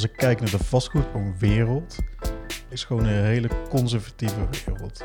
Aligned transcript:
als 0.00 0.10
ik 0.10 0.16
kijk 0.16 0.40
naar 0.40 0.50
de 0.50 0.64
vastgoedwereld, 0.64 1.96
is 2.68 2.84
gewoon 2.84 3.04
een 3.04 3.24
hele 3.24 3.48
conservatieve 3.68 4.48
wereld. 4.50 5.00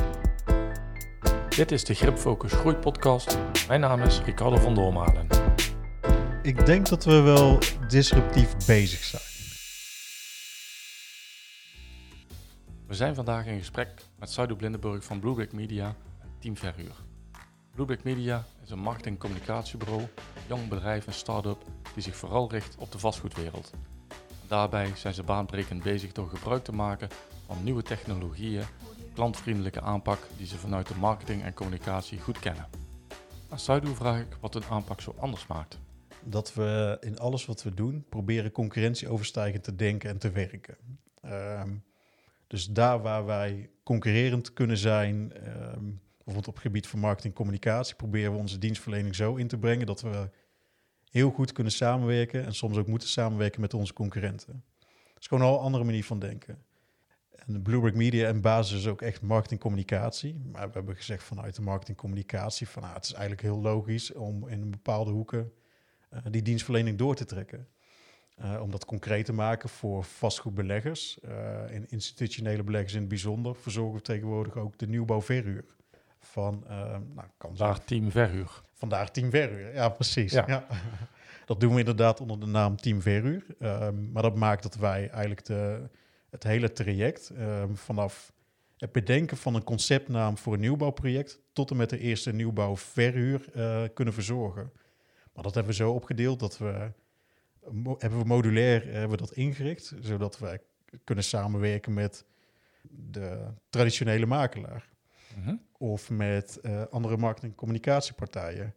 Dit 1.55 1.71
is 1.71 1.83
de 1.83 1.93
Gripfocus 1.93 2.51
Groeipodcast. 2.51 3.37
Mijn 3.67 3.79
naam 3.79 4.01
is 4.01 4.21
Ricardo 4.21 4.57
van 4.57 4.75
Doormalen. 4.75 5.27
Ik 6.41 6.65
denk 6.65 6.89
dat 6.89 7.05
we 7.05 7.19
wel 7.19 7.59
disruptief 7.87 8.65
bezig 8.65 9.03
zijn. 9.03 9.21
We 12.87 12.93
zijn 12.93 13.15
vandaag 13.15 13.45
in 13.45 13.59
gesprek 13.59 13.89
met 14.19 14.31
Saido 14.31 14.55
Blindenburg 14.55 15.03
van 15.03 15.19
Bluebrick 15.19 15.53
Media 15.53 15.95
en 16.21 16.29
Team 16.39 16.57
Verhuur. 16.57 16.95
Bluebrick 17.73 18.03
Media 18.03 18.45
is 18.63 18.69
een 18.69 18.79
marketing- 18.79 19.15
en 19.15 19.21
communicatiebureau, 19.21 20.07
jong 20.47 20.67
bedrijf 20.67 21.07
en 21.07 21.13
start-up 21.13 21.63
die 21.93 22.03
zich 22.03 22.15
vooral 22.15 22.51
richt 22.51 22.75
op 22.77 22.91
de 22.91 22.99
vastgoedwereld. 22.99 23.71
Daarbij 24.47 24.91
zijn 24.95 25.13
ze 25.13 25.23
baanbrekend 25.23 25.83
bezig 25.83 26.11
door 26.11 26.29
gebruik 26.29 26.63
te 26.63 26.71
maken 26.71 27.09
van 27.45 27.63
nieuwe 27.63 27.83
technologieën, 27.83 28.63
klantvriendelijke 29.13 29.81
aanpak 29.81 30.19
die 30.37 30.47
ze 30.47 30.57
vanuit 30.57 30.87
de 30.87 30.95
marketing 30.95 31.43
en 31.43 31.53
communicatie 31.53 32.19
goed 32.19 32.39
kennen. 32.39 32.67
Aan 33.49 33.59
Saido 33.59 33.93
vraag 33.93 34.19
ik 34.19 34.37
wat 34.39 34.53
hun 34.53 34.63
aanpak 34.69 35.01
zo 35.01 35.15
anders 35.17 35.47
maakt. 35.47 35.79
Dat 36.23 36.53
we 36.53 36.97
in 36.99 37.19
alles 37.19 37.45
wat 37.45 37.63
we 37.63 37.73
doen 37.73 38.05
proberen 38.09 38.51
concurrentieoverstijgend 38.51 39.63
te 39.63 39.75
denken 39.75 40.09
en 40.09 40.17
te 40.17 40.31
werken. 40.31 40.77
Ehm, 41.21 41.69
dus 42.47 42.65
daar 42.65 43.01
waar 43.01 43.25
wij 43.25 43.69
concurrerend 43.83 44.53
kunnen 44.53 44.77
zijn, 44.77 45.33
ehm, 45.33 45.83
bijvoorbeeld 46.15 46.47
op 46.47 46.53
het 46.53 46.63
gebied 46.63 46.87
van 46.87 46.99
marketing 46.99 47.33
en 47.33 47.39
communicatie, 47.39 47.95
proberen 47.95 48.31
we 48.31 48.37
onze 48.37 48.57
dienstverlening 48.57 49.15
zo 49.15 49.35
in 49.35 49.47
te 49.47 49.57
brengen 49.57 49.85
dat 49.85 50.01
we 50.01 50.29
heel 51.15 51.31
goed 51.31 51.51
kunnen 51.51 51.73
samenwerken 51.73 52.45
en 52.45 52.53
soms 52.53 52.77
ook 52.77 52.87
moeten 52.87 53.07
samenwerken 53.07 53.61
met 53.61 53.73
onze 53.73 53.93
concurrenten. 53.93 54.63
Dat 55.13 55.21
is 55.21 55.27
gewoon 55.27 55.53
een 55.53 55.59
andere 55.59 55.83
manier 55.83 56.03
van 56.03 56.19
denken. 56.19 56.63
En 57.31 57.61
Bluebrick 57.61 57.95
Media 57.95 58.27
en 58.27 58.41
basis 58.41 58.79
is 58.79 58.87
ook 58.87 59.01
echt 59.01 59.21
marketing 59.21 59.59
communicatie. 59.59 60.41
Maar 60.51 60.67
we 60.67 60.73
hebben 60.73 60.95
gezegd 60.95 61.23
vanuit 61.23 61.55
de 61.55 61.61
marketing 61.61 61.97
communicatie 61.97 62.67
van 62.67 62.83
ah, 62.83 62.93
het 62.93 63.03
is 63.03 63.11
eigenlijk 63.11 63.41
heel 63.41 63.61
logisch 63.61 64.13
om 64.13 64.47
in 64.47 64.71
bepaalde 64.71 65.11
hoeken 65.11 65.51
uh, 66.13 66.19
die 66.29 66.41
dienstverlening 66.41 66.97
door 66.97 67.15
te 67.15 67.25
trekken. 67.25 67.67
Uh, 68.41 68.61
om 68.61 68.71
dat 68.71 68.85
concreet 68.85 69.25
te 69.25 69.33
maken 69.33 69.69
voor 69.69 70.03
vastgoedbeleggers 70.03 71.19
uh, 71.25 71.75
en 71.75 71.89
institutionele 71.89 72.63
beleggers 72.63 72.93
in 72.93 72.99
het 72.99 73.09
bijzonder, 73.09 73.55
verzorgen 73.55 73.95
we 73.95 74.01
tegenwoordig 74.01 74.57
ook 74.57 74.77
de 74.77 74.87
nieuwbouwverhuur. 74.87 75.65
Van, 76.25 76.63
nou, 77.13 77.27
kan 77.37 77.55
Daar 77.55 77.83
team 77.83 78.11
verhuur. 78.11 78.63
Vandaar 78.75 79.11
Team 79.11 79.29
Verhuur, 79.29 79.73
ja 79.73 79.89
precies. 79.89 80.31
Ja. 80.31 80.43
ja. 80.47 80.67
Dat 81.45 81.59
doen 81.59 81.73
we 81.73 81.79
inderdaad 81.79 82.21
onder 82.21 82.39
de 82.39 82.45
naam 82.45 82.75
Team 82.75 83.01
Verhuur. 83.01 83.45
Um, 83.59 84.11
maar 84.11 84.23
dat 84.23 84.35
maakt 84.35 84.63
dat 84.63 84.75
wij 84.75 85.09
eigenlijk 85.09 85.45
de, 85.45 85.89
het 86.29 86.43
hele 86.43 86.71
traject 86.71 87.29
um, 87.39 87.77
vanaf 87.77 88.33
het 88.77 88.91
bedenken 88.91 89.37
van 89.37 89.55
een 89.55 89.63
conceptnaam 89.63 90.37
voor 90.37 90.53
een 90.53 90.59
nieuwbouwproject 90.59 91.39
tot 91.53 91.71
en 91.71 91.77
met 91.77 91.89
de 91.89 91.99
eerste 91.99 92.33
nieuwbouwverhuur 92.33 93.45
uh, 93.55 93.83
kunnen 93.93 94.13
verzorgen. 94.13 94.71
Maar 95.33 95.43
dat 95.43 95.53
hebben 95.53 95.71
we 95.71 95.77
zo 95.77 95.91
opgedeeld 95.91 96.39
dat 96.39 96.57
we 96.57 96.91
hebben 97.97 98.19
we 98.19 98.25
modulair 98.25 98.83
hebben 98.83 99.09
we 99.09 99.17
dat 99.17 99.31
ingericht, 99.31 99.93
zodat 99.99 100.39
wij 100.39 100.59
kunnen 101.03 101.23
samenwerken 101.23 101.93
met 101.93 102.25
de 102.89 103.47
traditionele 103.69 104.25
makelaar. 104.25 104.94
Mm 105.35 105.61
Of 105.77 106.09
met 106.09 106.59
uh, 106.61 106.81
andere 106.89 107.17
marketing- 107.17 107.51
en 107.51 107.57
communicatiepartijen. 107.57 108.75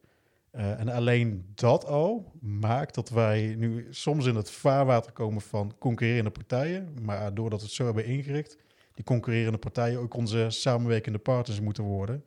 Uh, 0.52 0.80
en 0.80 0.88
alleen 0.88 1.52
dat 1.54 1.86
al 1.86 2.32
maakt 2.40 2.94
dat 2.94 3.08
wij 3.08 3.54
nu 3.58 3.86
soms 3.90 4.26
in 4.26 4.34
het 4.34 4.50
vaarwater 4.50 5.12
komen 5.12 5.40
van 5.40 5.74
concurrerende 5.78 6.30
partijen. 6.30 6.96
Maar 7.02 7.34
doordat 7.34 7.60
we 7.60 7.64
het 7.66 7.74
zo 7.74 7.84
hebben 7.84 8.04
ingericht, 8.04 8.56
die 8.94 9.04
concurrerende 9.04 9.58
partijen 9.58 10.00
ook 10.00 10.14
onze 10.14 10.46
samenwerkende 10.48 11.18
partners 11.18 11.60
moeten 11.60 11.84
worden. 11.84 12.24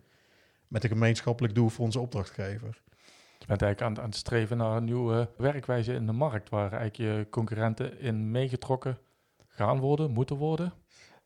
Met 0.68 0.84
een 0.84 0.90
gemeenschappelijk 0.90 1.56
doel 1.56 1.70
voor 1.70 1.86
onze 1.86 2.00
opdrachtgever. 2.00 2.82
Je 3.38 3.48
bent 3.48 3.62
eigenlijk 3.62 3.82
aan, 3.82 4.04
aan 4.04 4.10
het 4.10 4.20
streven 4.20 4.58
naar 4.58 4.78
een 4.78 4.84
nieuwe 4.84 5.30
werkwijze 5.38 5.94
in 5.94 6.06
de 6.06 6.12
markt, 6.12 6.50
waar 6.50 6.74
eigenlijk 6.74 6.96
je 6.96 7.28
concurrenten 7.30 8.00
in 8.00 8.32
meegetrokken 8.32 8.98
gaan 9.48 9.80
worden, 9.80 10.12
moeten 10.12 10.36
worden. 10.36 10.74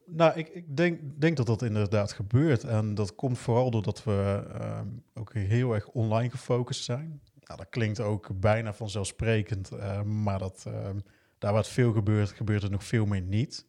Nou, 0.05 0.37
ik, 0.37 0.49
ik 0.49 0.77
denk, 0.77 1.21
denk, 1.21 1.37
dat 1.37 1.45
dat 1.45 1.61
inderdaad 1.61 2.11
gebeurt. 2.11 2.63
En 2.63 2.95
dat 2.95 3.15
komt 3.15 3.37
vooral 3.37 3.71
doordat 3.71 4.03
we 4.03 4.43
uh, 4.55 4.81
ook 5.13 5.33
heel 5.33 5.73
erg 5.73 5.87
online 5.87 6.29
gefocust 6.29 6.83
zijn. 6.83 7.21
Nou, 7.39 7.59
dat 7.59 7.69
klinkt 7.69 7.99
ook 7.99 8.39
bijna 8.39 8.73
vanzelfsprekend, 8.73 9.71
uh, 9.71 10.01
maar 10.01 10.39
dat, 10.39 10.65
uh, 10.67 10.73
daar 11.37 11.51
waar 11.51 11.61
het 11.61 11.67
veel 11.67 11.93
gebeurt, 11.93 12.31
gebeurt 12.31 12.63
er 12.63 12.71
nog 12.71 12.83
veel 12.83 13.05
meer 13.05 13.21
niet. 13.21 13.67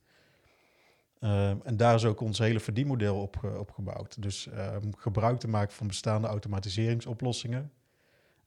Ehm, 1.19 1.57
en 1.63 1.77
daar 1.77 1.95
is 1.95 2.05
ook 2.05 2.21
ons 2.21 2.39
hele 2.39 2.61
verdienmodel 2.61 3.21
op, 3.21 3.57
op 3.59 3.71
gebouwd. 3.71 4.23
Dus 4.23 4.47
ehm, 4.49 4.91
gebruik 4.97 5.39
te 5.39 5.49
maken 5.49 5.75
van 5.75 5.87
bestaande 5.87 6.27
automatiseringsoplossingen. 6.27 7.73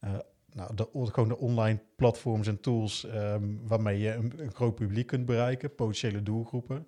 Eh, 0.00 0.18
nou, 0.52 0.74
de, 0.74 0.88
gewoon 0.92 1.28
de 1.28 1.38
online 1.38 1.82
platforms 1.96 2.46
en 2.46 2.60
tools 2.60 3.06
waarmee 3.62 3.98
je 3.98 4.12
een 4.14 4.52
groot 4.52 4.74
publiek 4.74 5.06
kunt 5.06 5.26
bereiken, 5.26 5.74
potentiële 5.74 6.22
doelgroepen. 6.22 6.86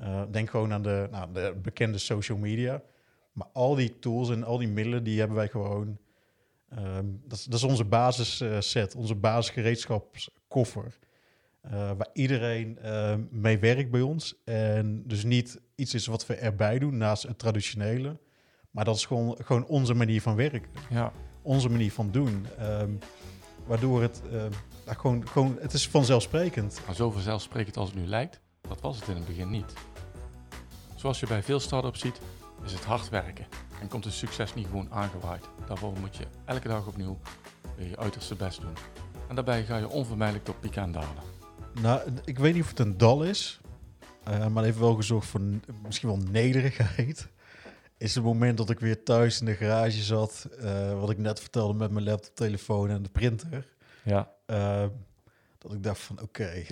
Uh, 0.00 0.22
denk 0.30 0.50
gewoon 0.50 0.72
aan 0.72 0.82
de, 0.82 1.08
nou, 1.10 1.32
de 1.32 1.54
bekende 1.62 1.98
social 1.98 2.38
media. 2.38 2.82
Maar 3.32 3.46
al 3.52 3.74
die 3.74 3.98
tools 3.98 4.30
en 4.30 4.44
al 4.44 4.58
die 4.58 4.68
middelen, 4.68 5.04
die 5.04 5.18
hebben 5.18 5.36
wij 5.36 5.48
gewoon... 5.48 5.98
Um, 6.78 7.20
dat, 7.24 7.38
is, 7.38 7.44
dat, 7.44 7.58
is 7.58 7.64
onze 7.64 7.84
basisset, 7.84 8.94
uh, 8.94 9.00
onze 9.00 9.14
basisgereedschapskoffer. 9.14 10.98
Uh, 11.66 11.72
waar 11.72 12.08
iedereen 12.12 12.78
mee 13.30 13.58
werkt 13.58 13.90
bij 13.90 14.00
ons. 14.00 14.42
En 14.44 15.02
dus 15.06 15.24
niet 15.24 15.60
iets 15.74 15.94
is 15.94 16.06
wat 16.06 16.26
we 16.26 16.34
erbij 16.34 16.78
doen 16.78 16.96
naast 16.96 17.22
het 17.22 17.38
traditionele. 17.38 18.18
Maar 18.70 18.84
dat 18.84 18.96
is 18.96 19.06
gewoon, 19.06 19.36
gewoon 19.42 19.66
onze 19.66 19.94
manier 19.94 20.22
van 20.22 20.36
werken. 20.36 20.70
Ja. 20.90 21.12
Onze 21.42 21.68
manier 21.68 21.92
van 21.92 22.10
doen. 22.10 22.46
Um, 22.60 22.98
waardoor 23.66 24.02
het 24.02 24.22
gewoon, 24.86 25.28
gewoon... 25.28 25.58
Het 25.60 25.72
is 25.72 25.88
vanzelfsprekend. 25.88 26.80
Maar 26.86 26.94
zo 26.94 27.10
vanzelfsprekend 27.10 27.76
als 27.76 27.88
het 27.88 27.98
nu 27.98 28.06
lijkt... 28.06 28.40
Dat 28.68 28.80
was 28.80 28.96
het 29.00 29.08
in 29.08 29.16
het 29.16 29.26
begin 29.26 29.50
niet. 29.50 29.72
Zoals 30.94 31.20
je 31.20 31.26
bij 31.26 31.42
veel 31.42 31.60
start-ups 31.60 32.00
ziet, 32.00 32.20
is 32.64 32.72
het 32.72 32.84
hard 32.84 33.08
werken 33.08 33.46
en 33.80 33.88
komt 33.88 34.04
het 34.04 34.14
succes 34.14 34.54
niet 34.54 34.66
gewoon 34.66 34.92
aangewaaid. 34.92 35.44
Daarvoor 35.66 35.98
moet 36.00 36.16
je 36.16 36.26
elke 36.44 36.68
dag 36.68 36.86
opnieuw 36.86 37.18
weer 37.76 37.88
je 37.88 37.96
uiterste 37.96 38.34
best 38.34 38.60
doen. 38.60 38.74
En 39.28 39.34
daarbij 39.34 39.64
ga 39.64 39.76
je 39.76 39.88
onvermijdelijk 39.88 40.46
door 40.46 40.54
pieken 40.54 40.82
en 40.82 40.92
dalen. 40.92 41.22
Nou, 41.80 42.00
ik 42.24 42.38
weet 42.38 42.54
niet 42.54 42.62
of 42.62 42.68
het 42.68 42.78
een 42.78 42.98
dal 42.98 43.22
is, 43.22 43.60
uh, 44.28 44.46
maar 44.46 44.64
heeft 44.64 44.78
wel 44.78 44.94
gezorgd 44.94 45.26
voor 45.26 45.40
misschien 45.82 46.08
wel 46.08 46.20
nederigheid. 46.30 47.28
Is 47.98 48.14
het 48.14 48.24
moment 48.24 48.56
dat 48.56 48.70
ik 48.70 48.80
weer 48.80 49.02
thuis 49.02 49.40
in 49.40 49.46
de 49.46 49.54
garage 49.54 50.02
zat, 50.02 50.48
uh, 50.60 51.00
wat 51.00 51.10
ik 51.10 51.18
net 51.18 51.40
vertelde 51.40 51.74
met 51.74 51.90
mijn 51.90 52.04
laptop, 52.04 52.34
telefoon 52.34 52.90
en 52.90 53.02
de 53.02 53.08
printer. 53.08 53.66
Ja. 54.02 54.30
Uh, 54.46 54.84
dat 55.58 55.72
ik 55.72 55.82
dacht 55.82 56.00
van 56.00 56.20
oké, 56.20 56.52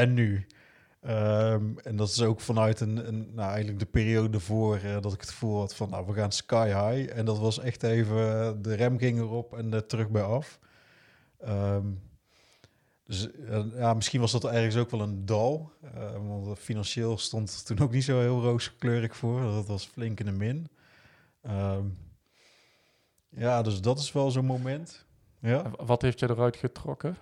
en 0.00 0.14
nu. 0.14 0.46
Um, 1.02 1.78
en 1.78 1.96
dat 1.96 2.08
is 2.08 2.22
ook 2.22 2.40
vanuit 2.40 2.80
een, 2.80 3.08
een 3.08 3.34
nou, 3.34 3.48
eigenlijk 3.48 3.78
de 3.78 3.86
periode 3.86 4.40
voor 4.40 4.80
uh, 4.84 5.00
dat 5.00 5.12
ik 5.12 5.20
het 5.20 5.30
gevoel 5.30 5.58
had 5.58 5.74
van, 5.74 5.90
nou, 5.90 6.06
we 6.06 6.12
gaan 6.12 6.32
sky 6.32 6.66
high. 6.66 7.18
En 7.18 7.24
dat 7.24 7.38
was 7.38 7.58
echt 7.58 7.82
even, 7.82 8.62
de 8.62 8.74
rem 8.74 8.98
ging 8.98 9.18
erop 9.18 9.56
en 9.56 9.72
er 9.72 9.86
terug 9.86 10.10
bij 10.10 10.22
af. 10.22 10.58
Um, 11.48 12.02
dus 13.04 13.28
uh, 13.38 13.64
ja, 13.74 13.94
misschien 13.94 14.20
was 14.20 14.32
dat 14.32 14.44
ergens 14.44 14.76
ook 14.76 14.90
wel 14.90 15.00
een 15.00 15.26
dal. 15.26 15.72
Uh, 15.84 16.12
want 16.12 16.58
financieel 16.58 17.18
stond 17.18 17.66
toen 17.66 17.78
ook 17.78 17.92
niet 17.92 18.04
zo 18.04 18.20
heel 18.20 18.42
rooskleurig 18.42 19.16
voor. 19.16 19.40
Dat 19.40 19.66
was 19.66 19.86
flink 19.86 20.20
in 20.20 20.26
de 20.26 20.32
min. 20.32 20.68
Ja, 23.28 23.62
dus 23.62 23.80
dat 23.80 23.98
is 23.98 24.12
wel 24.12 24.30
zo'n 24.30 24.44
moment. 24.44 25.06
Ja. 25.38 25.70
Wat 25.76 26.02
heeft 26.02 26.20
je 26.20 26.30
eruit 26.30 26.56
getrokken? 26.56 27.16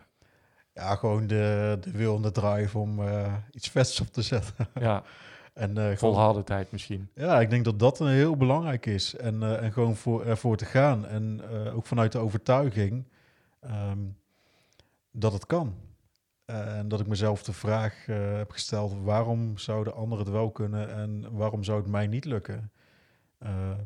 Ja, 0.79 0.95
gewoon 0.95 1.27
de, 1.27 1.79
de 1.81 1.91
wil 1.91 2.17
en 2.17 2.23
de 2.23 2.31
drive 2.31 2.79
om 2.79 3.01
uh, 3.01 3.35
iets 3.51 3.69
vets 3.69 4.01
op 4.01 4.07
te 4.07 4.23
zetten. 4.23 4.55
Ja. 4.81 5.03
en, 5.55 5.79
uh, 5.79 5.97
Volhardendheid 5.97 6.73
misschien. 6.73 7.09
Ja, 7.15 7.41
ik 7.41 7.51
denk 7.51 7.65
dat 7.65 7.79
dat 7.79 8.01
een 8.01 8.09
heel 8.09 8.37
belangrijk 8.37 8.87
is. 8.87 9.17
En, 9.17 9.35
uh, 9.35 9.63
en 9.63 9.73
gewoon 9.73 9.97
voor, 9.97 10.25
ervoor 10.25 10.57
te 10.57 10.65
gaan. 10.65 11.07
En 11.07 11.43
ook 11.73 11.87
vanuit 11.87 12.13
de 12.13 12.19
overtuiging 12.19 13.05
um, 13.65 14.17
dat 15.11 15.33
het 15.33 15.47
kan. 15.47 15.75
en 16.45 16.89
dat 16.89 17.01
ik 17.01 17.07
mezelf 17.07 17.43
de 17.43 17.53
vraag 17.53 18.07
heb 18.37 18.51
gesteld: 18.51 18.95
waarom 19.03 19.59
zouden 19.59 19.95
anderen 19.95 20.25
het 20.25 20.35
wel 20.35 20.51
kunnen 20.51 20.95
en 20.95 21.33
waarom 21.33 21.65
zou 21.65 21.81
het 21.81 21.91
mij 21.91 22.07
niet 22.07 22.25
lukken? 22.25 22.71
Ehm, 23.39 23.85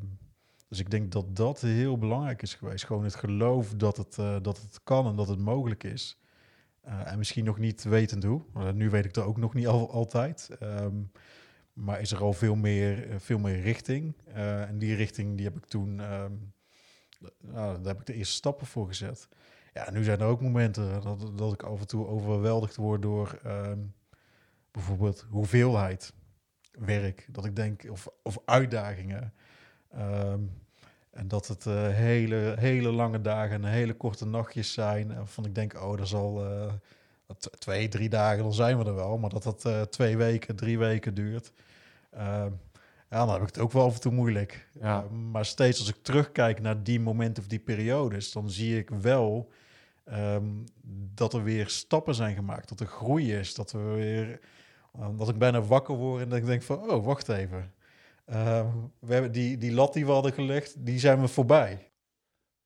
dus 0.69 0.79
ik 0.79 0.91
denk 0.91 1.13
dat 1.13 1.37
dat 1.37 1.61
heel 1.61 1.99
belangrijk 1.99 2.43
is 2.43 2.55
geweest. 2.55 2.85
Gewoon 2.85 3.05
het 3.05 3.15
geloof 3.15 3.75
dat 3.75 3.97
het, 3.97 4.15
dat 4.45 4.61
het 4.61 4.81
kan 4.85 5.07
en 5.07 5.17
dat 5.17 5.29
het 5.29 5.39
mogelijk 5.39 5.85
is. 5.85 6.22
Uh, 6.87 7.13
en 7.13 7.19
misschien 7.19 7.45
nog 7.45 7.59
niet 7.59 7.83
wetend 7.83 8.25
hoe. 8.25 8.43
Nu 8.75 8.91
weet 8.91 9.05
ik 9.05 9.17
er 9.17 9.25
ook 9.25 9.37
nog 9.37 9.55
niet 9.55 9.67
al, 9.67 9.93
altijd. 9.93 10.49
Um, 10.63 11.11
maar 11.73 12.01
is 12.01 12.13
er 12.13 12.23
al 12.23 12.33
veel 12.33 12.55
meer, 12.55 13.09
uh, 13.09 13.15
veel 13.19 13.39
meer 13.39 13.61
richting. 13.61 14.15
en 14.35 14.79
die 14.79 14.95
richting 14.95 15.37
die 15.37 15.47
heb 15.47 15.57
ik 15.57 15.65
toen, 15.65 16.13
um, 16.13 16.53
nou, 17.41 17.83
daar 17.83 17.93
heb 17.93 18.01
ik 18.01 18.07
de 18.07 18.15
eerste 18.15 18.35
stappen 18.35 18.67
voor 18.67 18.87
gezet. 18.87 19.29
Ja, 19.73 19.91
nu 19.91 20.05
zijn 20.05 20.21
er 20.21 20.27
ook 20.27 20.41
momenten 20.41 21.03
dat, 21.03 21.39
dat 21.39 21.53
ik 21.53 21.63
af 21.63 21.81
en 21.81 21.87
toe 21.87 22.07
overweldigd 22.07 22.77
word 22.77 23.03
door 23.03 23.41
ehm, 23.43 23.79
bijvoorbeeld 24.71 25.27
hoeveelheid 25.31 26.13
werk. 26.73 27.27
Dat 27.31 27.45
ik 27.45 27.57
denk, 27.57 27.85
of, 27.91 28.09
of 28.23 28.39
uitdagingen. 28.45 29.33
Ehm, 29.91 30.41
en 31.13 31.29
dat 31.29 31.47
het 31.47 31.67
eh, 31.67 31.89
hele, 31.89 32.55
hele 32.59 32.93
lange 32.93 33.21
dagen 33.21 33.65
en 33.65 33.71
hele 33.71 33.95
korte 33.95 34.27
nachtjes 34.27 34.73
zijn. 34.73 35.11
En 35.11 35.29
van 35.29 35.45
ik 35.45 35.55
denk, 35.55 35.75
oh, 35.83 35.97
dat 35.97 36.09
zal 36.09 36.45
uh, 36.45 36.73
twee, 37.59 37.89
drie 37.89 38.09
dagen, 38.09 38.43
dan 38.43 38.55
zijn 38.55 38.79
we 38.79 38.85
er 38.85 38.95
wel. 38.95 39.19
Maar 39.19 39.31
dat 39.31 39.43
dat 39.43 39.65
uh, 39.67 39.81
twee 39.81 40.17
weken, 40.17 40.57
drie 40.57 40.79
weken 40.79 41.15
duurt. 41.15 41.53
Ja, 43.11 43.27
dan 43.27 43.33
heb 43.33 43.41
ik 43.41 43.47
het 43.47 43.59
ook 43.59 43.73
wel 43.73 43.85
af 43.85 43.95
en 43.95 44.01
toe 44.01 44.13
moeilijk. 44.13 44.69
Ja. 44.81 45.01
maar 45.31 45.45
steeds 45.45 45.79
als 45.79 45.89
ik 45.89 46.03
terugkijk 46.03 46.61
naar 46.61 46.83
die 46.83 47.01
momenten 47.01 47.43
of 47.43 47.49
die 47.49 47.59
periodes, 47.59 48.33
dan 48.33 48.51
zie 48.51 48.79
ik 48.79 48.91
wel 48.91 49.51
ehm, 50.05 50.47
dat 51.15 51.35
er 51.35 51.43
weer 51.43 51.69
stappen 51.69 52.15
zijn 52.15 52.35
gemaakt. 52.35 52.69
Dat 52.69 52.81
er 52.81 52.87
groei 52.87 53.35
is. 53.35 53.55
Dat 53.55 53.73
we 53.73 53.79
weer 53.79 54.41
dat 55.17 55.29
ik 55.29 55.39
bijna 55.39 55.63
wakker 55.63 55.95
word 55.95 56.23
en 56.23 56.29
dat 56.29 56.39
ik 56.39 56.47
denk 56.47 56.63
van, 56.63 56.91
oh, 56.91 57.05
wacht 57.05 57.29
even. 57.29 57.73
Uh, 58.33 58.67
we 58.99 59.13
hebben 59.13 59.33
die, 59.33 59.59
die 59.59 59.73
lat 59.73 59.93
die 59.93 60.07
we 60.07 60.13
hadden 60.13 60.33
gelegd, 60.33 60.87
die 60.87 60.99
zijn 60.99 61.21
we 61.21 61.29
voorbij. 61.29 61.93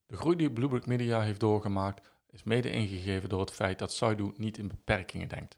De 0.06 0.16
groei 0.16 0.36
die 0.36 0.52
Bluebrick 0.52 0.86
Media 0.86 1.20
heeft 1.20 1.40
doorgemaakt 1.40 2.08
is 2.30 2.42
mede 2.42 2.70
ingegeven 2.70 3.28
door 3.28 3.40
het 3.40 3.50
feit 3.50 3.78
dat 3.78 3.92
Saidu 3.92 4.32
niet 4.36 4.58
in 4.58 4.68
beperkingen 4.68 5.28
denkt. 5.28 5.56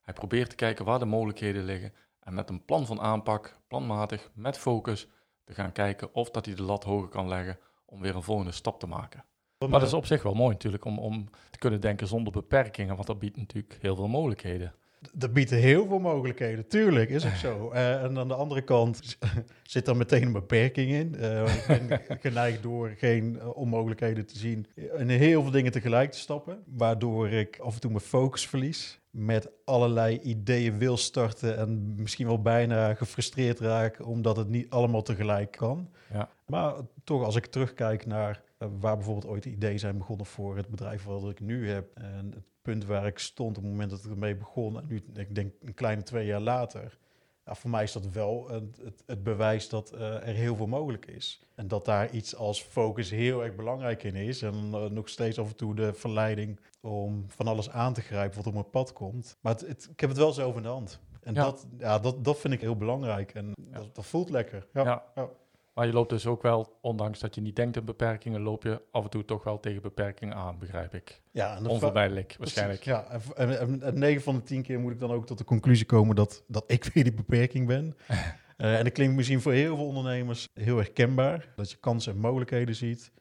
Hij 0.00 0.14
probeert 0.14 0.50
te 0.50 0.56
kijken 0.56 0.84
waar 0.84 0.98
de 0.98 1.04
mogelijkheden 1.04 1.64
liggen 1.64 1.92
en 2.20 2.34
met 2.34 2.50
een 2.50 2.64
plan 2.64 2.86
van 2.86 3.00
aanpak, 3.00 3.58
planmatig, 3.68 4.30
met 4.34 4.58
focus, 4.58 5.08
te 5.44 5.54
gaan 5.54 5.72
kijken 5.72 6.14
of 6.14 6.30
dat 6.30 6.46
hij 6.46 6.54
de 6.54 6.62
lat 6.62 6.84
hoger 6.84 7.08
kan 7.08 7.28
leggen 7.28 7.58
om 7.84 8.00
weer 8.00 8.16
een 8.16 8.22
volgende 8.22 8.52
stap 8.52 8.80
te 8.80 8.86
maken. 8.86 9.24
Maar 9.58 9.80
dat 9.80 9.82
is 9.82 9.92
op 9.92 10.06
zich 10.06 10.22
wel 10.22 10.34
mooi 10.34 10.52
natuurlijk 10.52 10.84
om, 10.84 10.98
om 10.98 11.28
te 11.50 11.58
kunnen 11.58 11.80
denken 11.80 12.06
zonder 12.06 12.32
beperkingen, 12.32 12.94
want 12.94 13.06
dat 13.06 13.18
biedt 13.18 13.36
natuurlijk 13.36 13.78
heel 13.80 13.96
veel 13.96 14.08
mogelijkheden 14.08 14.74
dat 15.12 15.32
biedt 15.32 15.50
heel 15.50 15.86
veel 15.86 15.98
mogelijkheden, 15.98 16.66
tuurlijk, 16.66 17.10
is 17.10 17.24
het 17.24 17.36
zo. 17.36 17.70
Uh, 17.72 18.02
en 18.04 18.18
aan 18.18 18.28
de 18.28 18.34
andere 18.34 18.62
kant 18.62 19.18
zit 19.62 19.88
er 19.88 19.96
meteen 19.96 20.22
een 20.22 20.32
beperking 20.32 20.90
in. 20.90 21.14
Uh, 21.18 21.54
ik 21.54 21.64
ben 21.66 22.00
geneigd 22.30 22.62
door 22.62 22.94
geen 22.96 23.34
uh, 23.34 23.56
onmogelijkheden 23.56 24.26
te 24.26 24.38
zien 24.38 24.66
en 24.96 25.08
heel 25.08 25.42
veel 25.42 25.50
dingen 25.50 25.72
tegelijk 25.72 26.10
te 26.10 26.18
stappen, 26.18 26.62
waardoor 26.66 27.28
ik 27.28 27.58
af 27.58 27.74
en 27.74 27.80
toe 27.80 27.90
mijn 27.90 28.02
focus 28.02 28.46
verlies. 28.46 29.02
Met 29.10 29.48
allerlei 29.64 30.20
ideeën 30.20 30.78
wil 30.78 30.96
starten 30.96 31.58
en 31.58 31.94
misschien 31.96 32.26
wel 32.26 32.42
bijna 32.42 32.94
gefrustreerd 32.94 33.60
raak 33.60 34.06
omdat 34.06 34.36
het 34.36 34.48
niet 34.48 34.70
allemaal 34.70 35.02
tegelijk 35.02 35.50
kan. 35.50 35.90
Ja. 36.12 36.28
Maar 36.46 36.74
toch, 37.04 37.24
als 37.24 37.36
ik 37.36 37.46
terugkijk 37.46 38.06
naar 38.06 38.42
waar 38.80 38.96
bijvoorbeeld 38.96 39.26
ooit 39.26 39.44
ideeën 39.44 39.78
zijn 39.78 39.98
begonnen 39.98 40.26
voor 40.26 40.56
het 40.56 40.68
bedrijf 40.68 41.04
wat 41.04 41.30
ik 41.30 41.40
nu 41.40 41.70
heb 41.70 41.90
en 41.94 42.44
punt 42.64 42.84
waar 42.84 43.06
ik 43.06 43.18
stond 43.18 43.56
op 43.56 43.62
het 43.62 43.72
moment 43.72 43.90
dat 43.90 44.04
ik 44.04 44.10
ermee 44.10 44.36
begon. 44.36 44.78
En 44.78 44.86
nu, 44.86 45.04
ik 45.14 45.34
denk 45.34 45.52
een 45.62 45.74
kleine 45.74 46.02
twee 46.02 46.26
jaar 46.26 46.40
later. 46.40 46.98
Ja, 47.46 47.54
voor 47.54 47.70
mij 47.70 47.82
is 47.82 47.92
dat 47.92 48.06
wel 48.06 48.48
het, 48.48 48.76
het, 48.84 49.02
het 49.06 49.22
bewijs 49.22 49.68
dat 49.68 49.92
uh, 49.94 50.28
er 50.28 50.34
heel 50.34 50.56
veel 50.56 50.66
mogelijk 50.66 51.06
is. 51.06 51.40
En 51.54 51.68
dat 51.68 51.84
daar 51.84 52.10
iets 52.10 52.36
als 52.36 52.62
focus 52.62 53.10
heel 53.10 53.44
erg 53.44 53.54
belangrijk 53.54 54.02
in 54.02 54.14
is. 54.14 54.42
En 54.42 54.54
uh, 54.54 54.84
nog 54.84 55.08
steeds 55.08 55.38
af 55.38 55.48
en 55.48 55.56
toe 55.56 55.74
de 55.74 55.94
verleiding 55.94 56.60
om 56.80 57.24
van 57.28 57.46
alles 57.46 57.70
aan 57.70 57.92
te 57.92 58.00
grijpen 58.00 58.36
wat 58.36 58.46
op 58.46 58.52
mijn 58.52 58.70
pad 58.70 58.92
komt. 58.92 59.36
Maar 59.40 59.54
het, 59.54 59.88
ik 59.92 60.00
heb 60.00 60.08
het 60.08 60.18
wel 60.18 60.32
zo 60.32 60.46
over 60.46 60.62
de 60.62 60.68
hand. 60.68 61.00
En 61.22 61.34
Ja. 61.34 61.42
Dat, 61.42 61.66
ja, 61.78 61.98
dat, 61.98 62.24
dat 62.24 62.38
vind 62.38 62.54
ik 62.54 62.60
heel 62.60 62.76
belangrijk. 62.76 63.34
En 63.34 63.52
dat, 63.70 63.94
dat 63.94 64.06
voelt 64.06 64.30
lekker. 64.30 64.66
Ja. 64.72 65.04
Ja. 65.14 65.28
Maar 65.74 65.86
je 65.86 65.92
loopt 65.92 66.10
dus 66.10 66.26
ook 66.26 66.42
wel, 66.42 66.78
ondanks 66.80 67.18
dat 67.18 67.34
je 67.34 67.40
niet 67.40 67.56
denkt 67.56 67.76
aan 67.76 67.84
beperkingen, 67.84 68.40
loop 68.40 68.62
je 68.62 68.82
af 68.90 69.04
en 69.04 69.10
toe 69.10 69.24
toch 69.24 69.44
wel 69.44 69.60
tegen 69.60 69.82
beperkingen 69.82 70.36
aan, 70.36 70.58
begrijp 70.58 70.94
ik. 70.94 71.20
Ja, 71.30 71.58
Onvermijdelijk, 71.66 72.34
waarschijnlijk. 72.38 72.82
Ja, 72.82 73.06
en, 73.34 73.58
en, 73.60 73.82
en 73.82 73.98
9 73.98 74.22
van 74.22 74.34
de 74.34 74.42
10 74.42 74.62
keer 74.62 74.80
moet 74.80 74.92
ik 74.92 75.00
dan 75.00 75.10
ook 75.10 75.26
tot 75.26 75.38
de 75.38 75.44
conclusie 75.44 75.86
komen 75.86 76.16
dat, 76.16 76.44
dat 76.46 76.64
ik 76.66 76.84
weer 76.94 77.04
die 77.04 77.14
beperking 77.14 77.66
ben. 77.66 77.96
Eh, 78.56 78.78
en 78.78 78.84
dat 78.84 78.92
klinkt 78.92 79.14
misschien 79.14 79.40
voor 79.40 79.52
heel 79.52 79.76
veel 79.76 79.86
ondernemers 79.86 80.48
heel 80.54 80.76
herkenbaar. 80.76 81.48
Dat 81.56 81.70
je 81.70 81.76
kansen 81.76 82.12
en 82.12 82.18
mogelijkheden 82.18 82.74
ziet. 82.74 83.12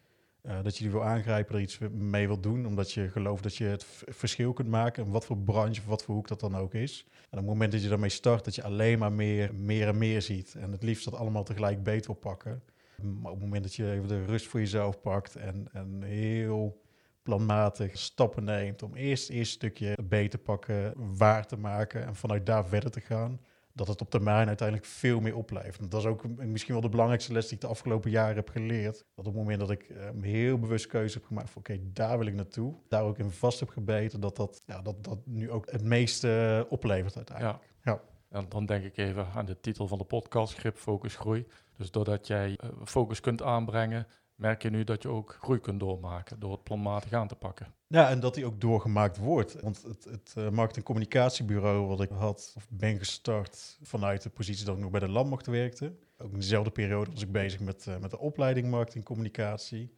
Eh, 0.43 0.63
dat 0.63 0.77
je 0.77 0.83
die 0.83 0.91
wil 0.91 1.03
aangrijpen, 1.03 1.55
er 1.55 1.61
iets 1.61 1.77
mee 1.91 2.27
wil 2.27 2.39
doen. 2.39 2.65
Omdat 2.65 2.91
je 2.91 3.09
gelooft 3.09 3.43
dat 3.43 3.55
je 3.55 3.65
het 3.65 3.85
verschil 4.07 4.53
kunt 4.53 4.67
maken. 4.67 5.05
En 5.05 5.11
wat 5.11 5.25
voor 5.25 5.37
branche 5.37 5.81
of 5.81 5.87
wat 5.87 6.03
voor 6.03 6.15
hoek 6.15 6.27
dat 6.27 6.39
dan 6.39 6.55
ook 6.55 6.73
is. 6.73 7.05
En 7.09 7.29
op 7.29 7.37
het 7.37 7.45
moment 7.45 7.71
dat 7.71 7.83
je 7.83 7.89
daarmee 7.89 8.09
start, 8.09 8.45
dat 8.45 8.55
je 8.55 8.63
alleen 8.63 8.99
maar 8.99 9.11
meer, 9.11 9.55
meer 9.55 9.87
en 9.87 9.97
meer 9.97 10.21
ziet. 10.21 10.55
En 10.55 10.71
het 10.71 10.83
liefst 10.83 11.05
dat 11.05 11.15
allemaal 11.15 11.43
tegelijk 11.43 11.83
beter 11.83 12.05
wil 12.05 12.15
pakken. 12.15 12.63
Maar 13.01 13.31
op 13.31 13.37
het 13.37 13.45
moment 13.45 13.63
dat 13.63 13.75
je 13.75 13.91
even 13.91 14.07
de 14.07 14.25
rust 14.25 14.47
voor 14.47 14.59
jezelf 14.59 15.01
pakt 15.01 15.35
en, 15.35 15.67
en 15.71 16.03
heel 16.03 16.81
planmatig 17.21 17.97
stappen 17.97 18.43
neemt 18.43 18.83
om 18.83 18.95
eerst 18.95 19.27
het 19.27 19.37
eerste 19.37 19.53
stukje 19.53 19.97
beter 20.03 20.39
pakken, 20.39 20.93
waar 21.17 21.47
te 21.47 21.57
maken 21.57 22.05
en 22.05 22.15
vanuit 22.15 22.45
daar 22.45 22.67
verder 22.67 22.91
te 22.91 23.01
gaan, 23.01 23.39
dat 23.73 23.87
het 23.87 24.01
op 24.01 24.09
termijn 24.09 24.47
uiteindelijk 24.47 24.87
veel 24.87 25.19
meer 25.19 25.35
oplevert. 25.35 25.79
En 25.79 25.89
dat 25.89 25.99
is 25.99 26.07
ook 26.07 26.27
misschien 26.27 26.73
wel 26.73 26.81
de 26.81 26.89
belangrijkste 26.89 27.33
les 27.33 27.45
die 27.47 27.55
ik 27.55 27.61
de 27.61 27.67
afgelopen 27.67 28.11
jaren 28.11 28.35
heb 28.35 28.49
geleerd. 28.49 29.05
Dat 29.15 29.27
op 29.27 29.33
het 29.33 29.35
moment 29.35 29.59
dat 29.59 29.71
ik 29.71 29.83
eh, 29.83 30.09
heel 30.21 30.59
bewust 30.59 30.87
keuze 30.87 31.17
heb 31.17 31.27
gemaakt 31.27 31.49
van 31.49 31.61
oké, 31.61 31.79
daar 31.83 32.17
wil 32.17 32.27
ik 32.27 32.33
naartoe, 32.33 32.75
daar 32.87 33.03
ook 33.03 33.17
in 33.17 33.31
vast 33.31 33.59
heb 33.59 33.69
gebeten, 33.69 34.19
dat 34.19 34.35
dat, 34.35 34.61
ja, 34.65 34.81
dat, 34.81 35.03
dat 35.03 35.19
nu 35.25 35.51
ook 35.51 35.71
het 35.71 35.83
meeste 35.83 36.63
eh, 36.65 36.71
oplevert 36.71 37.15
uiteindelijk. 37.15 37.63
Ja. 37.83 38.01
En 38.29 38.45
dan 38.49 38.65
denk 38.65 38.83
ik 38.83 38.97
even 38.97 39.27
aan 39.27 39.45
de 39.45 39.59
titel 39.59 39.87
van 39.87 39.97
de 39.97 40.03
podcast, 40.03 40.57
Grip, 40.57 40.77
Focus, 40.77 41.15
Groei. 41.15 41.47
Dus 41.77 41.91
doordat 41.91 42.27
jij 42.27 42.55
eh, 42.57 42.69
focus 42.83 43.19
kunt 43.19 43.41
aanbrengen, 43.41 44.07
merk 44.35 44.61
je 44.61 44.69
nu 44.69 44.83
dat 44.83 45.03
je 45.03 45.09
ook 45.09 45.37
groei 45.41 45.59
kunt 45.59 45.79
doormaken 45.79 46.39
door 46.39 46.51
het 46.51 46.63
planmatig 46.63 47.13
aan 47.13 47.27
te 47.27 47.35
pakken. 47.35 47.73
Ja, 47.87 48.09
en 48.09 48.19
dat 48.19 48.33
die 48.33 48.45
ook 48.45 48.61
doorgemaakt 48.61 49.17
wordt. 49.17 49.61
Want 49.61 49.83
het, 49.83 50.03
het 50.03 50.33
eh, 50.37 50.49
marketing- 50.49 50.85
communicatiebureau 50.85 51.87
wat 51.87 52.01
ik 52.01 52.09
had, 52.09 52.53
of 52.57 52.67
ben 52.69 52.97
gestart 52.97 53.77
vanuit 53.81 54.23
de 54.23 54.29
positie 54.29 54.65
dat 54.65 54.75
ik 54.75 54.81
nog 54.81 54.91
bij 54.91 54.99
de 54.99 55.09
landmacht 55.09 55.45
werkte. 55.45 55.93
Ook 56.17 56.31
in 56.31 56.39
dezelfde 56.39 56.71
periode 56.71 57.11
was 57.11 57.21
ik 57.21 57.31
bezig 57.31 57.59
met, 57.59 57.87
eh, 57.87 57.97
met 57.97 58.11
de 58.11 58.19
opleiding 58.19 58.69
marketing 58.69 59.05
communicatie. 59.05 59.93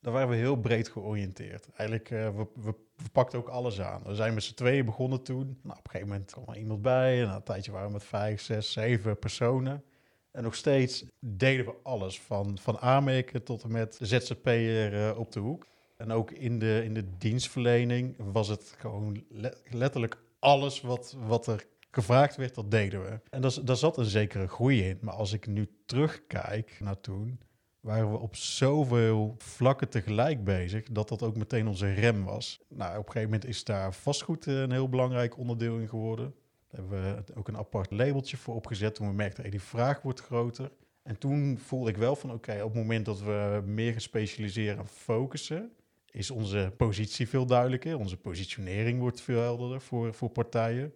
Daar 0.00 0.12
waren 0.12 0.28
we 0.28 0.36
heel 0.36 0.56
breed 0.56 0.88
georiënteerd. 0.88 1.68
Eigenlijk, 1.76 2.08
we, 2.08 2.46
we, 2.54 2.74
we 2.96 3.08
pakten 3.12 3.38
ook 3.38 3.48
alles 3.48 3.80
aan. 3.80 4.02
We 4.02 4.14
zijn 4.14 4.34
met 4.34 4.42
z'n 4.42 4.54
tweeën 4.54 4.84
begonnen 4.84 5.22
toen. 5.22 5.58
Nou, 5.62 5.78
op 5.78 5.84
een 5.84 5.90
gegeven 5.90 6.08
moment 6.08 6.30
kwam 6.32 6.44
er 6.48 6.56
iemand 6.56 6.82
bij. 6.82 7.20
En 7.20 7.26
na 7.26 7.34
een 7.34 7.42
tijdje 7.42 7.72
waren 7.72 7.86
we 7.86 7.92
met 7.92 8.04
vijf, 8.04 8.40
zes, 8.40 8.72
zeven 8.72 9.18
personen. 9.18 9.84
En 10.32 10.42
nog 10.42 10.54
steeds 10.54 11.04
deden 11.20 11.64
we 11.66 11.74
alles. 11.82 12.20
Van, 12.20 12.58
van 12.58 12.78
aanmerken 12.78 13.42
tot 13.42 13.62
en 13.62 13.72
met 13.72 13.98
ZZP'er 14.00 15.08
eh, 15.08 15.18
op 15.18 15.32
de 15.32 15.40
hoek. 15.40 15.66
En 15.96 16.10
ook 16.10 16.30
in 16.30 16.58
de, 16.58 16.80
in 16.84 16.94
de 16.94 17.16
dienstverlening 17.18 18.14
was 18.32 18.48
het 18.48 18.74
gewoon 18.78 19.24
le- 19.28 19.54
letterlijk 19.70 20.18
alles 20.38 20.80
wat, 20.80 21.16
wat 21.26 21.46
er 21.46 21.64
gevraagd 21.90 22.36
werd, 22.36 22.54
dat 22.54 22.70
deden 22.70 23.02
we. 23.02 23.20
En 23.30 23.50
z- 23.50 23.56
daar 23.62 23.76
zat 23.76 23.96
een 23.98 24.04
zekere 24.04 24.48
groei 24.48 24.82
in. 24.88 24.98
Maar 25.00 25.14
als 25.14 25.32
ik 25.32 25.46
nu 25.46 25.68
terugkijk 25.86 26.76
naar 26.80 27.00
toen, 27.00 27.40
waren 27.80 28.10
we 28.10 28.18
op 28.18 28.36
zoveel 28.36 29.34
vlakken 29.38 29.88
tegelijk 29.88 30.44
bezig, 30.44 30.82
dat 30.90 31.08
dat 31.08 31.22
ook 31.22 31.36
meteen 31.36 31.66
onze 31.68 31.92
rem 31.92 32.24
was. 32.24 32.60
Nou, 32.68 32.90
op 32.90 33.06
een 33.06 33.12
gegeven 33.12 33.30
moment 33.30 33.48
is 33.48 33.64
daar 33.64 33.94
vastgoed 33.94 34.46
een 34.46 34.72
heel 34.72 34.88
belangrijk 34.88 35.38
onderdeel 35.38 35.78
in 35.78 35.88
geworden. 35.88 36.34
Daar 36.72 36.80
hebben 36.80 37.24
we 37.26 37.34
ook 37.34 37.48
een 37.48 37.56
apart 37.56 37.90
labeltje 37.90 38.36
voor 38.36 38.54
opgezet 38.54 38.94
toen 38.94 39.08
we 39.08 39.14
merkten, 39.14 39.42
hey, 39.42 39.50
die 39.50 39.62
vraag 39.62 40.02
wordt 40.02 40.20
groter. 40.20 40.70
En 41.02 41.18
toen 41.18 41.58
voelde 41.58 41.90
ik 41.90 41.96
wel 41.96 42.16
van, 42.16 42.32
oké, 42.32 42.52
op 42.62 42.74
het 42.74 42.82
moment 42.82 43.04
dat 43.04 43.20
we 43.20 43.62
meer 43.66 43.90
gaan 43.90 44.00
specialiseren 44.00 44.78
en 44.78 44.86
focussen, 44.86 45.72
is 46.10 46.30
onze 46.30 46.72
positie 46.76 47.28
veel 47.28 47.46
duidelijker. 47.46 47.98
Onze 47.98 48.16
positionering 48.16 49.00
wordt 49.00 49.20
veel 49.20 49.40
helderder 49.40 49.80
voor, 49.80 50.14
voor 50.14 50.30
partijen. 50.30 50.94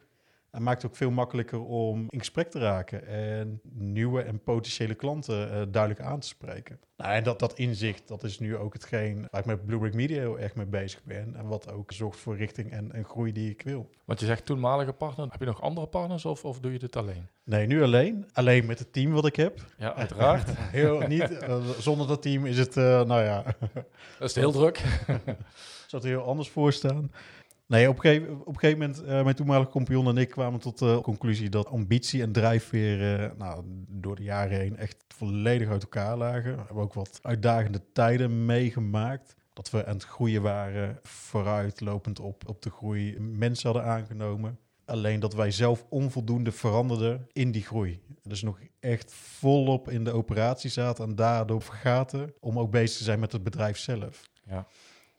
En 0.56 0.62
maakt 0.62 0.82
het 0.82 0.90
ook 0.90 0.96
veel 0.96 1.10
makkelijker 1.10 1.64
om 1.64 2.06
in 2.08 2.18
gesprek 2.18 2.50
te 2.50 2.58
raken 2.58 3.06
en 3.06 3.60
nieuwe 3.72 4.22
en 4.22 4.42
potentiële 4.42 4.94
klanten 4.94 5.50
eh, 5.52 5.62
duidelijk 5.68 6.00
aan 6.00 6.20
te 6.20 6.26
spreken. 6.26 6.80
Nou, 6.96 7.12
en 7.12 7.24
dat, 7.24 7.38
dat 7.38 7.58
inzicht, 7.58 8.08
dat 8.08 8.24
is 8.24 8.38
nu 8.38 8.56
ook 8.56 8.72
hetgeen 8.72 9.28
waar 9.30 9.40
ik 9.40 9.46
met 9.46 9.66
Bluebrick 9.66 9.94
Media 9.94 10.18
heel 10.18 10.38
erg 10.38 10.54
mee 10.54 10.66
bezig 10.66 11.04
ben. 11.04 11.34
En 11.36 11.46
wat 11.46 11.72
ook 11.72 11.92
zorgt 11.92 12.18
voor 12.18 12.36
richting 12.36 12.70
en, 12.70 12.92
en 12.92 13.04
groei 13.04 13.32
die 13.32 13.50
ik 13.50 13.62
wil. 13.62 13.90
Want 14.04 14.20
je 14.20 14.26
zegt 14.26 14.46
toenmalige 14.46 14.92
partner, 14.92 15.28
heb 15.30 15.40
je 15.40 15.46
nog 15.46 15.60
andere 15.60 15.86
partners 15.86 16.24
of, 16.24 16.44
of 16.44 16.60
doe 16.60 16.72
je 16.72 16.78
dit 16.78 16.96
alleen? 16.96 17.28
Nee, 17.44 17.66
nu 17.66 17.82
alleen. 17.82 18.26
Alleen 18.32 18.66
met 18.66 18.78
het 18.78 18.92
team 18.92 19.12
wat 19.12 19.26
ik 19.26 19.36
heb. 19.36 19.64
Ja, 19.78 19.94
uiteraard. 19.94 20.50
Heel, 20.78 21.00
niet, 21.00 21.38
eh, 21.38 21.68
zonder 21.78 22.06
dat 22.06 22.22
team 22.22 22.46
is 22.46 22.58
het, 22.58 22.76
eh, 22.76 22.84
nou 22.84 23.22
ja, 23.22 23.44
Dat 24.18 24.28
is 24.28 24.34
heel 24.34 24.52
druk. 24.52 24.76
zou 25.90 26.02
het 26.02 26.04
heel 26.04 26.22
anders 26.22 26.48
voor 26.48 26.72
staan. 26.72 27.10
Nee, 27.68 27.88
op 27.88 27.94
een 27.94 28.00
gegeven, 28.00 28.46
op 28.46 28.56
gegeven 28.56 28.78
moment, 28.78 29.02
eh, 29.02 29.22
mijn 29.22 29.34
toenmalige 29.34 29.70
compagnon 29.70 30.08
en 30.08 30.16
ik 30.16 30.30
kwamen 30.30 30.60
tot 30.60 30.78
de 30.78 31.00
conclusie 31.02 31.48
dat 31.48 31.66
ambitie 31.66 32.22
en 32.22 32.32
drijfveer 32.32 33.20
eh, 33.20 33.30
nou, 33.38 33.62
door 33.88 34.16
de 34.16 34.22
jaren 34.22 34.58
heen 34.58 34.76
echt 34.76 35.04
volledig 35.08 35.68
uit 35.68 35.82
elkaar 35.82 36.16
lagen. 36.16 36.52
We 36.56 36.62
hebben 36.66 36.82
ook 36.82 36.94
wat 36.94 37.18
uitdagende 37.22 37.80
tijden 37.92 38.44
meegemaakt. 38.44 39.34
Dat 39.52 39.70
we 39.70 39.86
aan 39.86 39.94
het 39.94 40.04
groeien 40.04 40.42
waren, 40.42 40.98
vooruitlopend 41.02 42.20
op, 42.20 42.48
op 42.48 42.62
de 42.62 42.70
groei 42.70 43.20
mensen 43.20 43.72
hadden 43.72 43.90
aangenomen. 43.90 44.58
Alleen 44.84 45.20
dat 45.20 45.34
wij 45.34 45.50
zelf 45.50 45.84
onvoldoende 45.88 46.52
veranderden 46.52 47.26
in 47.32 47.50
die 47.50 47.62
groei. 47.62 48.00
Dus 48.22 48.42
nog 48.42 48.58
echt 48.80 49.12
volop 49.14 49.90
in 49.90 50.04
de 50.04 50.12
operatie 50.12 50.70
zaten 50.70 51.04
en 51.04 51.14
daardoor 51.14 51.62
vergaten 51.62 52.34
om 52.40 52.58
ook 52.58 52.70
bezig 52.70 52.98
te 52.98 53.04
zijn 53.04 53.20
met 53.20 53.32
het 53.32 53.42
bedrijf 53.42 53.78
zelf. 53.78 54.22
Ja. 54.48 54.66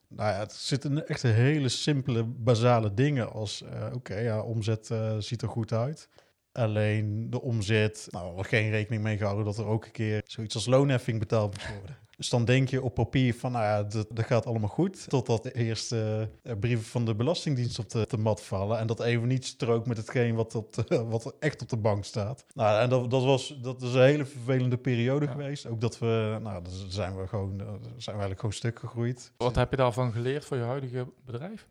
Nou 0.08 0.32
ja, 0.32 0.40
het 0.40 0.54
zitten 0.54 1.08
echt 1.08 1.22
hele 1.22 1.70
simpele, 1.70 2.24
basale 2.24 2.94
dingen 2.94 3.32
als... 3.32 3.62
eh, 3.62 3.92
oké, 3.94 4.16
ja, 4.18 4.42
omzet 4.42 4.92
eh, 4.92 5.18
ziet 5.18 5.42
er 5.42 5.48
goed 5.50 5.72
uit. 5.72 6.10
Alleen 6.52 7.30
de 7.30 7.42
omzet, 7.42 8.08
nou, 8.10 8.38
er 8.38 8.46
geen 8.46 8.70
rekening 8.70 9.04
mee 9.04 9.18
gehouden 9.18 9.46
dat 9.46 9.58
er 9.58 9.66
ook 9.66 9.86
een 9.86 9.92
keer 9.92 10.22
zoiets 10.26 10.56
als 10.56 10.66
loonheffing 10.66 11.20
betaald 11.20 11.54
moet 11.54 11.78
worden. 11.78 11.98
Dus 12.18 12.30
dan 12.30 12.46
denk 12.46 12.70
je 12.70 12.82
op 12.82 12.94
papier 12.94 13.34
van, 13.36 13.52
nou 13.52 13.64
ja, 13.64 13.84
dat, 13.84 14.08
dat 14.14 14.26
gaat 14.26 14.46
allemaal 14.46 14.70
goed. 14.70 15.10
Totdat 15.10 15.44
de 15.44 15.54
eerste 15.54 16.30
eh, 16.44 16.54
brieven 16.60 16.86
van 16.86 17.06
de 17.06 17.16
Belastingdienst 17.16 17.80
op 17.80 17.90
de, 17.90 18.06
de 18.10 18.18
mat 18.18 18.44
vallen. 18.44 18.80
En 18.80 18.88
dat 18.88 19.00
even 19.00 19.28
niet 19.28 19.46
strookt 19.46 19.88
met 19.88 19.98
hetgeen 19.98 20.36
wat, 20.36 20.56
op 20.56 20.74
de, 20.74 21.04
wat 21.10 21.26
er 21.26 21.34
echt 21.40 21.62
op 21.62 21.70
de 21.70 21.78
bank 21.78 22.06
staat. 22.06 22.46
Nou, 22.54 22.82
en 22.82 22.90
dat, 22.90 23.12
dat, 23.12 23.24
was, 23.24 23.60
dat 23.62 23.82
is 23.82 23.94
een 23.94 24.02
hele 24.02 24.26
vervelende 24.26 24.78
periode 24.78 25.26
Ja. 25.26 25.32
geweest. 25.32 25.66
Ook 25.66 25.82
dat 25.82 26.00
we, 26.00 26.38
nou, 26.42 26.64
dan 26.64 26.74
zijn 26.88 27.18
we 27.18 27.28
gewoon, 27.28 27.60
eh, 27.60 27.66
zijn 27.68 27.82
we 27.92 28.12
eigenlijk 28.12 28.40
gewoon 28.40 28.56
stuk 28.56 28.80
gegroeid. 28.80 29.32
Wat 29.38 29.56
heb 29.56 29.70
je 29.70 29.78
daarvan 29.78 30.12
geleerd 30.12 30.46
voor 30.46 30.58
je 30.58 30.64
huidige 30.64 31.08
bedrijf? 31.26 31.68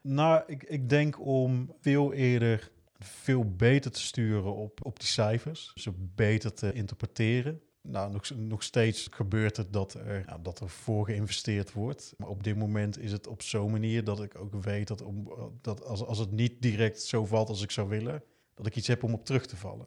Nou, 0.00 0.42
ik, 0.46 0.62
ik 0.62 0.88
denk 0.88 1.26
om 1.26 1.72
veel 1.80 2.12
eerder 2.12 2.70
veel 2.98 3.54
beter 3.56 3.90
te 3.90 4.00
sturen 4.00 4.54
op, 4.54 4.86
op 4.86 4.98
die 4.98 5.08
cijfers. 5.08 5.72
Ze 5.74 5.92
beter 6.14 6.54
te 6.54 6.72
interpreteren. 6.72 7.60
Nou, 7.90 8.12
nog, 8.12 8.30
nog 8.36 8.62
steeds 8.62 9.08
gebeurt 9.10 9.56
het 9.56 9.72
dat 9.72 9.94
er, 9.94 10.24
dat 10.42 10.60
er 10.60 10.68
voor 10.68 11.04
geïnvesteerd 11.04 11.72
wordt. 11.72 12.14
Maar 12.16 12.28
op 12.28 12.44
dit 12.44 12.56
moment 12.56 12.98
is 12.98 13.12
het 13.12 13.26
op 13.26 13.42
zo'n 13.42 13.70
manier 13.70 14.04
dat 14.04 14.22
ik 14.22 14.38
ook 14.38 14.62
weet 14.62 14.88
dat, 14.88 15.02
om, 15.02 15.32
dat 15.60 15.84
als, 15.84 16.04
als 16.04 16.18
het 16.18 16.30
niet 16.30 16.62
direct 16.62 17.02
zo 17.02 17.24
valt 17.24 17.48
als 17.48 17.62
ik 17.62 17.70
zou 17.70 17.88
willen, 17.88 18.22
dat 18.54 18.66
ik 18.66 18.76
iets 18.76 18.86
heb 18.86 19.02
om 19.02 19.14
op 19.14 19.24
terug 19.24 19.46
te 19.46 19.56
vallen. 19.56 19.86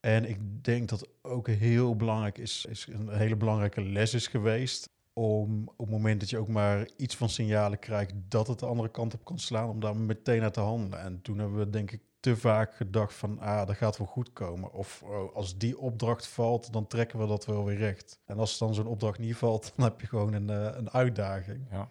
En 0.00 0.28
ik 0.28 0.64
denk 0.64 0.88
dat 0.88 1.08
ook 1.22 1.48
heel 1.48 1.96
belangrijk 1.96 2.38
is, 2.38 2.64
is 2.68 2.86
een 2.86 3.08
hele 3.08 3.36
belangrijke 3.36 3.82
les 3.82 4.14
is 4.14 4.26
geweest 4.26 4.90
om 5.12 5.68
op 5.68 5.78
het 5.78 5.90
moment 5.90 6.20
dat 6.20 6.30
je 6.30 6.38
ook 6.38 6.48
maar 6.48 6.88
iets 6.96 7.16
van 7.16 7.28
signalen 7.28 7.78
krijgt 7.78 8.12
dat 8.28 8.46
het 8.46 8.58
de 8.58 8.66
andere 8.66 8.90
kant 8.90 9.14
op 9.14 9.24
kan 9.24 9.38
slaan, 9.38 9.68
om 9.68 9.80
daar 9.80 9.96
meteen 9.96 10.40
naar 10.40 10.52
te 10.52 10.60
handelen. 10.60 11.00
En 11.00 11.22
toen 11.22 11.38
hebben 11.38 11.58
we 11.58 11.70
denk 11.70 11.90
ik 11.90 12.02
te 12.24 12.36
vaak 12.36 12.74
gedacht 12.74 13.14
van, 13.14 13.38
ah, 13.38 13.66
dat 13.66 13.76
gaat 13.76 13.98
wel 13.98 14.06
goed 14.06 14.32
komen. 14.32 14.72
Of 14.72 15.02
oh, 15.02 15.34
als 15.34 15.58
die 15.58 15.78
opdracht 15.78 16.26
valt, 16.26 16.72
dan 16.72 16.86
trekken 16.86 17.18
we 17.18 17.26
dat 17.26 17.46
wel 17.46 17.64
weer 17.64 17.76
recht. 17.76 18.20
En 18.26 18.38
als 18.38 18.58
dan 18.58 18.74
zo'n 18.74 18.86
opdracht 18.86 19.18
niet 19.18 19.36
valt, 19.36 19.72
dan 19.76 19.84
heb 19.84 20.00
je 20.00 20.06
gewoon 20.06 20.32
een, 20.32 20.50
eh, 20.50 20.76
een 20.76 20.90
uitdaging. 20.90 21.60
Ja. 21.70 21.90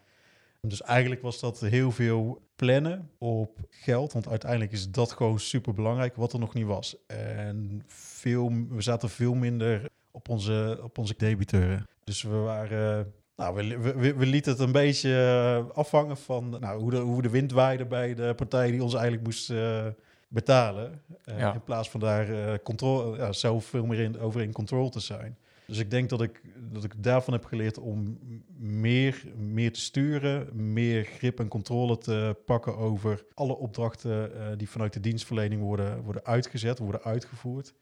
Dus 0.61 0.81
eigenlijk 0.81 1.21
was 1.21 1.39
dat 1.39 1.59
heel 1.59 1.91
veel 1.91 2.41
plannen 2.55 3.09
op 3.17 3.57
geld, 3.69 4.13
want 4.13 4.27
uiteindelijk 4.27 4.71
is 4.71 4.91
dat 4.91 5.11
gewoon 5.11 5.39
super 5.39 5.73
belangrijk, 5.73 6.15
wat 6.15 6.33
er 6.33 6.39
nog 6.39 6.53
niet 6.53 6.65
was. 6.65 6.95
En 7.07 7.83
veel, 7.87 8.51
we 8.69 8.81
zaten 8.81 9.09
veel 9.09 9.33
minder 9.33 9.89
op 10.11 10.29
onze, 10.29 10.79
op 10.83 10.97
onze 10.97 11.13
debiteuren. 11.17 11.87
Dus 12.03 12.21
we 12.21 12.35
waren. 12.35 13.13
Nou, 13.35 13.55
we, 13.55 13.77
we- 13.77 14.13
we, 14.15 14.25
lieten 14.25 14.51
het 14.51 14.61
een 14.61 14.71
beetje 14.71 15.65
afhangen 15.73 16.17
van 16.17 16.49
nou, 16.59 16.79
hoe, 16.81 16.91
de, 16.91 16.97
hoe 16.97 17.21
de 17.21 17.29
wind 17.29 17.51
waaide 17.51 17.85
bij 17.85 18.13
de 18.15 18.33
partij 18.35 18.71
die 18.71 18.83
ons 18.83 18.93
eigenlijk 18.93 19.23
moest 19.23 19.49
eh, 19.49 19.85
betalen. 20.33 21.01
Eh, 21.23 21.37
Ja. 21.39 21.53
In 21.53 21.63
plaats 21.63 21.89
van 21.89 21.99
daar 21.99 22.29
eh 22.29 22.59
controle, 22.63 23.17
ja, 23.17 23.31
zelf 23.31 23.65
veel 23.65 23.85
meer 23.85 23.99
in, 23.99 24.19
over 24.19 24.41
in 24.41 24.51
control 24.51 24.89
te 24.89 24.99
zijn. 24.99 25.37
Dus 25.67 25.77
ik 25.77 25.91
denk 25.91 26.09
dat 26.09 26.21
ik, 26.21 26.41
dat 26.71 26.83
ik 26.83 27.03
daarvan 27.03 27.33
heb 27.33 27.45
geleerd 27.45 27.77
om 27.77 28.17
meer, 28.57 29.23
meer 29.35 29.73
te 29.73 29.79
sturen, 29.79 30.49
meer 30.73 31.03
grip 31.03 31.39
en 31.39 31.47
controle 31.47 31.97
te 31.97 32.35
pakken 32.45 32.77
over 32.77 33.25
alle 33.33 33.57
opdrachten 33.57 34.35
eh, 34.35 34.47
die 34.57 34.69
vanuit 34.69 34.93
de 34.93 34.99
dienstverlening 34.99 35.61
worden, 35.61 36.01
worden 36.01 36.25
uitgezet, 36.25 36.79
worden 36.79 37.03
uitgevoerd. 37.03 37.73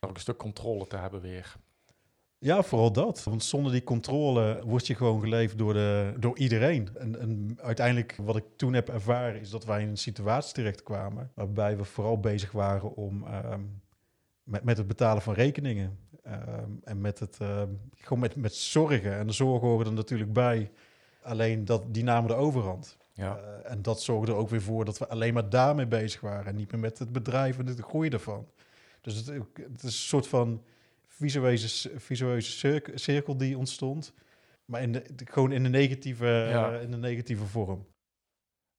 Ook 0.00 0.14
een 0.14 0.20
stuk 0.20 0.36
controle 0.36 0.86
te 0.86 0.96
hebben 0.96 1.20
weer. 1.20 1.56
Ja, 2.38 2.62
vooral 2.62 2.92
dat. 2.92 3.24
Want 3.24 3.44
zonder 3.44 3.72
die 3.72 3.84
controle 3.84 4.62
word 4.64 4.86
je 4.86 4.94
gewoon 4.94 5.20
geleefd 5.20 5.58
door, 5.58 5.72
de, 5.72 6.12
door 6.18 6.38
iedereen. 6.38 6.88
En, 6.98 7.20
en 7.20 7.58
uiteindelijk, 7.62 8.16
wat 8.22 8.36
ik 8.36 8.44
toen 8.56 8.72
heb 8.72 8.88
ervaren, 8.88 9.40
is 9.40 9.50
dat 9.50 9.64
wij 9.64 9.82
in 9.82 9.88
een 9.88 9.96
situatie 9.98 10.54
terechtkwamen. 10.54 11.30
waarbij 11.34 11.76
we 11.76 11.84
vooral 11.84 12.20
bezig 12.20 12.52
waren 12.52 12.94
om. 12.94 13.24
ehm, 13.26 13.60
met, 14.42 14.64
met 14.64 14.76
het 14.76 14.86
betalen 14.86 15.22
van 15.22 15.34
rekeningen. 15.34 15.98
ehm, 16.22 16.70
en 16.84 17.00
met 17.00 17.18
het. 17.18 17.36
ehm, 17.40 17.68
gewoon 17.94 18.18
met, 18.18 18.36
met 18.36 18.54
zorgen. 18.54 19.18
En 19.18 19.26
de 19.26 19.32
zorgen 19.32 19.68
horen 19.68 19.86
er 19.86 19.92
natuurlijk 19.92 20.32
bij. 20.32 20.70
Alleen 21.22 21.64
dat, 21.64 21.94
die 21.94 22.04
namen 22.04 22.28
de 22.28 22.34
overhand. 22.34 22.96
Ja. 23.12 23.36
Eh, 23.38 23.70
en 23.70 23.82
dat 23.82 24.02
zorgde 24.02 24.32
er 24.32 24.38
ook 24.38 24.48
weer 24.48 24.62
voor 24.62 24.84
dat 24.84 24.98
we 24.98 25.08
alleen 25.08 25.34
maar 25.34 25.48
daarmee 25.50 25.86
bezig 25.86 26.20
waren. 26.20 26.46
En 26.46 26.54
niet 26.56 26.72
meer 26.72 26.80
met 26.80 26.98
het 26.98 27.12
bedrijf 27.12 27.58
en 27.58 27.64
de 27.64 27.82
groei 27.82 28.08
daarvan. 28.08 28.46
Dus 29.00 29.14
het, 29.14 29.26
het 29.26 29.76
is 29.76 29.82
een 29.82 29.90
soort 29.90 30.26
van 30.28 30.62
visueuze, 31.16 31.90
visueuze 32.00 32.50
cirk- 32.50 32.90
cirkel 32.94 33.36
die 33.36 33.58
ontstond. 33.58 34.12
Maar 34.64 34.82
in 34.82 34.92
de, 34.92 35.04
gewoon 35.24 35.52
in 35.52 35.62
de, 35.62 35.68
negatieve, 35.68 36.26
Ja. 36.26 36.78
in 36.78 36.90
de 36.90 36.96
negatieve 36.96 37.44
vorm. 37.46 37.86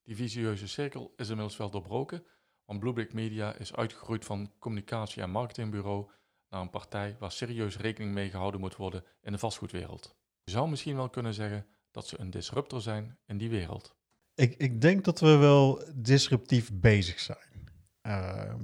Die 0.04 0.16
visieuze 0.16 0.68
cirkel 0.68 1.14
is 1.18 1.28
inmiddels 1.30 1.58
wel 1.58 1.70
doorbroken, 1.70 2.24
want 2.66 2.80
Bluebrick 2.80 3.14
Media 3.14 3.54
is 3.56 3.76
uitgegroeid 3.76 4.26
van 4.26 4.52
communicatie- 4.60 5.22
en 5.22 5.30
marketingbureau 5.30 6.10
naar 6.50 6.62
een 6.62 6.70
partij 6.70 7.16
waar 7.20 7.32
serieus 7.32 7.78
rekening 7.78 8.14
mee 8.14 8.30
gehouden 8.30 8.60
moet 8.60 8.76
worden 8.76 9.04
in 9.22 9.32
de 9.32 9.38
vastgoedwereld. 9.38 10.16
Je 10.44 10.52
zou 10.52 10.70
misschien 10.70 10.96
wel 10.96 11.10
kunnen 11.10 11.34
zeggen 11.34 11.66
dat 11.92 12.08
ze 12.08 12.20
een 12.20 12.30
disruptor 12.30 12.82
zijn 12.82 13.18
in 13.26 13.38
die 13.38 13.50
wereld. 13.50 13.96
Ik, 14.36 14.56
ik 14.58 14.82
denk 14.82 15.04
dat 15.06 15.20
we 15.20 15.36
wel 15.36 15.84
disruptief 15.96 16.70
bezig 16.74 17.20
zijn. 17.20 17.70
Ehm, 18.02 18.60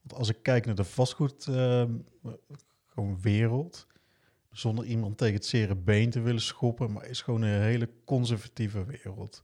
want 0.00 0.14
als 0.14 0.28
ik 0.28 0.42
kijk 0.42 0.66
naar 0.66 0.74
de 0.74 0.84
vastgoed 0.84 1.46
ehm, 1.46 1.98
gewoon 2.94 3.20
wereld, 3.20 3.86
zonder 4.50 4.84
iemand 4.84 5.18
tegen 5.18 5.34
het 5.34 5.46
zere 5.46 5.76
been 5.76 6.10
te 6.10 6.20
willen 6.20 6.40
schoppen, 6.40 6.92
maar 6.92 7.06
is 7.06 7.22
gewoon 7.22 7.42
een 7.42 7.62
hele 7.62 7.90
conservatieve 8.04 8.84
wereld. 8.84 9.42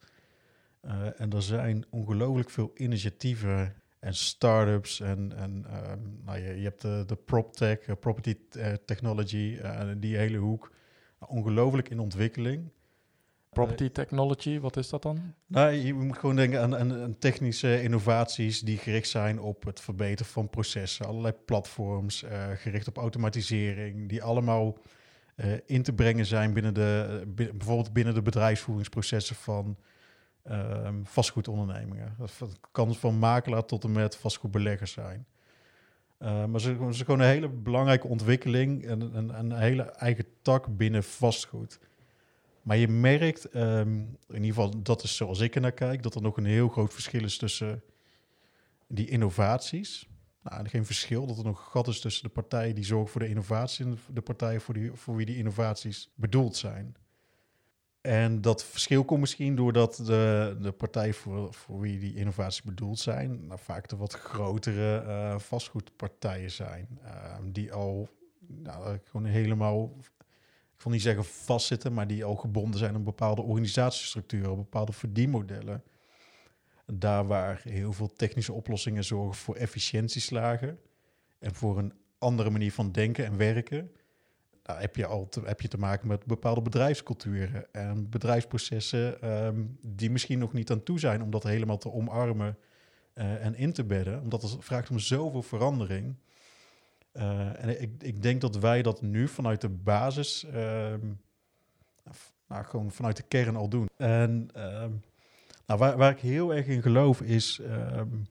Eh, 0.80 1.20
en 1.20 1.32
er 1.32 1.42
zijn 1.42 1.84
ongelooflijk 1.90 2.50
veel 2.50 2.70
initiatieven 2.74 3.74
en 3.98 4.14
start-ups 4.14 5.00
en, 5.00 5.32
en 5.36 5.64
ehm, 5.68 5.98
nou, 6.24 6.38
je, 6.38 6.54
je 6.54 6.62
hebt 6.62 6.80
de, 6.80 7.04
de 7.06 7.16
PropTech, 7.16 7.78
eh, 7.78 7.94
Property 8.00 8.36
eh, 8.50 8.72
Technology, 8.72 9.58
die 9.96 10.16
hele 10.16 10.38
hoek. 10.38 10.72
Ongelooflijk 11.26 11.88
in 11.88 11.98
ontwikkeling. 11.98 12.70
Property 13.52 13.88
technology, 13.90 14.60
wat 14.60 14.76
is 14.76 14.88
dat 14.88 15.02
dan? 15.02 15.34
Nou, 15.46 15.70
je 15.72 15.94
moet 15.94 16.18
gewoon 16.18 16.36
denken 16.36 16.78
aan, 16.78 17.16
technische 17.18 17.82
innovaties 17.82 18.60
die 18.60 18.76
gericht 18.78 19.08
zijn 19.08 19.40
op 19.40 19.64
het 19.64 19.80
verbeteren 19.80 20.32
van 20.32 20.48
processen. 20.50 21.06
Allerlei 21.06 21.34
platforms 21.44 22.22
eh, 22.22 22.46
gericht 22.54 22.88
op 22.88 22.96
automatisering, 22.96 24.08
die 24.08 24.22
allemaal 24.22 24.78
eh, 25.34 25.52
in 25.66 25.82
te 25.82 25.92
brengen 25.92 26.26
zijn 26.26 26.52
binnen 26.52 26.74
de, 26.74 27.22
bi- 27.28 27.52
bijvoorbeeld 27.52 27.92
binnen 27.92 28.14
de 28.14 28.22
bedrijfsvoeringsprocessen 28.22 29.36
van 29.36 29.76
ehm, 30.42 30.94
vastgoedondernemingen. 31.02 32.14
Dat 32.18 32.58
kan 32.72 32.94
van 32.94 33.18
makelaar 33.18 33.64
tot 33.64 33.84
en 33.84 33.92
met 33.92 34.16
vastgoedbelegger 34.16 34.86
zijn. 34.86 35.26
Eh, 36.18 36.44
maar 36.44 36.60
ze 36.60 36.76
is 36.88 36.98
gewoon 37.02 37.20
een 37.20 37.26
hele 37.26 37.48
belangrijke 37.48 38.06
ontwikkeling 38.06 38.84
en 38.86 39.00
een, 39.16 39.38
een 39.38 39.52
hele 39.52 39.82
eigen 39.82 40.24
tak 40.42 40.76
binnen 40.76 41.04
vastgoed. 41.04 41.78
Maar 42.68 42.76
je 42.76 42.88
merkt, 42.88 43.44
ehm, 43.44 43.98
in 44.28 44.34
ieder 44.34 44.46
geval 44.46 44.82
dat 44.82 45.02
is 45.02 45.16
zoals 45.16 45.40
ik 45.40 45.54
er 45.54 45.60
naar 45.60 45.72
kijk, 45.72 46.02
dat 46.02 46.14
er 46.14 46.22
nog 46.22 46.36
een 46.36 46.44
heel 46.44 46.68
groot 46.68 46.92
verschil 46.92 47.24
is 47.24 47.38
tussen 47.38 47.82
die 48.86 49.08
innovaties. 49.08 50.08
Nou, 50.42 50.68
geen 50.68 50.86
verschil, 50.86 51.26
dat 51.26 51.38
er 51.38 51.44
nog 51.44 51.58
een 51.58 51.70
gat 51.70 51.88
is 51.88 52.00
tussen 52.00 52.22
de 52.22 52.28
partijen 52.28 52.74
die 52.74 52.84
zorgen 52.84 53.10
voor 53.10 53.20
de 53.20 53.28
innovatie 53.28 53.84
en 53.84 53.98
de 54.12 54.20
partijen 54.20 54.60
voor, 54.60 54.74
die, 54.74 54.92
voor 54.92 55.16
wie 55.16 55.26
die 55.26 55.36
innovaties 55.36 56.10
bedoeld 56.14 56.56
zijn. 56.56 56.96
En 58.00 58.40
dat 58.40 58.64
verschil 58.64 59.04
komt 59.04 59.20
misschien 59.20 59.56
doordat 59.56 59.96
de, 59.96 60.56
de 60.60 60.72
partijen 60.72 61.14
voor, 61.14 61.80
wie 61.80 61.98
die 61.98 62.14
innovaties 62.14 62.62
bedoeld 62.62 62.98
zijn, 62.98 63.46
nou, 63.46 63.60
vaak 63.62 63.88
de 63.88 63.96
wat 63.96 64.14
grotere 64.14 64.98
eh, 64.98 65.38
vastgoedpartijen 65.38 66.50
zijn. 66.50 66.98
ehm, 67.04 67.52
die 67.52 67.72
al 67.72 68.08
nou, 68.46 68.98
gewoon 69.04 69.26
helemaal 69.26 69.96
ik 70.78 70.84
wil 70.84 70.92
niet 70.92 71.02
zeggen 71.02 71.24
vastzitten, 71.24 71.92
maar 71.92 72.06
die 72.06 72.24
al 72.24 72.36
gebonden 72.36 72.78
zijn 72.78 72.94
aan 72.94 73.04
bepaalde 73.04 73.42
organisatiestructuren, 73.42 74.56
bepaalde 74.56 74.92
verdienmodellen. 74.92 75.82
Daar 76.86 77.26
waar 77.26 77.60
heel 77.64 77.92
veel 77.92 78.12
technische 78.12 78.52
oplossingen 78.52 79.04
zorgen 79.04 79.34
voor 79.34 79.56
efficiëntieslagen 79.56 80.78
en 81.38 81.54
voor 81.54 81.78
een 81.78 81.92
andere 82.18 82.50
manier 82.50 82.72
van 82.72 82.92
denken 82.92 83.24
en 83.24 83.36
werken. 83.36 83.92
Daar 84.62 84.80
heb 84.80 84.96
je 84.96 85.06
al 85.06 85.28
te, 85.28 85.40
heb 85.44 85.60
je 85.60 85.68
te 85.68 85.78
maken 85.78 86.08
met 86.08 86.24
bepaalde 86.24 86.62
bedrijfsculturen 86.62 87.72
en 87.72 88.10
bedrijfsprocessen 88.10 89.20
ehm, 89.20 89.64
die 89.82 90.10
misschien 90.10 90.38
nog 90.38 90.52
niet 90.52 90.70
aan 90.70 90.82
toe 90.82 90.98
zijn 90.98 91.22
om 91.22 91.30
dat 91.30 91.42
helemaal 91.42 91.78
te 91.78 91.92
omarmen 91.92 92.58
eh, 93.12 93.44
en 93.44 93.54
in 93.54 93.72
te 93.72 93.84
bedden, 93.84 94.20
omdat 94.20 94.42
het 94.42 94.56
vraagt 94.58 94.90
om 94.90 94.98
zoveel 94.98 95.42
verandering. 95.42 96.16
Uh, 97.12 97.62
en 97.62 97.80
ik, 97.80 97.90
ik 98.02 98.22
denk 98.22 98.40
dat 98.40 98.56
wij 98.56 98.82
dat 98.82 99.02
nu 99.02 99.28
vanuit 99.28 99.60
de 99.60 99.68
basis, 99.68 100.46
um, 100.54 101.20
nou, 102.48 102.64
gewoon 102.64 102.90
vanuit 102.90 103.16
de 103.16 103.22
kern 103.22 103.56
al 103.56 103.68
doen. 103.68 103.88
En 103.96 104.48
um, 104.56 105.02
nou, 105.66 105.78
waar, 105.80 105.96
waar, 105.96 106.10
ik 106.10 106.20
heel 106.20 106.54
erg 106.54 106.66
in 106.66 106.82
geloof 106.82 107.20
is 107.20 107.60
um, 107.96 108.26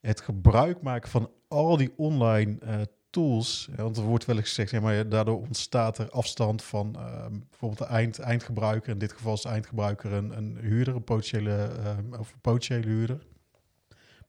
het 0.00 0.20
gebruik 0.20 0.82
maken 0.82 1.10
van 1.10 1.30
al 1.48 1.76
die 1.76 1.92
online 1.96 2.58
uh, 2.64 2.80
tools, 3.10 3.68
want 3.76 3.96
er 3.96 4.02
wordt 4.02 4.24
wel 4.24 4.36
eens 4.36 4.48
gezegd, 4.48 4.82
maar 4.82 5.08
daardoor 5.08 5.40
ontstaat 5.40 5.98
er 5.98 6.10
afstand 6.10 6.62
van 6.62 6.96
ehm, 6.96 7.38
bijvoorbeeld 7.48 7.88
de 7.88 7.94
eind, 7.94 8.18
eindgebruiker. 8.18 8.90
In 8.92 8.98
dit 8.98 9.12
geval 9.12 9.32
is 9.32 9.42
de 9.42 9.48
eindgebruiker 9.48 10.12
een, 10.12 10.56
huurder, 10.60 10.94
een 10.94 11.04
potentiële, 11.04 11.70
ehm, 11.84 12.14
of 12.20 12.32
een 12.32 12.40
potentiële 12.40 12.86
huurder. 12.86 13.26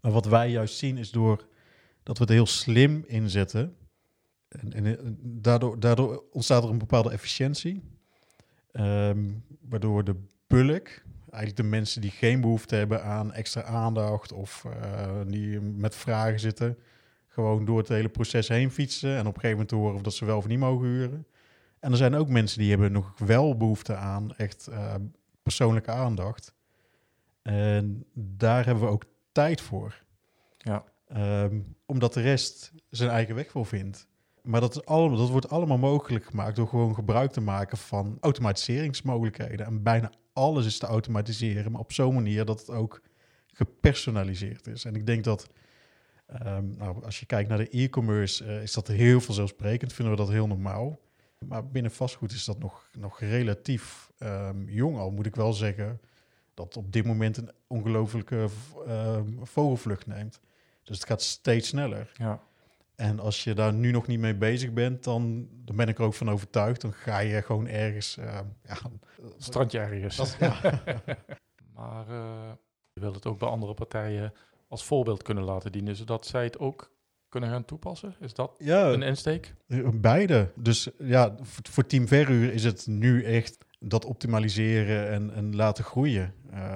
Maar 0.01 0.11
wat 0.11 0.25
wij 0.25 0.49
juist 0.49 0.77
zien 0.77 0.97
is 0.97 1.11
door 1.11 1.45
dat 2.03 2.17
we 2.17 2.23
het 2.23 2.33
heel 2.33 2.45
slim 2.45 3.03
inzetten. 3.07 3.75
En, 4.47 4.73
en, 4.73 5.17
daardoor, 5.21 5.79
daardoor 5.79 6.23
ontstaat 6.31 6.63
er 6.63 6.69
een 6.69 6.77
bepaalde 6.77 7.11
efficiëntie. 7.11 7.81
Ehm, 8.71 9.31
waardoor 9.69 10.03
de 10.03 10.15
bulk, 10.47 10.87
eigenlijk 11.31 11.55
de 11.55 11.63
mensen 11.63 12.01
die 12.01 12.11
geen 12.11 12.41
behoefte 12.41 12.75
hebben 12.75 13.03
aan 13.03 13.33
extra 13.33 13.63
aandacht 13.63 14.31
of 14.31 14.65
uh, 14.67 15.21
die 15.27 15.59
met 15.59 15.95
vragen 15.95 16.39
zitten, 16.39 16.77
gewoon 17.27 17.65
door 17.65 17.77
het 17.77 17.87
hele 17.87 18.09
proces 18.09 18.47
heen 18.47 18.71
fietsen 18.71 19.17
en 19.17 19.27
op 19.27 19.35
een 19.35 19.41
gegeven 19.41 19.51
moment 19.51 19.71
horen 19.71 19.95
of 19.95 20.01
dat 20.01 20.13
ze 20.13 20.25
wel 20.25 20.37
of 20.37 20.47
niet 20.47 20.59
mogen 20.59 20.87
huren. 20.87 21.25
En 21.79 21.91
er 21.91 21.97
zijn 21.97 22.15
ook 22.15 22.29
mensen 22.29 22.59
die 22.59 22.69
hebben 22.69 22.91
nog 22.91 23.13
wel 23.17 23.57
behoefte 23.57 23.95
aan 23.95 24.35
echt 24.35 24.67
uh, 24.69 24.95
persoonlijke 25.43 25.91
aandacht. 25.91 26.53
En 27.41 28.05
daar 28.13 28.65
hebben 28.65 28.83
we 28.83 28.89
ook 28.89 29.05
tijd 29.31 29.61
voor. 29.61 30.03
Ja. 30.57 30.83
Um, 31.17 31.75
omdat 31.85 32.13
de 32.13 32.21
rest 32.21 32.71
zijn 32.89 33.09
eigen 33.09 33.35
weg 33.35 33.53
wel 33.53 33.65
vindt. 33.65 34.07
Maar 34.41 34.61
dat, 34.61 34.73
dat 34.85 35.29
wordt 35.29 35.49
allemaal 35.49 35.77
mogelijk 35.77 36.25
gemaakt 36.25 36.55
door 36.55 36.67
gewoon 36.67 36.95
gebruik 36.95 37.31
te 37.31 37.41
maken 37.41 37.77
van 37.77 38.17
automatiseringsmogelijkheden. 38.19 39.65
En 39.65 39.83
bijna 39.83 40.11
alles 40.33 40.65
is 40.65 40.77
te 40.77 40.85
automatiseren, 40.85 41.71
maar 41.71 41.81
op 41.81 41.91
zo'n 41.91 42.13
manier 42.13 42.45
dat 42.45 42.59
het 42.59 42.69
ook 42.69 43.01
gepersonaliseerd 43.47 44.67
is. 44.67 44.85
En 44.85 44.95
ik 44.95 45.05
denk 45.05 45.23
dat 45.23 45.47
um, 46.45 46.75
nou, 46.77 47.03
als 47.03 47.19
je 47.19 47.25
kijkt 47.25 47.49
naar 47.49 47.57
de 47.57 47.69
e-commerce, 47.69 48.45
uh, 48.45 48.61
is 48.61 48.73
dat 48.73 48.87
heel 48.87 49.21
vanzelfsprekend, 49.21 49.93
vinden 49.93 50.13
we 50.15 50.21
dat 50.21 50.29
heel 50.29 50.47
normaal. 50.47 50.99
Maar 51.47 51.67
binnen 51.67 51.91
vastgoed 51.91 52.31
is 52.31 52.45
dat 52.45 52.59
nog, 52.59 52.89
nog 52.97 53.19
relatief 53.19 54.11
um, 54.19 54.69
jong 54.69 54.97
al, 54.97 55.11
moet 55.11 55.25
ik 55.25 55.35
wel 55.35 55.53
zeggen. 55.53 56.01
Dat 56.53 56.77
op 56.77 56.91
dit 56.91 57.05
moment 57.05 57.37
een 57.37 57.51
ongelofelijke 57.67 58.47
vogelvlucht 59.43 60.07
neemt. 60.07 60.39
Dus 60.83 60.97
het 60.97 61.07
gaat 61.07 61.21
steeds 61.21 61.67
sneller. 61.67 62.11
Ja. 62.13 62.41
En 62.95 63.19
als 63.19 63.43
je 63.43 63.53
daar 63.53 63.73
nu 63.73 63.91
nog 63.91 64.07
niet 64.07 64.19
mee 64.19 64.35
bezig 64.35 64.73
bent, 64.73 65.03
dan, 65.03 65.47
dan 65.65 65.75
ben 65.75 65.87
ik 65.87 65.97
er 65.97 66.03
ook 66.03 66.13
van 66.13 66.29
overtuigd. 66.29 66.81
Dan 66.81 66.93
ga 66.93 67.19
je 67.19 67.41
gewoon 67.41 67.67
ergens... 67.67 68.17
Uh, 68.17 68.39
ja, 68.63 68.77
Strandje 69.37 69.79
ergens. 69.79 70.15
Dat, 70.15 70.35
ja. 70.39 70.59
maar 71.75 72.09
uh, 72.09 72.51
je 72.93 73.01
wilt 73.01 73.15
het 73.15 73.25
ook 73.25 73.39
bij 73.39 73.49
andere 73.49 73.73
partijen 73.73 74.33
als 74.67 74.83
voorbeeld 74.83 75.23
kunnen 75.23 75.43
laten 75.43 75.71
dienen, 75.71 75.95
zodat 75.95 76.25
zij 76.25 76.43
het 76.43 76.59
ook 76.59 76.91
kunnen 77.29 77.49
gaan 77.49 77.65
toepassen? 77.65 78.15
Is 78.19 78.33
dat 78.33 78.51
ja, 78.57 78.91
een 78.91 79.01
insteek? 79.01 79.53
Beide. 79.93 80.51
Dus 80.55 80.89
ja, 80.97 81.35
voor, 81.41 81.63
voor 81.69 81.85
Team 81.85 82.07
Verhuur 82.07 82.53
is 82.53 82.63
het 82.63 82.87
nu 82.87 83.23
echt 83.23 83.57
dat 83.83 84.05
optimaliseren 84.05 85.09
en, 85.09 85.33
en 85.33 85.55
laten 85.55 85.83
groeien. 85.83 86.33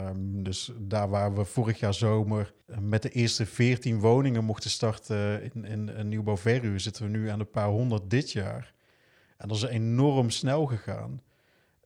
Um, 0.07 0.43
dus 0.43 0.71
daar 0.77 1.09
waar 1.09 1.35
we 1.35 1.45
vorig 1.45 1.79
jaar 1.79 1.93
zomer 1.93 2.53
met 2.79 3.01
de 3.01 3.09
eerste 3.09 3.45
14 3.45 3.99
woningen 3.99 4.43
mochten 4.43 4.69
starten 4.69 5.43
in, 5.53 5.65
in 5.65 5.87
een 5.87 6.79
zitten 6.79 7.03
we 7.03 7.09
nu 7.09 7.29
aan 7.29 7.39
een 7.39 7.49
paar 7.49 7.67
honderd 7.67 8.09
dit 8.09 8.31
jaar. 8.31 8.73
En 9.37 9.47
dat 9.47 9.57
is 9.57 9.63
enorm 9.63 10.29
snel 10.29 10.65
gegaan. 10.65 11.21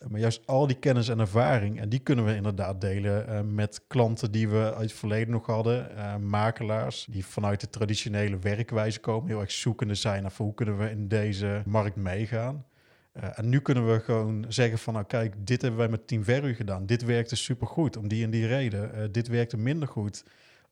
Maar 0.07 0.19
juist 0.19 0.47
al 0.47 0.67
die 0.67 0.79
kennis 0.79 1.09
en 1.09 1.19
ervaring, 1.19 1.79
en 1.79 1.89
die 1.89 1.99
kunnen 1.99 2.25
we 2.25 2.35
inderdaad 2.35 2.81
delen 2.81 3.29
uh, 3.29 3.41
met 3.41 3.81
klanten 3.87 4.31
die 4.31 4.49
we 4.49 4.73
uit 4.73 4.89
het 4.89 4.93
verleden 4.93 5.29
nog 5.29 5.45
hadden. 5.45 5.91
Uh, 5.95 6.15
makelaars 6.15 7.07
die 7.09 7.25
vanuit 7.25 7.61
de 7.61 7.69
traditionele 7.69 8.37
werkwijze 8.37 8.99
komen, 8.99 9.29
heel 9.29 9.39
erg 9.39 9.51
zoekende 9.51 9.95
zijn 9.95 10.21
naar 10.21 10.33
hoe 10.37 10.53
kunnen 10.53 10.77
we 10.77 10.89
in 10.89 11.07
deze 11.07 11.61
markt 11.65 11.95
meegaan. 11.95 12.65
Uh, 13.19 13.39
en 13.39 13.49
nu 13.49 13.59
kunnen 13.59 13.91
we 13.93 13.99
gewoon 13.99 14.45
zeggen 14.47 14.77
van, 14.77 14.93
nou 14.93 15.05
kijk, 15.05 15.47
dit 15.47 15.61
hebben 15.61 15.79
wij 15.79 15.89
met 15.89 16.07
Team 16.07 16.23
Verru 16.23 16.53
gedaan. 16.53 16.85
Dit 16.85 17.03
werkte 17.03 17.35
supergoed, 17.35 17.97
om 17.97 18.07
die 18.07 18.23
en 18.23 18.29
die 18.29 18.47
reden. 18.47 19.11
dit 19.11 19.27
werkte 19.27 19.57
minder 19.57 19.87
goed 19.87 20.23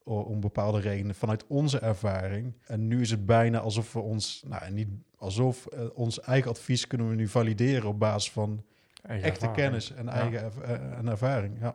om 0.04 0.40
bepaalde 0.40 0.80
redenen 0.80 1.16
vanuit 1.16 1.48
onze 1.48 1.80
ervaring. 1.80 2.54
En 2.66 2.88
nu 2.88 3.02
is 3.02 3.12
het 3.12 3.26
bijna 3.26 3.60
alsof 3.60 3.94
we 3.94 4.00
ons, 4.00 4.44
nou 4.46 4.72
niet 4.72 4.90
alsof, 5.18 5.66
ons 5.94 6.20
eigen 6.20 6.52
advies 6.52 6.88
kunnen 6.88 7.10
we 7.10 7.16
nu 7.16 7.28
valideren 7.28 7.90
op 7.90 8.00
basis 8.00 8.32
van 8.32 8.64
eigen 9.02 9.28
echte 9.28 9.46
ervaring. 9.46 9.68
kennis 9.68 9.92
en 9.92 10.10
eigen 10.10 10.40
ja. 10.40 10.52
er, 10.62 10.94
en 10.94 11.08
ervaring. 11.08 11.60
Ja. 11.60 11.74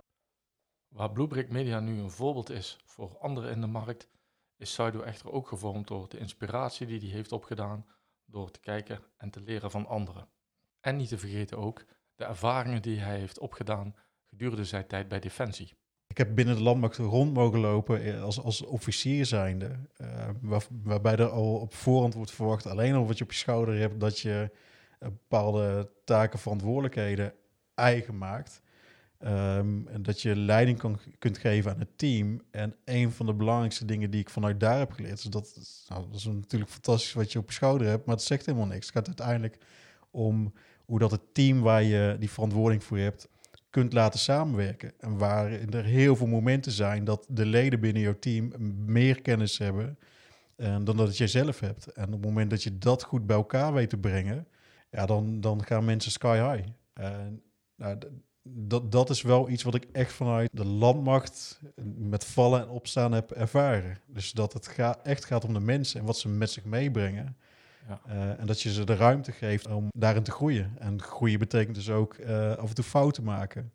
Waar 0.88 1.12
Bluebrick 1.12 1.50
Media 1.50 1.80
nu 1.80 1.98
een 1.98 2.10
voorbeeld 2.10 2.50
is 2.50 2.78
voor 2.84 3.18
anderen 3.18 3.50
in 3.50 3.60
de 3.60 3.66
markt, 3.66 4.08
is 4.56 4.72
Saido 4.72 5.00
echter 5.00 5.32
ook 5.32 5.48
gevormd 5.48 5.86
door 5.88 6.08
de 6.08 6.18
inspiratie 6.18 6.86
die 6.86 7.00
hij 7.00 7.08
heeft 7.08 7.32
opgedaan 7.32 7.86
door 8.24 8.50
te 8.50 8.60
kijken 8.60 9.00
en 9.16 9.30
te 9.30 9.40
leren 9.40 9.70
van 9.70 9.86
anderen. 9.86 10.28
En 10.82 10.96
niet 10.96 11.08
te 11.08 11.18
vergeten 11.18 11.58
ook 11.58 11.84
de 12.14 12.24
ervaringen 12.24 12.82
die 12.82 12.98
hij 12.98 13.18
heeft 13.18 13.38
opgedaan 13.38 13.94
gedurende 14.26 14.64
zijn 14.64 14.86
tijd 14.86 15.08
bij 15.08 15.20
Defensie. 15.20 15.74
Ik 16.06 16.18
heb 16.18 16.34
binnen 16.34 16.56
de 16.56 16.62
landmacht 16.62 16.96
rond 16.96 17.34
mogen 17.34 17.58
lopen 17.58 18.22
als, 18.22 18.40
als 18.40 18.62
officier 18.62 19.26
zijnde, 19.26 19.78
waar, 20.40 20.64
waarbij 20.82 21.16
er 21.16 21.28
al 21.28 21.54
op 21.54 21.74
voorhand 21.74 22.14
wordt 22.14 22.30
verwacht, 22.30 22.66
alleen 22.66 22.94
al 22.94 23.06
wat 23.06 23.18
je 23.18 23.24
op 23.24 23.30
je 23.30 23.36
schouder 23.36 23.78
hebt, 23.78 24.00
dat 24.00 24.18
je 24.18 24.50
bepaalde 24.98 25.90
taken, 26.04 26.38
verantwoordelijkheden 26.38 27.34
eigen 27.74 28.18
maakt. 28.18 28.62
Um, 29.18 29.88
en 29.88 30.02
dat 30.02 30.22
je 30.22 30.36
leiding 30.36 30.78
kan, 30.78 30.98
kunt 31.18 31.38
geven 31.38 31.70
aan 31.70 31.78
het 31.78 31.98
team. 31.98 32.42
En 32.50 32.76
een 32.84 33.12
van 33.12 33.26
de 33.26 33.34
belangrijkste 33.34 33.84
dingen 33.84 34.10
die 34.10 34.20
ik 34.20 34.30
vanuit 34.30 34.60
daar 34.60 34.78
heb 34.78 34.92
geleerd, 34.92 35.18
is 35.18 35.24
dat, 35.24 35.58
nou, 35.88 36.06
dat 36.06 36.18
is 36.18 36.24
natuurlijk 36.24 36.70
fantastisch 36.70 37.12
wat 37.12 37.32
je 37.32 37.38
op 37.38 37.48
je 37.48 37.54
schouder 37.54 37.86
hebt, 37.86 38.06
maar 38.06 38.14
het 38.14 38.24
zegt 38.24 38.46
helemaal 38.46 38.66
niks. 38.66 38.86
Het 38.86 38.94
gaat 38.94 39.06
uiteindelijk 39.06 39.58
om 40.10 40.52
hoe 40.84 40.98
dat 40.98 41.10
het 41.10 41.34
team 41.34 41.60
waar 41.60 41.82
je 41.82 42.16
die 42.18 42.30
verantwoording 42.30 42.84
voor 42.84 42.98
hebt, 42.98 43.28
kunt 43.70 43.92
laten 43.92 44.20
samenwerken. 44.20 44.92
En 45.00 45.18
waar 45.18 45.50
er 45.50 45.84
heel 45.84 46.16
veel 46.16 46.26
momenten 46.26 46.72
zijn 46.72 47.04
dat 47.04 47.26
de 47.28 47.46
leden 47.46 47.80
binnen 47.80 48.02
jouw 48.02 48.18
team 48.18 48.52
meer 48.86 49.22
kennis 49.22 49.58
hebben 49.58 49.98
uh, 50.56 50.76
dan 50.84 50.96
dat 50.96 51.16
jij 51.16 51.26
zelf 51.26 51.60
hebt. 51.60 51.86
En 51.86 52.06
op 52.06 52.12
het 52.12 52.22
moment 52.22 52.50
dat 52.50 52.62
je 52.62 52.78
dat 52.78 53.02
goed 53.02 53.26
bij 53.26 53.36
elkaar 53.36 53.72
weet 53.72 53.90
te 53.90 53.96
brengen, 53.96 54.46
ja, 54.90 55.06
dan, 55.06 55.40
dan 55.40 55.64
gaan 55.64 55.84
mensen 55.84 56.12
sky 56.12 56.36
high. 56.36 56.68
En 56.92 57.42
nou, 57.76 57.98
dat, 58.42 58.92
dat 58.92 59.10
is 59.10 59.22
wel 59.22 59.48
iets 59.48 59.62
wat 59.62 59.74
ik 59.74 59.86
echt 59.92 60.12
vanuit 60.12 60.50
de 60.52 60.66
landmacht 60.66 61.60
met 61.96 62.24
vallen 62.24 62.60
en 62.60 62.68
opstaan 62.68 63.12
heb 63.12 63.30
ervaren. 63.30 63.98
Dus 64.06 64.32
dat 64.32 64.52
het 64.52 64.76
echt 65.02 65.24
gaat 65.24 65.44
om 65.44 65.52
de 65.52 65.60
mensen 65.60 66.00
en 66.00 66.06
wat 66.06 66.18
ze 66.18 66.28
met 66.28 66.50
zich 66.50 66.64
meebrengen. 66.64 67.36
Ja. 67.88 68.00
Uh, 68.08 68.40
en 68.40 68.46
dat 68.46 68.60
je 68.60 68.72
ze 68.72 68.84
de 68.84 68.96
ruimte 68.96 69.32
geeft 69.32 69.66
om 69.66 69.88
daarin 69.94 70.22
te 70.22 70.30
groeien. 70.30 70.76
En 70.78 71.02
groeien 71.02 71.38
betekent 71.38 71.74
dus 71.74 71.90
ook 71.90 72.16
uh, 72.16 72.50
af 72.50 72.68
en 72.68 72.74
toe 72.74 72.84
fouten 72.84 73.24
maken. 73.24 73.72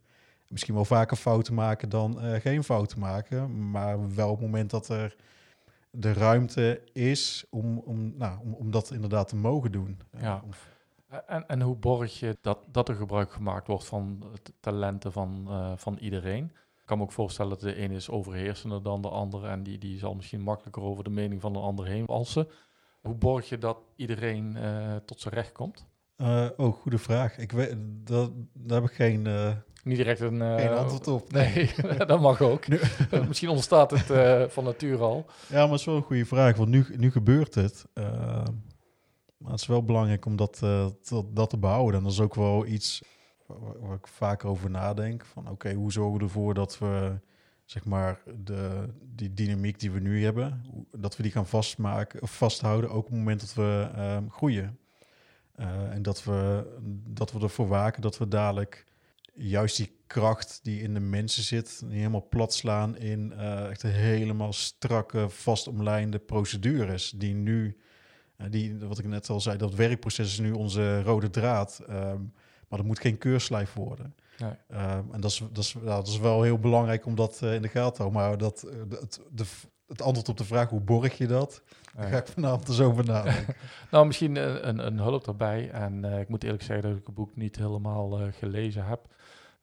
Misschien 0.47 0.73
wel 0.73 0.85
vaker 0.85 1.17
fouten 1.17 1.53
maken 1.53 1.89
dan 1.89 2.25
uh, 2.25 2.39
geen 2.39 2.63
fouten 2.63 2.99
maken. 2.99 3.69
Maar 3.71 4.15
wel 4.15 4.29
op 4.29 4.37
het 4.37 4.45
moment 4.45 4.69
dat 4.69 4.89
er 4.89 5.15
de 5.89 6.13
ruimte 6.13 6.81
is 6.93 7.45
om, 7.49 7.77
om, 7.77 8.13
nou, 8.17 8.39
om, 8.43 8.53
om 8.53 8.71
dat 8.71 8.91
inderdaad 8.91 9.27
te 9.27 9.35
mogen 9.35 9.71
doen. 9.71 9.99
Ja. 10.19 10.43
En, 11.27 11.47
en 11.47 11.61
hoe 11.61 11.75
borg 11.75 12.19
je 12.19 12.37
dat, 12.41 12.59
dat 12.71 12.89
er 12.89 12.95
gebruik 12.95 13.31
gemaakt 13.31 13.67
wordt 13.67 13.85
van 13.85 14.19
de 14.43 14.53
talenten 14.59 15.11
van, 15.11 15.47
van 15.77 15.97
iedereen? 15.97 16.43
Ik 16.87 16.93
kan 16.93 16.97
me 16.97 17.03
ook 17.03 17.11
voorstellen 17.11 17.51
dat 17.51 17.59
de 17.59 17.75
ene 17.75 17.95
is 17.95 18.09
overheersender 18.09 18.83
dan 18.83 19.01
de 19.01 19.09
andere 19.09 19.47
en 19.47 19.63
die, 19.63 19.77
die 19.77 19.97
zal 19.97 20.15
misschien 20.15 20.41
makkelijker 20.41 20.81
over 20.81 21.03
de 21.03 21.09
mening 21.09 21.41
van 21.41 21.53
de 21.53 21.59
ander 21.59 21.85
heen 21.85 22.05
walsen. 22.05 22.47
Hoe 23.01 23.15
borg 23.15 23.49
je 23.49 23.57
dat 23.57 23.77
iedereen 23.95 24.55
uh, 24.57 24.95
tot 25.05 25.21
zijn 25.21 25.33
recht 25.33 25.51
komt? 25.51 25.85
Uh, 26.17 26.47
oh, 26.57 26.73
goede 26.73 26.97
vraag. 26.97 27.37
Ik 27.37 27.51
weet, 27.51 27.75
dat, 27.79 28.31
daar 28.53 28.81
heb 28.81 28.89
ik 28.89 28.95
geen, 28.95 29.21
Niet 29.83 29.97
direct 29.97 30.19
een 30.19 30.39
geen 30.59 30.69
antwoord 30.69 31.07
op. 31.07 31.31
Nee, 31.33 31.73
dat 32.07 32.21
mag 32.21 32.41
ook. 32.41 32.67
Nu, 32.67 32.79
misschien 33.27 33.49
ontstaat 33.49 33.91
het 33.91 34.51
van 34.51 34.63
nature 34.63 35.03
al. 35.03 35.25
Ja, 35.47 35.61
maar 35.61 35.69
het 35.69 35.79
is 35.79 35.85
wel 35.85 35.95
een 35.95 36.01
goede 36.01 36.25
vraag, 36.25 36.57
want 36.57 36.69
nu, 36.69 36.85
nu 36.97 37.11
gebeurt 37.11 37.55
het. 37.55 37.85
Maar 39.37 39.51
het 39.51 39.61
is 39.61 39.67
wel 39.67 39.83
belangrijk 39.83 40.25
om 40.25 40.35
dat, 40.35 40.61
uh, 40.63 40.87
dat 41.33 41.49
te 41.49 41.57
behouden. 41.57 41.95
En 41.95 42.03
dat 42.03 42.11
is 42.11 42.21
ook 42.21 42.35
wel 42.35 42.65
iets 42.65 43.03
waar, 43.45 43.93
ik 43.95 44.07
vaak 44.07 44.45
over 44.45 44.69
nadenk. 44.69 45.25
Van 45.25 45.49
oké, 45.49 45.73
hoe 45.73 45.91
zorgen 45.91 46.17
we 46.17 46.23
ervoor 46.23 46.53
dat 46.53 46.77
we 46.77 47.19
zeg 47.67 47.85
maar 47.85 48.21
de, 48.43 48.89
die 49.15 49.33
dynamiek 49.33 49.79
die 49.79 49.91
we 49.91 49.99
nu 49.99 50.23
hebben, 50.23 50.63
dat 50.91 51.17
we 51.17 51.23
die 51.23 51.31
gaan 51.31 51.47
vastmaken, 51.47 52.21
of 52.21 52.37
vasthouden, 52.37 52.89
ook 52.89 53.05
op 53.05 53.09
het 53.09 53.17
moment 53.17 53.39
dat 53.39 53.53
we 53.53 53.89
um, 53.97 54.31
groeien. 54.31 54.79
Uh, 55.55 55.93
en 55.93 56.01
dat 56.01 56.23
we, 56.23 56.67
dat 57.07 57.31
we 57.31 57.39
ervoor 57.39 57.67
waken 57.67 58.01
dat 58.01 58.17
we 58.17 58.27
dadelijk 58.27 58.85
juist 59.33 59.77
die 59.77 59.95
kracht 60.07 60.59
die 60.63 60.81
in 60.81 60.93
de 60.93 60.99
mensen 60.99 61.43
zit, 61.43 61.81
niet 61.83 61.93
helemaal 61.93 62.27
plat 62.29 62.53
slaan 62.53 62.97
in 62.97 63.33
uh, 63.35 63.69
echt 63.69 63.81
helemaal 63.81 64.53
strakke, 64.53 65.29
vastomlijnde 65.29 66.19
procedures 66.19 67.09
die 67.09 67.33
nu 67.33 67.77
uh, 68.37 68.47
die, 68.49 68.77
wat 68.77 68.99
ik 68.99 69.05
net 69.05 69.29
al 69.29 69.41
zei, 69.41 69.57
dat 69.57 69.75
werkproces 69.75 70.31
is 70.31 70.39
nu 70.39 70.51
onze 70.51 71.01
rode 71.01 71.29
draad. 71.29 71.81
Um, 71.89 72.33
maar 72.67 72.79
dat 72.79 72.87
moet 72.87 72.99
geen 72.99 73.17
keurslijf 73.17 73.73
worden. 73.73 74.15
Nee. 74.37 74.81
Um, 74.81 75.11
en 75.11 75.21
dat 75.21 75.31
is, 75.31 75.43
dat, 75.51 75.63
is, 75.63 75.71
ja, 75.71 75.95
dat 75.95 76.07
is 76.07 76.19
wel 76.19 76.41
heel 76.41 76.59
belangrijk 76.59 77.05
om 77.05 77.15
dat 77.15 77.39
uh, 77.43 77.53
in 77.53 77.61
de 77.61 77.67
gaten 77.67 77.93
te 77.93 78.01
houden. 78.01 78.21
Maar 78.21 78.37
dat, 78.37 78.65
uh, 78.67 78.99
het, 78.99 79.21
de, 79.31 79.45
het 79.87 80.01
antwoord 80.01 80.29
op 80.29 80.37
de 80.37 80.45
vraag 80.45 80.69
hoe 80.69 80.81
borg 80.81 81.17
je 81.17 81.27
dat, 81.27 81.61
daar 81.95 82.09
ga 82.09 82.17
ik 82.17 82.27
vanavond 82.27 82.67
eens 82.67 82.79
over 82.79 83.05
nadenken. 83.05 83.55
Nou, 83.91 84.05
misschien 84.05 84.35
een, 84.35 84.67
een, 84.67 84.85
een 84.85 84.99
hulp 84.99 85.25
daarbij. 85.25 85.71
En 85.71 86.05
eh, 86.05 86.19
ik 86.19 86.29
moet 86.29 86.43
eerlijk 86.43 86.63
zeggen 86.63 86.89
dat 86.89 86.99
ik 86.99 87.05
het 87.05 87.15
boek 87.15 87.35
niet 87.35 87.55
helemaal 87.55 88.19
eh, 88.19 88.27
gelezen 88.31 88.85
heb. 88.85 89.07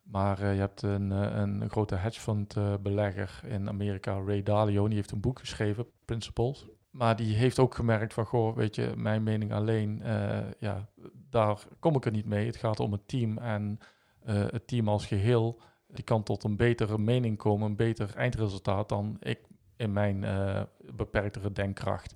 Maar 0.02 0.42
eh, 0.42 0.54
je 0.54 0.60
hebt 0.60 0.82
een, 0.82 1.12
eh, 1.12 1.36
een 1.36 1.70
grote 1.70 1.96
eh, 1.96 2.74
belegger 2.80 3.40
in 3.46 3.68
Amerika, 3.68 4.20
Ray 4.26 4.42
Dalio. 4.42 4.86
Die 4.86 4.96
heeft 4.96 5.10
een 5.10 5.20
boek 5.20 5.38
geschreven, 5.38 5.86
Principles. 6.04 6.66
Maar 6.90 7.16
die 7.16 7.34
heeft 7.34 7.58
ook 7.58 7.74
gemerkt 7.74 8.12
van, 8.12 8.24
goh, 8.24 8.56
weet 8.56 8.74
je, 8.74 8.92
mijn 8.96 9.22
mening 9.22 9.52
alleen, 9.52 10.02
eh, 10.02 10.38
ja, 10.58 10.88
daar 11.30 11.58
kom 11.78 11.96
ik 11.96 12.04
er 12.04 12.12
niet 12.12 12.26
mee. 12.26 12.46
Het 12.46 12.56
gaat 12.56 12.80
om 12.80 12.92
het 12.92 13.08
team 13.08 13.38
en 13.38 13.78
eh, 13.80 13.86
het 14.24 14.66
team 14.66 14.88
als 14.88 15.06
geheel. 15.06 15.60
Die 15.86 16.04
kan 16.04 16.22
tot 16.22 16.44
een 16.44 16.56
betere 16.56 16.98
mening 16.98 17.36
komen, 17.36 17.68
een 17.68 17.76
beter 17.76 18.16
eindresultaat 18.16 18.88
dan 18.88 19.16
ik 19.20 19.38
in 19.76 19.92
mijn 19.92 20.24
eh, 20.24 20.62
beperktere 20.94 21.52
denkkracht. 21.52 22.14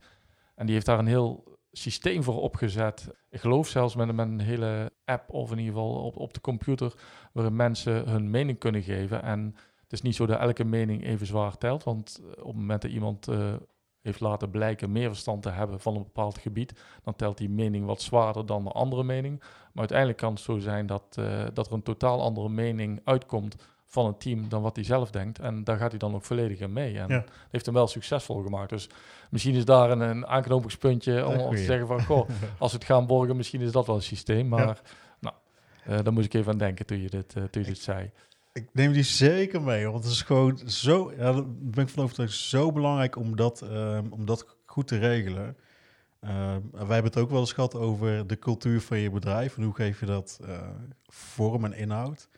En 0.54 0.66
die 0.66 0.74
heeft 0.74 0.86
daar 0.86 0.98
een 0.98 1.06
heel 1.06 1.58
systeem 1.72 2.22
voor 2.22 2.40
opgezet. 2.40 3.08
Ik 3.30 3.40
geloof 3.40 3.68
zelfs 3.68 3.96
met, 3.96 4.12
met 4.14 4.26
een 4.26 4.40
hele 4.40 4.92
app 5.04 5.30
of 5.30 5.50
in 5.50 5.58
ieder 5.58 5.72
geval 5.72 5.92
op, 5.92 6.16
op 6.16 6.34
de 6.34 6.40
computer, 6.40 6.94
waarin 7.32 7.56
mensen 7.56 8.08
hun 8.08 8.30
mening 8.30 8.58
kunnen 8.58 8.82
geven. 8.82 9.22
En 9.22 9.54
het 9.80 9.92
is 9.92 10.02
niet 10.02 10.14
zo 10.14 10.26
dat 10.26 10.40
elke 10.40 10.64
mening 10.64 11.04
even 11.04 11.26
zwaar 11.26 11.58
telt, 11.58 11.84
want 11.84 12.20
op 12.30 12.46
het 12.46 12.54
moment 12.54 12.82
dat 12.82 12.90
iemand 12.90 13.28
eh, 13.28 13.54
heeft 14.08 14.20
laten 14.20 14.50
blijken 14.50 14.92
meer 14.92 15.08
verstand 15.08 15.42
te 15.42 15.50
hebben 15.50 15.80
van 15.80 15.94
een 15.96 16.02
bepaald 16.02 16.38
gebied, 16.38 16.72
dan 17.04 17.16
telt 17.16 17.38
die 17.38 17.48
mening 17.50 17.86
wat 17.86 18.02
zwaarder 18.02 18.46
dan 18.46 18.64
de 18.64 18.70
andere 18.70 19.04
mening. 19.04 19.38
Maar 19.38 19.48
uiteindelijk 19.88 20.18
kan 20.18 20.32
het 20.32 20.40
zo 20.40 20.58
zijn 20.58 20.86
dat, 20.86 21.02
eh, 21.18 21.44
dat 21.54 21.66
er 21.66 21.72
een 21.72 21.82
totaal 21.82 22.22
andere 22.22 22.48
mening 22.48 23.00
uitkomt 23.04 23.56
van 23.84 24.06
een 24.06 24.18
team 24.18 24.48
dan 24.48 24.62
wat 24.62 24.76
hij 24.76 24.84
zelf 24.84 25.10
denkt. 25.10 25.38
En 25.38 25.64
daar 25.64 25.76
gaat 25.76 25.90
hij 25.90 25.98
dan 25.98 26.14
ook 26.14 26.24
volledig 26.24 26.58
in 26.58 26.72
mee. 26.72 26.98
En 26.98 27.08
Ja. 27.08 27.24
heeft 27.50 27.64
hem 27.66 27.74
wel 27.74 27.86
succesvol 27.86 28.42
gemaakt. 28.42 28.70
Dus 28.70 28.88
misschien 29.30 29.54
is 29.54 29.64
daar 29.64 29.90
een, 29.90 30.00
een 30.00 30.26
aanknopingspuntje 30.26 31.26
om, 31.26 31.36
om 31.40 31.50
te 31.54 31.64
zeggen 31.64 31.86
van, 31.86 32.02
goh, 32.04 32.28
als 32.58 32.72
we 32.72 32.78
het 32.78 32.86
gaan 32.86 33.06
borgen, 33.06 33.36
misschien 33.36 33.60
is 33.60 33.72
dat 33.72 33.86
wel 33.86 33.96
een 33.96 34.02
systeem. 34.02 34.48
Maar 34.48 34.66
Ja. 34.66 34.76
nou, 35.20 35.34
eh, 35.84 36.04
daar 36.04 36.12
moest 36.12 36.26
ik 36.26 36.34
even 36.34 36.52
aan 36.52 36.58
denken 36.58 36.86
toen 36.86 37.00
je 37.00 37.08
dit, 37.10 37.34
eh, 37.36 37.42
toen 37.42 37.62
je 37.62 37.68
dit 37.68 37.78
zei. 37.78 38.10
Ik 38.52 38.68
neem 38.72 38.92
die 38.92 39.02
zeker 39.02 39.62
mee, 39.62 39.88
want 39.88 40.04
het 40.04 40.12
is 40.12 40.22
gewoon 40.22 40.58
zo, 40.66 41.12
ja, 41.12 41.32
daar 41.32 41.44
ben 41.48 41.84
ik 41.84 41.90
van 41.90 42.02
overtuigd, 42.02 42.32
zo 42.32 42.72
belangrijk 42.72 43.16
om 43.16 43.36
dat, 43.36 43.62
ehm, 43.62 44.06
om 44.10 44.24
dat 44.26 44.56
goed 44.66 44.86
te 44.86 44.98
regelen. 44.98 45.56
Ehm, 46.20 46.60
wij 46.70 46.78
hebben 46.78 47.04
het 47.04 47.16
ook 47.16 47.30
wel 47.30 47.40
eens 47.40 47.52
gehad 47.52 47.74
over 47.74 48.26
de 48.26 48.38
cultuur 48.38 48.80
van 48.80 48.98
je 48.98 49.10
bedrijf 49.10 49.56
en 49.56 49.62
hoe 49.62 49.74
geef 49.74 50.00
je 50.00 50.06
dat 50.06 50.40
eh, 50.44 50.68
vorm 51.06 51.64
en 51.64 51.72
inhoud. 51.72 52.28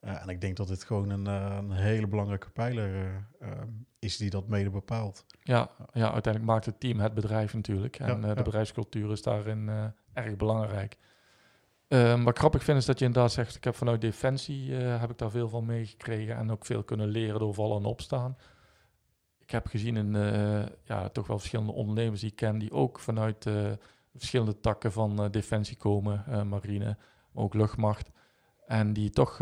Eh, 0.00 0.22
en 0.22 0.28
ik 0.28 0.40
denk 0.40 0.56
dat 0.56 0.68
dit 0.68 0.84
gewoon 0.84 1.10
een, 1.10 1.26
eh, 1.26 1.56
een 1.58 1.70
hele 1.72 2.06
belangrijke 2.06 2.50
pijler 2.50 2.94
eh, 2.94 3.48
ehm, 3.48 3.68
is 3.98 4.16
die 4.16 4.30
dat 4.30 4.48
mede 4.48 4.70
bepaalt. 4.70 5.24
Ja, 5.42 5.70
ja, 5.92 6.12
uiteindelijk 6.12 6.52
maakt 6.52 6.66
het 6.66 6.80
team 6.80 7.00
het 7.00 7.14
bedrijf 7.14 7.54
natuurlijk. 7.54 7.98
En 7.98 8.06
Ja, 8.06 8.14
de 8.14 8.26
ja. 8.26 8.34
bedrijfscultuur 8.34 9.10
is 9.10 9.22
daarin 9.22 9.70
erg 10.12 10.36
belangrijk. 10.36 10.96
Ehm, 11.90 12.22
wat 12.22 12.38
grappig 12.38 12.64
vind 12.64 12.78
is 12.78 12.84
dat 12.84 12.98
je 12.98 13.04
inderdaad 13.04 13.32
zegt, 13.32 13.56
ik 13.56 13.64
heb 13.64 13.74
vanuit 13.74 14.00
Defensie 14.00 14.76
eh, 14.76 15.00
heb 15.00 15.10
ik 15.10 15.18
daar 15.18 15.30
veel 15.30 15.48
van 15.48 15.64
meegekregen 15.64 16.36
en 16.36 16.50
ook 16.50 16.66
veel 16.66 16.82
kunnen 16.82 17.08
leren 17.08 17.38
door 17.38 17.54
vallen 17.54 17.78
en 17.78 17.84
opstaan. 17.84 18.36
Ik 19.38 19.50
heb 19.50 19.66
gezien 19.66 19.96
in 19.96 20.16
eh, 20.16 20.62
ja, 20.84 21.08
toch 21.08 21.26
wel 21.26 21.38
verschillende 21.38 21.72
ondernemers 21.72 22.20
die 22.20 22.30
ik 22.30 22.36
ken, 22.36 22.58
die 22.58 22.72
ook 22.72 23.00
vanuit 23.00 23.46
eh, 23.46 23.70
verschillende 24.14 24.60
takken 24.60 24.92
van 24.92 25.30
Defensie 25.30 25.76
komen, 25.76 26.48
marine, 26.48 26.96
maar 27.32 27.44
ook 27.44 27.54
luchtmacht. 27.54 28.10
En 28.66 28.92
die 28.92 29.10
toch 29.10 29.34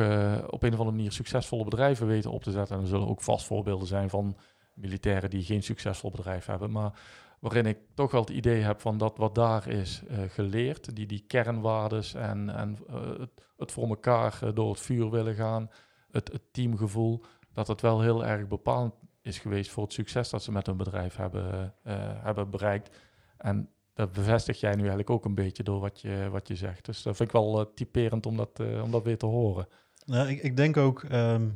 op 0.48 0.62
een 0.62 0.72
of 0.72 0.78
andere 0.78 0.90
manier 0.90 1.12
succesvolle 1.12 1.64
bedrijven 1.64 2.06
weten 2.06 2.30
op 2.30 2.42
te 2.42 2.50
zetten. 2.50 2.76
En 2.76 2.82
er 2.82 2.88
zullen 2.88 3.08
ook 3.08 3.22
vast 3.22 3.46
voorbeelden 3.46 3.86
zijn 3.86 4.10
van 4.10 4.36
militairen 4.74 5.30
die 5.30 5.44
geen 5.44 5.62
succesvol 5.62 6.10
bedrijf 6.10 6.46
hebben. 6.46 6.70
Maar 6.70 7.00
waarin 7.38 7.66
ik 7.66 7.78
toch 7.94 8.10
wel 8.10 8.20
het 8.20 8.30
idee 8.30 8.62
heb 8.62 8.80
van 8.80 8.98
dat 8.98 9.16
wat 9.16 9.34
daar 9.34 9.68
is 9.68 10.02
eh, 10.08 10.18
geleerd, 10.28 10.96
die, 10.96 11.06
die 11.06 11.24
kernwaardes 11.26 12.14
en, 12.14 12.48
en 12.48 12.78
eh, 12.88 13.18
het, 13.18 13.30
het 13.56 13.72
voor 13.72 13.88
elkaar 13.88 14.38
eh, 14.42 14.50
door 14.54 14.70
het 14.70 14.80
vuur 14.80 15.10
willen 15.10 15.34
gaan, 15.34 15.70
het, 16.10 16.32
het 16.32 16.42
teamgevoel, 16.52 17.24
dat 17.52 17.68
het 17.68 17.80
wel 17.80 18.00
heel 18.00 18.24
erg 18.24 18.48
bepalend 18.48 18.94
is 19.22 19.38
geweest 19.38 19.70
voor 19.70 19.82
het 19.82 19.92
succes 19.92 20.30
dat 20.30 20.42
ze 20.42 20.52
met 20.52 20.66
hun 20.66 20.76
bedrijf 20.76 21.16
hebben, 21.16 21.74
hebben 22.22 22.50
bereikt. 22.50 22.96
En 23.36 23.70
dat 23.94 24.12
bevestig 24.12 24.60
jij 24.60 24.72
nu 24.72 24.78
eigenlijk 24.78 25.10
ook 25.10 25.24
een 25.24 25.34
beetje 25.34 25.62
door 25.62 25.80
wat 25.80 26.00
je, 26.00 26.28
wat 26.30 26.48
je 26.48 26.56
zegt. 26.56 26.84
Dus 26.84 27.02
dat 27.02 27.16
vind 27.16 27.28
ik 27.28 27.34
wel 27.34 27.72
typerend 27.74 28.26
om 28.26 28.36
dat, 28.36 28.60
om 28.82 28.90
dat 28.90 29.02
weer 29.02 29.18
te 29.18 29.26
horen. 29.26 29.68
Nou, 30.06 30.28
ik, 30.28 30.42
ik 30.42 30.56
denk 30.56 30.76
ook 30.76 31.02
ehm, 31.02 31.48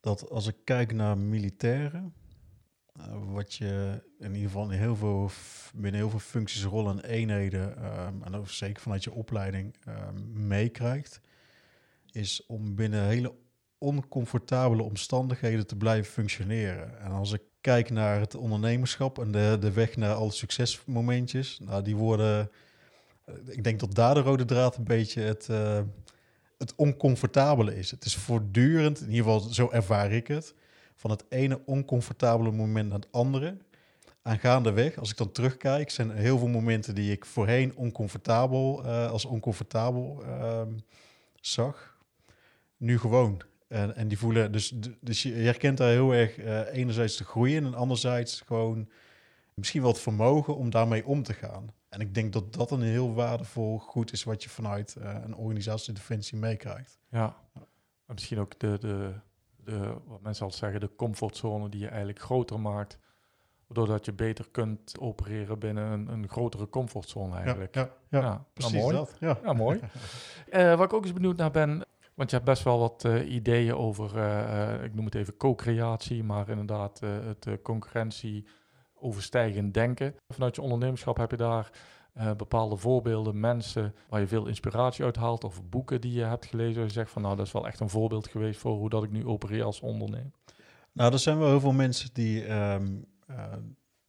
dat 0.00 0.30
als 0.30 0.46
ik 0.46 0.56
kijk 0.64 0.92
naar 0.92 1.18
militairen, 1.18 2.14
wat 3.26 3.54
je 3.54 4.02
in 4.18 4.34
ieder 4.34 4.50
geval 4.50 4.70
in 4.70 4.78
heel 4.78 4.96
veel, 4.96 5.30
binnen 5.74 6.00
heel 6.00 6.10
veel 6.10 6.18
functies, 6.18 6.64
rollen 6.64 7.02
en 7.02 7.10
eenheden, 7.10 7.76
ehm, 7.76 8.22
en 8.22 8.34
ook 8.34 8.48
zeker 8.48 8.82
vanuit 8.82 9.04
je 9.04 9.12
opleiding 9.12 9.76
ehm, 9.84 10.46
meekrijgt, 10.46 11.20
is 12.10 12.46
om 12.46 12.74
binnen 12.74 13.04
hele 13.04 13.34
oncomfortabele 13.78 14.82
omstandigheden 14.82 15.66
te 15.66 15.76
blijven 15.76 16.12
functioneren. 16.12 17.00
En 17.00 17.10
als 17.10 17.32
ik 17.32 17.42
kijk 17.60 17.90
naar 17.90 18.20
het 18.20 18.34
ondernemerschap 18.34 19.18
en 19.18 19.30
de, 19.32 19.56
de 19.60 19.72
weg 19.72 19.96
naar 19.96 20.14
alle 20.14 20.30
succesmomentjes, 20.30 21.58
nou, 21.58 21.82
die 21.82 21.96
worden, 21.96 22.50
eh, 23.24 23.34
ik 23.46 23.64
denk 23.64 23.80
dat 23.80 23.94
daar 23.94 24.14
de 24.14 24.20
rode 24.20 24.44
draad 24.44 24.76
een 24.76 24.84
beetje 24.84 25.20
het, 25.20 25.48
eh, 25.48 25.80
het 26.58 26.74
oncomfortabele 26.74 27.76
is. 27.76 27.90
Het 27.90 28.04
is 28.04 28.16
voortdurend, 28.16 29.00
in 29.00 29.10
ieder 29.10 29.24
geval 29.24 29.40
zo 29.40 29.70
ervaar 29.70 30.12
ik 30.12 30.26
het, 30.26 30.54
van 30.98 31.10
het 31.10 31.24
ene 31.28 31.60
oncomfortabele 31.64 32.50
moment 32.50 32.88
naar 32.88 32.98
het 32.98 33.12
andere. 33.12 33.56
Aangaande 34.22 34.72
weg, 34.72 34.98
als 34.98 35.10
ik 35.10 35.16
dan 35.16 35.32
terugkijk, 35.32 35.90
zijn 35.90 36.10
er 36.10 36.16
heel 36.16 36.38
veel 36.38 36.48
momenten 36.48 36.94
die 36.94 37.12
ik 37.12 37.24
voorheen 37.24 37.76
oncomfortabel, 37.76 38.84
eh, 38.84 39.10
als 39.10 39.24
oncomfortabel 39.24 40.22
ehm, 40.24 40.72
zag. 41.40 41.96
Nu 42.76 42.98
gewoon. 42.98 43.42
En, 43.68 43.96
en 43.96 44.08
die 44.08 44.18
voelen, 44.18 44.52
dus, 44.52 44.74
dus 45.00 45.22
je 45.22 45.32
herkent 45.32 45.78
daar 45.78 45.90
heel 45.90 46.14
erg 46.14 46.38
eh, 46.38 46.60
enerzijds 46.72 47.16
de 47.16 47.24
groei 47.24 47.56
in 47.56 47.64
en 47.64 47.74
anderzijds 47.74 48.40
gewoon 48.46 48.88
misschien 49.54 49.82
wel 49.82 49.90
het 49.90 50.00
vermogen 50.00 50.56
om 50.56 50.70
daarmee 50.70 51.06
om 51.06 51.22
te 51.22 51.34
gaan. 51.34 51.72
En 51.88 52.00
ik 52.00 52.14
denk 52.14 52.32
dat 52.32 52.52
dat 52.52 52.70
een 52.70 52.82
heel 52.82 53.14
waardevol 53.14 53.78
goed 53.78 54.12
is 54.12 54.24
wat 54.24 54.42
je 54.42 54.48
vanuit 54.48 54.96
eh, 54.96 55.16
een 55.24 55.34
organisatie 55.34 55.92
defensie 55.94 56.38
meekrijgt. 56.38 56.98
Ja, 57.10 57.36
en 58.06 58.14
misschien 58.14 58.38
ook 58.38 58.58
de, 58.58 58.78
de, 58.80 59.12
de, 59.68 59.94
wat 60.06 60.20
mensen 60.22 60.44
altijd 60.44 60.62
zeggen, 60.62 60.80
de 60.80 60.96
comfortzone 60.96 61.68
die 61.68 61.80
je 61.80 61.88
eigenlijk 61.88 62.20
groter 62.20 62.60
maakt. 62.60 62.98
Waardoor 63.66 63.86
dat 63.86 64.04
je 64.04 64.12
beter 64.12 64.48
kunt 64.50 65.00
opereren 65.00 65.58
binnen 65.58 65.92
een, 65.92 66.08
een 66.08 66.28
grotere 66.28 66.68
comfortzone 66.68 67.36
eigenlijk. 67.36 67.74
Ja, 67.74 67.90
ja, 68.08 68.20
Ja, 68.20 68.44
precies 68.52 68.72
nou, 68.72 68.84
mooi. 68.84 68.96
dat. 68.96 69.16
Ja. 69.20 69.38
Ja, 69.42 69.52
mooi. 69.52 69.80
Eh, 70.50 70.62
waar 70.62 70.84
ik 70.84 70.92
ook 70.92 71.04
eens 71.04 71.12
benieuwd 71.12 71.36
naar 71.36 71.50
ben, 71.50 71.84
want 72.14 72.30
je 72.30 72.36
hebt 72.36 72.48
best 72.48 72.62
wel 72.62 72.78
wat 72.78 73.04
eh, 73.04 73.32
ideeën 73.32 73.74
over, 73.74 74.18
eh, 74.18 74.84
ik 74.84 74.94
noem 74.94 75.04
het 75.04 75.14
even 75.14 75.36
co-creatie, 75.36 76.24
maar 76.24 76.48
inderdaad 76.48 77.00
het 77.00 77.62
concurrentie 77.62 78.46
overstijgend 78.94 79.74
denken. 79.74 80.14
Vanuit 80.34 80.56
je 80.56 80.62
ondernemerschap 80.62 81.16
heb 81.16 81.30
je 81.30 81.36
daar 81.36 81.70
eh, 82.18 82.32
bepaalde 82.32 82.76
voorbeelden, 82.76 83.40
mensen 83.40 83.94
waar 84.08 84.20
je 84.20 84.26
veel 84.26 84.46
inspiratie 84.46 85.04
uit 85.04 85.16
haalt, 85.16 85.44
of 85.44 85.62
boeken 85.68 86.00
die 86.00 86.12
je 86.12 86.24
hebt 86.24 86.46
gelezen, 86.46 86.74
waar 86.74 86.84
je 86.84 86.92
zegt 86.92 87.10
van 87.10 87.22
nou, 87.22 87.36
dat 87.36 87.46
is 87.46 87.52
wel 87.52 87.66
echt 87.66 87.80
een 87.80 87.88
voorbeeld 87.88 88.28
geweest 88.28 88.60
voor 88.60 88.76
hoe 88.76 88.88
dat 88.88 89.02
ik 89.02 89.10
nu 89.10 89.26
opereer 89.26 89.64
als 89.64 89.80
ondernemer. 89.80 90.30
Nou, 90.92 91.12
er 91.12 91.18
zijn 91.18 91.38
wel 91.38 91.48
heel 91.48 91.60
veel 91.60 91.72
mensen 91.72 92.10
die, 92.12 92.44
ehm, 92.44 92.86
eh, 93.26 93.52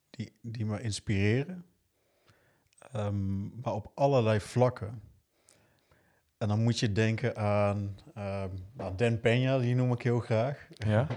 die, 0.09 0.31
die 0.41 0.65
me 0.65 0.81
inspireren. 0.81 1.65
Ehm, 2.91 3.61
maar 3.61 3.73
op 3.73 3.91
allerlei 3.93 4.39
vlakken. 4.39 5.01
En 6.37 6.47
dan 6.47 6.63
moet 6.63 6.79
je 6.79 6.91
denken 6.91 7.37
aan 7.37 7.97
ehm, 8.13 8.49
nou, 8.73 8.95
Dan 8.95 9.17
Peña, 9.17 9.61
die 9.61 9.75
noem 9.75 9.91
ik 9.91 10.01
heel 10.01 10.19
graag. 10.19 10.67
Ja? 10.69 11.07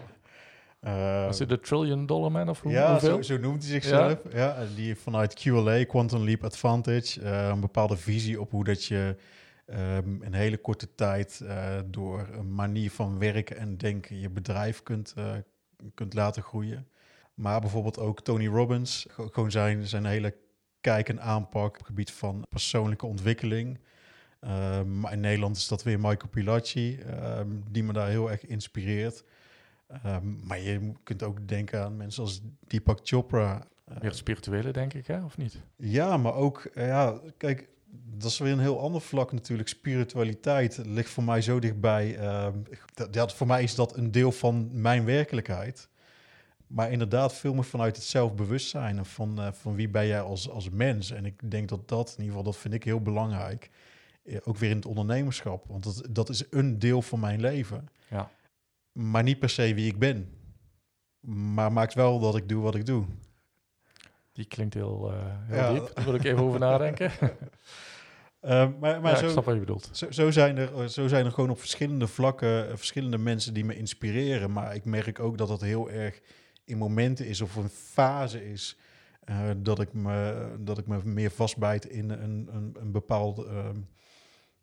Eh, 0.82 1.26
Is 1.28 1.38
het 1.38 1.48
de 1.48 1.60
trillion 1.60 2.06
dollar 2.06 2.32
man 2.32 2.48
of 2.48 2.60
hoe, 2.60 2.72
ja, 2.72 2.90
hoeveel? 2.90 3.14
zo, 3.14 3.22
zo 3.22 3.38
noemt 3.38 3.62
hij 3.62 3.72
zichzelf. 3.72 4.18
Ja. 4.32 4.64
die 4.76 4.96
vanuit 4.96 5.40
QLA, 5.40 5.84
Quantum 5.84 6.24
Leap 6.24 6.44
Advantage, 6.44 7.20
eh, 7.20 7.48
een 7.48 7.60
bepaalde 7.60 7.96
visie 7.96 8.40
op 8.40 8.50
hoe 8.50 8.64
dat 8.64 8.84
je 8.84 9.16
ehm, 9.66 10.22
in 10.22 10.32
hele 10.32 10.56
korte 10.56 10.94
tijd 10.94 11.40
eh, 11.40 11.78
door 11.86 12.28
een 12.32 12.54
manier 12.54 12.90
van 12.90 13.18
werken 13.18 13.56
en 13.56 13.76
denken 13.76 14.20
je 14.20 14.30
bedrijf 14.30 14.82
kunt, 14.82 15.14
eh, 15.16 15.32
kunt 15.94 16.14
laten 16.14 16.42
groeien. 16.42 16.88
Maar 17.34 17.60
bijvoorbeeld 17.60 17.98
ook 17.98 18.20
Tony 18.20 18.46
Robbins, 18.46 19.06
gewoon 19.10 19.50
zijn, 19.50 19.86
zijn 19.86 20.04
hele 20.04 20.34
kijk 20.80 21.08
en 21.08 21.20
aanpak 21.20 21.66
op 21.68 21.74
het 21.78 21.86
gebied 21.86 22.10
van 22.10 22.44
persoonlijke 22.48 23.06
ontwikkeling. 23.06 23.78
Ehm, 24.40 25.06
in 25.06 25.20
Nederland 25.20 25.56
is 25.56 25.68
dat 25.68 25.82
weer 25.82 26.00
Michael 26.00 26.30
Pilacci, 26.30 26.98
ehm, 26.98 27.48
die 27.70 27.82
me 27.82 27.92
daar 27.92 28.08
heel 28.08 28.30
erg 28.30 28.46
inspireert. 28.46 29.24
Ehm, 29.92 30.46
maar 30.46 30.60
je 30.60 30.92
kunt 31.02 31.22
ook 31.22 31.48
denken 31.48 31.84
aan 31.84 31.96
mensen 31.96 32.22
als 32.22 32.40
Deepak 32.66 33.00
Chopra. 33.02 33.66
Meer 33.86 34.02
het 34.02 34.16
spirituele, 34.16 34.70
denk 34.70 34.94
ik, 34.94 35.06
hè? 35.06 35.24
of 35.24 35.36
niet? 35.36 35.60
ja, 35.76 36.16
maar 36.16 36.34
ook, 36.34 36.64
eh, 36.74 36.86
ja, 36.86 37.20
kijk, 37.36 37.68
dat 38.16 38.30
is 38.30 38.38
weer 38.38 38.52
een 38.52 38.58
heel 38.58 38.80
ander 38.80 39.00
vlak 39.00 39.32
natuurlijk. 39.32 39.68
Spiritualiteit 39.68 40.80
ligt 40.84 41.10
voor 41.10 41.24
mij 41.24 41.40
zo 41.42 41.58
dichtbij. 41.58 42.16
ehm, 42.16 42.58
dat, 43.10 43.34
voor 43.34 43.46
mij 43.46 43.62
is 43.62 43.74
dat 43.74 43.96
een 43.96 44.10
deel 44.10 44.32
van 44.32 44.68
mijn 44.72 45.04
werkelijkheid. 45.04 45.88
Maar 46.66 46.90
inderdaad, 46.90 47.34
veel 47.34 47.54
meer 47.54 47.64
vanuit 47.64 47.96
het 47.96 48.04
zelfbewustzijn 48.04 48.98
en 48.98 49.06
van, 49.06 49.40
eh, 49.40 49.52
van 49.52 49.74
wie 49.74 49.88
ben 49.88 50.06
jij 50.06 50.20
als, 50.20 50.50
als 50.50 50.70
mens. 50.70 51.10
En 51.10 51.24
ik 51.24 51.50
denk 51.50 51.68
dat 51.68 51.88
dat, 51.88 52.06
in 52.06 52.12
ieder 52.12 52.26
geval, 52.26 52.42
dat 52.42 52.56
vind 52.56 52.74
ik 52.74 52.84
heel 52.84 53.00
belangrijk. 53.00 53.70
Eh, 54.24 54.36
ook 54.44 54.56
weer 54.56 54.70
in 54.70 54.76
het 54.76 54.86
ondernemerschap. 54.86 55.64
Want 55.68 55.84
dat, 55.84 56.06
dat 56.10 56.28
is 56.28 56.44
een 56.50 56.78
deel 56.78 57.02
van 57.02 57.20
mijn 57.20 57.40
leven. 57.40 57.88
Ja. 58.08 58.30
Maar 58.92 59.22
niet 59.22 59.38
per 59.38 59.48
se 59.50 59.74
wie 59.74 59.86
ik 59.86 59.98
ben. 59.98 60.28
Maar 61.54 61.72
maakt 61.72 61.94
wel 61.94 62.18
dat 62.20 62.36
ik 62.36 62.48
doe 62.48 62.62
wat 62.62 62.74
ik 62.74 62.86
doe. 62.86 63.04
Die 64.32 64.44
klinkt 64.44 64.74
heel, 64.74 65.12
eh, 65.12 65.26
heel 65.26 65.56
Ja. 65.56 65.72
diep. 65.72 65.90
Daar 65.94 66.04
wil 66.04 66.14
ik 66.14 66.24
even 66.24 66.42
over 66.42 66.60
nadenken. 66.60 67.10
Eh, 68.42 68.68
maar 68.80 69.00
maar 69.00 69.10
ja, 69.12 69.16
zo, 69.16 69.24
ik 69.24 69.30
snap 69.30 69.44
wat 69.44 69.54
je 69.54 69.60
bedoelt. 69.60 69.88
Zo, 69.92 70.10
zo, 70.10 70.30
zijn 70.30 70.56
er, 70.56 70.90
zo 70.90 71.08
zijn 71.08 71.24
er 71.24 71.32
gewoon 71.32 71.50
op 71.50 71.58
verschillende 71.58 72.06
vlakken 72.06 72.68
eh, 72.68 72.76
verschillende 72.76 73.18
mensen 73.18 73.54
die 73.54 73.64
me 73.64 73.76
inspireren. 73.76 74.52
Maar 74.52 74.74
ik 74.74 74.84
merk 74.84 75.20
ook 75.20 75.38
dat 75.38 75.48
dat 75.48 75.60
heel 75.60 75.90
erg 75.90 76.20
in 76.64 76.78
momenten 76.78 77.26
is 77.26 77.40
of 77.40 77.56
een 77.56 77.68
fase 77.68 78.50
is. 78.50 78.76
eh, 79.24 79.50
dat, 79.56 79.80
ik 79.80 79.92
me, 79.92 80.48
dat 80.60 80.78
ik 80.78 80.86
me 80.86 81.00
meer 81.04 81.30
vastbijt 81.30 81.84
in 81.86 82.10
een, 82.10 82.54
een, 82.54 82.76
een 82.80 82.92
bepaalde 82.92 83.46
ehm, 83.46 83.76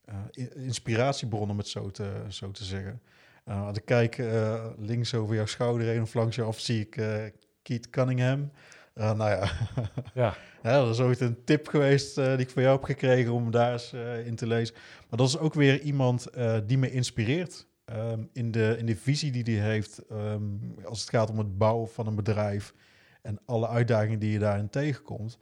eh, 0.05 0.55
inspiratiebron, 0.65 1.49
om 1.49 1.57
het 1.57 1.67
zo 1.67 1.89
te, 1.91 2.25
zo 2.27 2.51
te 2.51 2.63
zeggen. 2.63 3.01
Eh, 3.49 3.65
als 3.67 3.77
ik 3.77 3.85
kijk 3.85 4.17
eh, 4.17 4.65
links 4.77 5.13
over 5.13 5.35
jouw 5.35 5.45
schouder 5.45 5.87
heen 5.87 6.01
of 6.01 6.13
langs 6.13 6.35
je 6.35 6.41
af, 6.41 6.59
zie 6.59 6.79
ik 6.79 6.97
eh 6.97 7.23
Keith 7.61 7.89
Cunningham. 7.89 8.51
Nou 8.93 9.17
ja, 9.17 9.51
Ja, 10.13 10.35
ja, 10.63 10.71
dat 10.83 10.89
is 10.93 10.99
ooit 10.99 11.19
een 11.19 11.43
tip 11.43 11.67
geweest 11.67 12.15
die 12.15 12.37
ik 12.37 12.49
van 12.49 12.61
jou 12.61 12.75
heb 12.75 12.85
gekregen 12.85 13.31
om 13.31 13.51
daar 13.51 13.71
eens 13.71 13.93
in 14.25 14.35
te 14.35 14.47
lezen. 14.47 14.75
Maar 15.09 15.19
dat 15.19 15.27
is 15.27 15.37
ook 15.37 15.53
weer 15.53 15.81
iemand 15.81 16.27
die 16.65 16.77
me 16.77 16.91
inspireert. 16.91 17.67
ehm, 17.85 18.23
in, 18.33 18.51
de, 18.51 18.75
in 18.77 18.85
de 18.85 18.95
visie 18.95 19.31
die 19.31 19.59
hij 19.59 19.69
heeft 19.69 19.97
ehm, 20.09 20.41
als 20.83 20.99
het 20.99 21.09
gaat 21.09 21.29
om 21.29 21.37
het 21.37 21.57
bouwen 21.57 21.89
van 21.89 22.07
een 22.07 22.15
bedrijf 22.15 22.73
en 23.21 23.39
alle 23.45 23.67
uitdagingen 23.67 24.19
die 24.19 24.31
je 24.31 24.39
daarin 24.39 24.69
tegenkomt. 24.69 25.37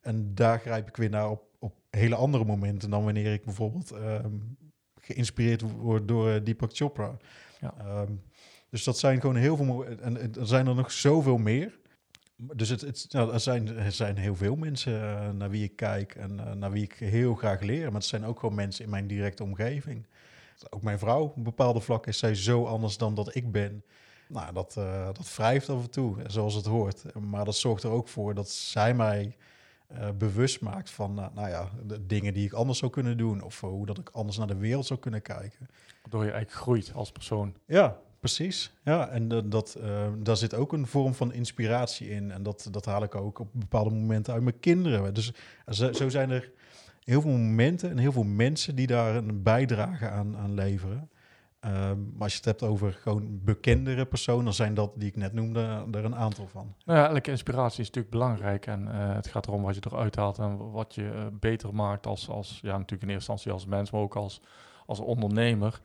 En 0.00 0.34
daar 0.34 0.58
grijp 0.58 0.88
ik 0.88 0.96
weer 0.96 1.10
naar 1.10 1.30
op, 1.30 1.42
op 1.58 1.74
hele 1.90 2.14
andere 2.14 2.44
momenten 2.44 2.90
dan 2.90 3.04
wanneer 3.04 3.32
ik 3.32 3.44
bijvoorbeeld 3.44 3.90
ehm, 3.90 4.36
geïnspireerd 5.00 5.60
word 5.60 6.08
door 6.08 6.44
Deepak 6.44 6.70
Chopra. 6.76 7.16
Ja. 7.62 7.74
Ehm, 7.78 8.12
dus 8.70 8.84
dat 8.84 8.98
zijn 8.98 9.20
gewoon 9.20 9.36
heel 9.36 9.56
veel. 9.56 9.84
En, 9.86 10.34
er 10.34 10.46
zijn 10.46 10.66
er 10.66 10.74
nog 10.74 10.92
zoveel 10.92 11.38
meer. 11.38 11.80
Dus 12.36 12.68
het, 12.68 12.80
het, 12.80 13.06
nou, 13.10 13.32
er, 13.32 13.40
zijn, 13.40 13.76
er 13.76 13.92
zijn 13.92 14.16
heel 14.16 14.36
veel 14.36 14.56
mensen 14.56 15.02
eh, 15.02 15.30
naar 15.30 15.50
wie 15.50 15.64
ik 15.64 15.76
kijk 15.76 16.14
en 16.14 16.40
eh, 16.40 16.52
naar 16.52 16.70
wie 16.70 16.82
ik 16.82 16.92
heel 16.92 17.34
graag 17.34 17.60
leer. 17.60 17.84
Maar 17.84 18.00
het 18.00 18.04
zijn 18.04 18.24
ook 18.24 18.38
gewoon 18.38 18.54
mensen 18.54 18.84
in 18.84 18.90
mijn 18.90 19.06
directe 19.06 19.42
omgeving. 19.42 20.06
Ook 20.70 20.82
mijn 20.82 20.98
vrouw, 20.98 21.22
op 21.22 21.44
bepaalde 21.44 21.80
vlakken 21.80 22.12
is 22.12 22.18
zij 22.18 22.34
zo 22.34 22.64
anders 22.64 22.98
dan 22.98 23.14
dat 23.14 23.34
ik 23.34 23.52
ben. 23.52 23.84
Nou, 24.28 24.52
dat, 24.52 24.76
eh, 24.76 25.04
dat 25.04 25.36
wrijft 25.36 25.68
af 25.68 25.82
en 25.82 25.90
toe, 25.90 26.16
zoals 26.26 26.54
het 26.54 26.66
hoort. 26.66 27.14
Maar 27.20 27.44
dat 27.44 27.56
zorgt 27.56 27.82
er 27.82 27.90
ook 27.90 28.08
voor 28.08 28.34
dat 28.34 28.50
zij 28.50 28.94
mij 28.94 29.36
eh, 29.94 30.08
bewust 30.18 30.60
maakt 30.60 30.90
van, 30.90 31.18
eh, 31.18 31.26
nou 31.34 31.48
ja, 31.48 31.68
de 31.86 32.06
dingen 32.06 32.34
die 32.34 32.44
ik 32.44 32.52
anders 32.52 32.78
zou 32.78 32.90
kunnen 32.90 33.16
doen. 33.16 33.42
Of 33.42 33.62
eh, 33.62 33.68
hoe 33.68 33.86
dat 33.86 33.98
ik 33.98 34.10
anders 34.10 34.38
naar 34.38 34.46
de 34.46 34.56
wereld 34.56 34.86
zou 34.86 35.00
kunnen 35.00 35.22
kijken. 35.22 35.68
waardoor 36.02 36.24
je 36.24 36.30
eigenlijk 36.30 36.62
groeit 36.62 36.92
als 36.94 37.12
persoon. 37.12 37.54
Ja, 37.66 37.98
precies. 38.20 38.72
Ja, 38.84 39.08
en 39.08 39.28
dat, 39.28 39.78
daar 40.18 40.36
zit 40.36 40.54
ook 40.54 40.72
een 40.72 40.86
vorm 40.86 41.14
van 41.14 41.32
inspiratie 41.32 42.10
in. 42.10 42.30
En 42.30 42.42
dat, 42.42 42.68
dat 42.70 42.84
haal 42.84 43.02
ik 43.02 43.14
ook 43.14 43.38
op 43.38 43.48
bepaalde 43.52 43.90
momenten 43.90 44.32
uit 44.32 44.42
mijn 44.42 44.60
kinderen. 44.60 45.14
Dus 45.14 45.32
zo, 45.68 45.92
zo 45.92 46.08
zijn 46.08 46.30
er 46.30 46.50
heel 47.04 47.20
veel 47.20 47.30
momenten 47.30 47.90
en 47.90 47.98
heel 47.98 48.12
veel 48.12 48.24
mensen 48.24 48.74
die 48.74 48.86
daar 48.86 49.16
een 49.16 49.42
bijdrage 49.42 50.08
aan, 50.08 50.36
aan 50.36 50.54
leveren. 50.54 51.10
Ehm, 51.62 52.02
maar 52.02 52.22
als 52.22 52.32
je 52.32 52.36
het 52.36 52.44
hebt 52.44 52.62
over 52.62 52.92
gewoon 52.92 53.44
bekendere 53.44 54.06
personen, 54.06 54.54
zijn 54.54 54.74
dat 54.74 54.92
die 54.96 55.08
ik 55.08 55.16
net 55.16 55.32
noemde 55.32 55.86
er 55.90 56.04
een 56.04 56.16
aantal 56.16 56.46
van. 56.46 56.74
Nou 56.84 56.98
ja, 56.98 57.08
elke 57.08 57.30
inspiratie 57.30 57.80
is 57.80 57.86
natuurlijk 57.86 58.14
belangrijk. 58.14 58.66
En 58.66 58.88
eh, 58.88 59.14
het 59.14 59.26
gaat 59.26 59.46
erom 59.46 59.62
wat 59.62 59.74
je 59.74 59.82
eruit 59.84 60.16
haalt 60.16 60.38
en 60.38 60.70
wat 60.70 60.94
je 60.94 61.10
eh, 61.10 61.26
beter 61.32 61.74
maakt 61.74 62.06
als, 62.06 62.28
als, 62.28 62.58
ja, 62.62 62.72
natuurlijk 62.72 63.02
in 63.02 63.08
eerste 63.08 63.32
instantie 63.32 63.52
als 63.52 63.66
mens, 63.66 63.90
maar 63.90 64.00
ook 64.00 64.16
als, 64.16 64.40
als 64.86 65.00
ondernemer. 65.00 65.80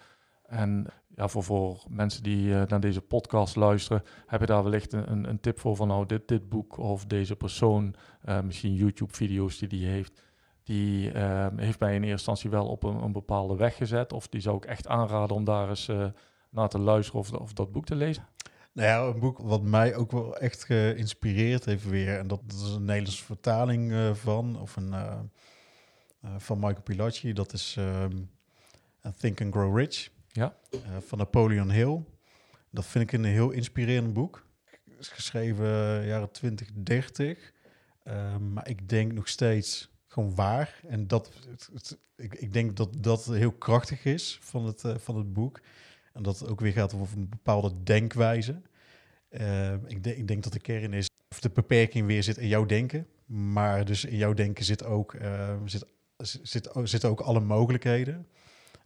En 0.48 0.88
ja, 1.16 1.28
voor, 1.28 1.44
voor 1.44 1.84
mensen 1.90 2.24
die 2.24 2.54
eh, 2.54 2.68
naar 2.68 2.80
deze 2.80 3.02
podcast 3.02 3.56
luisteren, 3.56 4.04
heb 4.26 4.40
je 4.40 4.46
daar 4.46 4.64
wellicht 4.64 4.94
een, 4.94 5.30
een, 5.30 5.40
tip 5.40 5.60
voor 5.60 5.76
van 5.76 5.88
nou, 5.88 6.06
dit, 6.06 6.28
dit 6.28 6.50
boek 6.50 6.78
of 6.78 7.06
deze 7.06 7.36
persoon, 7.36 7.96
eh, 8.22 8.42
misschien 8.42 8.74
YouTube-video's 8.74 9.58
die 9.58 9.68
die 9.68 9.86
heeft, 9.86 10.24
die 10.68 11.12
eh, 11.12 11.48
heeft 11.56 11.80
mij 11.80 11.90
in 11.90 12.02
eerste 12.02 12.12
instantie 12.12 12.50
wel 12.50 12.68
op 12.68 12.84
een, 12.84 12.96
een 13.04 13.12
bepaalde 13.12 13.56
weg 13.56 13.76
gezet. 13.76 14.14
Of 14.14 14.28
die 14.28 14.42
zou 14.42 14.58
ik 14.58 14.66
echt 14.66 14.88
aanraden 14.88 15.36
om 15.36 15.44
daar 15.44 15.70
eens 15.70 15.88
eh, 15.88 16.06
naar 16.50 16.70
te 16.70 16.80
luisteren 16.80 17.20
of, 17.20 17.32
of 17.32 17.54
dat 17.54 17.72
boek 17.72 17.86
te 17.86 17.96
lezen. 17.96 18.28
Nou 18.72 18.88
ja, 18.88 19.14
een 19.14 19.20
boek 19.20 19.38
wat 19.38 19.62
mij 19.62 19.96
ook 19.96 20.12
wel 20.12 20.38
echt 20.38 20.64
geïnspireerd 20.64 21.66
heeft 21.66 21.90
weer. 21.90 22.18
En 22.18 22.28
dat, 22.28 22.42
dat 22.46 22.60
is 22.60 22.72
een 22.72 22.86
Nederlandse 22.86 23.24
vertaling 23.24 23.92
eh, 23.92 24.14
van, 24.14 24.60
of 24.60 24.76
een, 24.76 24.94
eh, 24.94 25.20
van 26.38 26.60
Michael 26.60 26.82
Pilacci. 26.82 27.34
Dat 27.34 27.54
is 27.54 27.76
ehm, 27.78 28.18
Think 29.18 29.42
and 29.42 29.54
Grow 29.54 29.78
Rich 29.78 30.10
Ja. 30.28 30.56
van 31.00 31.18
Napoleon 31.18 31.72
Hill. 31.72 32.04
Dat 32.70 32.86
vind 32.86 33.04
ik 33.04 33.12
een 33.20 33.26
heel 33.26 33.50
inspirerend 33.52 34.14
boek. 34.14 34.46
is 35.00 35.08
geschreven 35.08 35.68
jaren 36.06 36.32
20, 36.32 36.70
30. 36.74 37.54
Ehm, 38.04 38.54
maar 38.54 38.70
ik 38.70 38.90
denk 38.90 39.12
nog 39.14 39.28
steeds 39.28 39.90
waar. 40.26 40.80
En 40.88 41.08
dat, 41.08 41.32
ik, 42.16 42.36
ik 42.36 42.54
denk 42.54 42.76
dat 42.76 43.04
dat 43.04 43.26
heel 43.26 43.52
krachtig 43.52 44.06
is 44.06 44.40
van 44.42 44.66
het, 44.66 44.84
eh, 44.84 44.96
van 44.98 45.18
het 45.18 45.34
boek. 45.34 45.62
En 46.14 46.24
dat 46.24 46.40
het 46.40 46.50
ook 46.50 46.60
weer 46.60 46.72
gaat 46.72 46.94
over 46.94 47.18
een 47.18 47.30
bepaalde 47.30 47.84
denkwijze. 47.84 48.62
Eh, 49.30 49.74
ik, 49.74 50.06
ik 50.06 50.28
denk 50.28 50.44
dat 50.44 50.54
de 50.54 50.60
kern 50.60 50.94
is, 50.94 51.10
of 51.30 51.40
de 51.40 51.50
beperking 51.50 52.08
weer 52.08 52.24
zit 52.24 52.38
in 52.38 52.48
jouw 52.48 52.66
denken. 52.66 53.08
Maar 53.26 53.86
dus 53.86 54.06
in 54.06 54.18
jouw 54.18 54.34
denken 54.34 54.66
zit 54.66 54.84
ook, 54.84 55.14
eh, 55.14 55.56
zit, 55.66 55.86
zit, 56.42 56.70
zitten 56.84 57.10
ook 57.10 57.20
alle 57.20 57.40
mogelijkheden. 57.40 58.28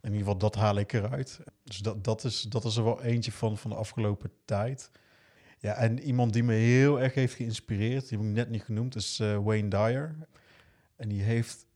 In 0.00 0.12
ieder 0.12 0.18
geval, 0.18 0.38
dat 0.38 0.54
haal 0.54 0.78
ik 0.78 0.92
eruit. 0.92 1.40
Dus 1.64 1.78
dat, 1.78 2.04
dat, 2.04 2.24
is, 2.24 2.42
dat 2.42 2.64
is 2.64 2.76
er 2.76 2.84
wel 2.84 3.02
eentje 3.02 3.32
van, 3.32 3.58
van 3.58 3.70
de 3.70 3.76
afgelopen 3.76 4.30
tijd. 4.44 4.90
Ja, 5.58 5.74
en 5.74 6.00
iemand 6.00 6.32
die 6.32 6.42
me 6.42 6.54
heel 6.54 7.00
erg 7.00 7.14
heeft 7.14 7.34
geïnspireerd, 7.34 8.08
die 8.08 8.18
heb 8.18 8.26
ik 8.26 8.34
net 8.34 8.50
niet 8.50 8.62
genoemd, 8.62 8.96
is 8.96 9.18
Wayne 9.18 9.68
Dyer. 9.68 10.16
En 11.02 11.08
die 11.08 11.22
heeft 11.22 11.66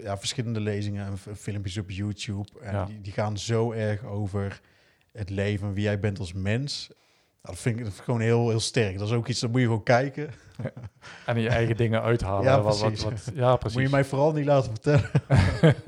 ja, 0.00 0.18
verschillende 0.18 0.60
lezingen 0.60 1.06
en 1.06 1.36
filmpjes 1.36 1.78
op 1.78 1.90
YouTube. 1.90 2.48
En 2.60 2.72
Ja. 2.72 2.84
die, 2.84 3.00
die 3.00 3.12
gaan 3.12 3.38
zo 3.38 3.72
erg 3.72 4.04
over 4.04 4.60
het 5.12 5.30
leven, 5.30 5.72
wie 5.72 5.82
jij 5.82 5.98
bent 6.00 6.18
als 6.18 6.32
mens. 6.32 6.86
Nou, 6.88 6.98
dat, 7.54 7.58
vind 7.58 7.78
ik, 7.78 7.84
dat 7.84 7.92
vind 7.92 7.98
ik 7.98 8.04
gewoon 8.04 8.20
heel, 8.20 8.48
heel 8.48 8.60
sterk. 8.60 8.98
Dat 8.98 9.08
is 9.08 9.14
ook 9.14 9.28
iets, 9.28 9.40
dat 9.40 9.50
moet 9.50 9.60
je 9.60 9.66
gewoon 9.66 9.82
kijken. 9.82 10.30
En 11.26 11.40
je 11.40 11.48
eigen 11.48 11.76
dingen 11.76 12.02
uithalen. 12.02 12.44
Ja, 12.44 12.60
wat, 12.62 12.78
wat, 12.80 12.92
precies. 12.92 13.24
wat- 13.24 13.34
ja, 13.34 13.56
precies. 13.56 13.76
Moet 13.76 13.86
je 13.86 13.92
mij 13.94 14.04
vooral 14.04 14.32
niet 14.32 14.44
laten 14.46 14.70
vertellen. 14.72 15.10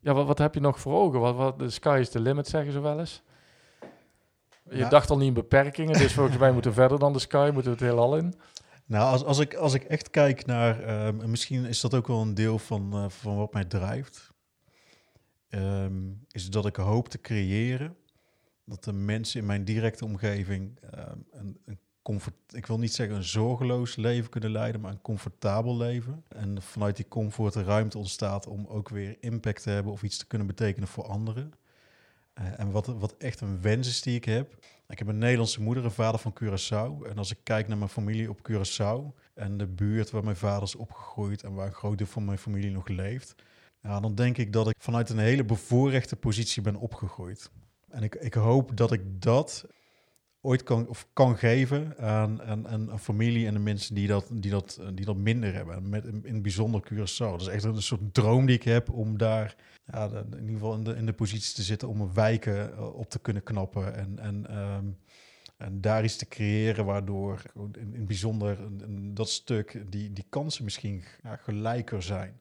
Ja, 0.00 0.12
wat, 0.14 0.26
wat 0.26 0.38
heb 0.38 0.54
je 0.54 0.60
nog 0.60 0.80
voor 0.80 0.94
ogen? 0.94 1.20
Wat, 1.20 1.34
wat, 1.36 1.58
de 1.58 1.70
sky 1.70 1.96
is 2.00 2.08
the 2.08 2.20
limit, 2.20 2.48
zeggen 2.48 2.72
ze 2.72 2.80
wel 2.80 2.98
eens. 2.98 3.22
Je 4.70 4.76
Ja. 4.76 4.88
dacht 4.88 5.10
al 5.10 5.16
niet 5.18 5.28
in 5.28 5.34
beperkingen, 5.34 5.98
dus 5.98 6.12
volgens 6.12 6.38
mij 6.38 6.52
moeten 6.52 6.70
we 6.70 6.76
verder 6.76 6.98
dan 6.98 7.12
de 7.12 7.18
sky, 7.18 7.50
moeten 7.52 7.72
we 7.72 7.78
het 7.78 7.86
heelal 7.86 8.16
in. 8.16 8.34
Nou, 8.88 9.10
als, 9.12 9.24
als, 9.24 9.38
ik, 9.38 9.54
als 9.54 9.74
ik 9.74 9.82
echt 9.82 10.10
kijk 10.10 10.46
naar, 10.46 10.82
ehm, 10.82 11.20
en 11.20 11.30
misschien 11.30 11.64
is 11.64 11.80
dat 11.80 11.94
ook 11.94 12.06
wel 12.06 12.20
een 12.20 12.34
deel 12.34 12.58
van, 12.58 12.92
eh, 12.92 13.08
van 13.08 13.36
wat 13.36 13.52
mij 13.52 13.64
drijft, 13.64 14.32
ehm, 15.48 16.10
is 16.30 16.50
dat 16.50 16.66
ik 16.66 16.76
hoop 16.76 17.08
te 17.08 17.20
creëren 17.20 17.96
dat 18.64 18.84
de 18.84 18.92
mensen 18.92 19.40
in 19.40 19.46
mijn 19.46 19.64
directe 19.64 20.04
omgeving 20.04 20.78
ehm, 20.90 21.18
een, 21.30 21.58
een 21.64 21.78
comfort, 22.02 22.34
ik 22.50 22.66
wil 22.66 22.78
niet 22.78 22.94
zeggen 22.94 23.16
een 23.16 23.24
zorgeloos 23.24 23.96
leven 23.96 24.30
kunnen 24.30 24.50
leiden, 24.50 24.80
maar 24.80 24.92
een 24.92 25.02
comfortabel 25.02 25.76
leven. 25.76 26.24
En 26.28 26.62
vanuit 26.62 26.96
die 26.96 27.08
comfort 27.08 27.52
de 27.52 27.62
ruimte 27.62 27.98
ontstaat 27.98 28.46
om 28.46 28.66
ook 28.66 28.88
weer 28.88 29.16
impact 29.20 29.62
te 29.62 29.70
hebben 29.70 29.92
of 29.92 30.02
iets 30.02 30.18
te 30.18 30.26
kunnen 30.26 30.46
betekenen 30.46 30.88
voor 30.88 31.04
anderen. 31.04 31.52
Eh, 32.32 32.60
en 32.60 32.70
wat, 32.70 32.86
wat 32.86 33.14
echt 33.18 33.40
een 33.40 33.60
wens 33.60 33.88
is 33.88 34.02
die 34.02 34.16
ik 34.16 34.24
heb. 34.24 34.54
Ik 34.88 34.98
heb 34.98 35.08
een 35.08 35.18
Nederlandse 35.18 35.62
moeder, 35.62 35.84
een 35.84 35.90
vader 35.90 36.20
van 36.20 36.34
Curaçao. 36.42 37.08
En 37.08 37.16
als 37.16 37.30
ik 37.30 37.38
kijk 37.42 37.68
naar 37.68 37.78
mijn 37.78 37.90
familie 37.90 38.30
op 38.30 38.50
Curaçao 38.50 39.20
en 39.34 39.56
de 39.56 39.66
buurt 39.66 40.10
waar 40.10 40.24
mijn 40.24 40.36
vader 40.36 40.62
is 40.62 40.74
opgegroeid 40.74 41.42
en 41.42 41.54
waar 41.54 41.66
een 41.66 41.72
groot 41.72 41.98
deel 41.98 42.06
van 42.06 42.24
mijn 42.24 42.38
familie 42.38 42.70
nog 42.70 42.88
leeft, 42.88 43.34
ja, 43.82 44.00
dan 44.00 44.14
denk 44.14 44.38
ik 44.38 44.52
dat 44.52 44.68
ik 44.68 44.74
vanuit 44.78 45.10
een 45.10 45.18
hele 45.18 45.44
bevoorrechte 45.44 46.16
positie 46.16 46.62
ben 46.62 46.76
opgegroeid. 46.76 47.50
En 47.88 48.02
ik, 48.02 48.14
ik 48.14 48.34
hoop 48.34 48.76
dat 48.76 48.92
ik 48.92 49.22
dat 49.22 49.66
ooit 50.40 50.62
kan, 50.62 50.88
of 50.88 51.08
kan 51.12 51.36
geven 51.38 51.94
aan, 51.98 52.42
aan, 52.42 52.68
aan 52.68 52.90
een 52.90 52.98
familie 52.98 53.46
en 53.46 53.52
de 53.52 53.58
mensen 53.60 53.94
die 53.94 54.06
dat, 54.06 54.28
die 54.32 54.50
dat, 54.50 54.80
die 54.94 55.04
dat 55.04 55.16
minder 55.16 55.54
hebben. 55.54 55.88
Met, 55.88 56.04
in 56.04 56.32
het 56.34 56.42
bijzonder 56.42 56.82
Curaçao. 56.92 57.16
Dat 57.30 57.40
is 57.40 57.46
echt 57.46 57.64
een 57.64 57.82
soort 57.82 58.14
droom 58.14 58.46
die 58.46 58.56
ik 58.56 58.62
heb 58.62 58.90
om 58.92 59.18
daar 59.18 59.56
ja, 59.92 60.04
in 60.06 60.38
ieder 60.40 60.52
geval 60.52 60.74
in 60.74 60.84
de, 60.84 60.94
in 60.96 61.06
de 61.06 61.12
positie 61.12 61.54
te 61.54 61.62
zitten 61.62 61.88
om 61.88 62.00
een 62.00 62.14
wijken 62.14 62.72
eh, 62.72 62.94
op 62.94 63.10
te 63.10 63.18
kunnen 63.18 63.42
knappen. 63.42 63.94
En, 63.94 64.18
en, 64.18 64.46
ehm, 64.48 64.84
en 65.56 65.80
daar 65.80 66.04
iets 66.04 66.16
te 66.16 66.28
creëren 66.28 66.84
waardoor 66.84 67.42
in, 67.54 67.92
het 67.92 68.06
bijzonder 68.06 68.60
een- 68.60 68.80
een- 68.82 69.14
dat 69.14 69.28
stuk, 69.30 69.82
die, 69.88 70.12
die 70.12 70.24
kansen 70.28 70.64
misschien 70.64 71.02
ja, 71.22 71.36
gelijker 71.36 72.02
zijn. 72.02 72.40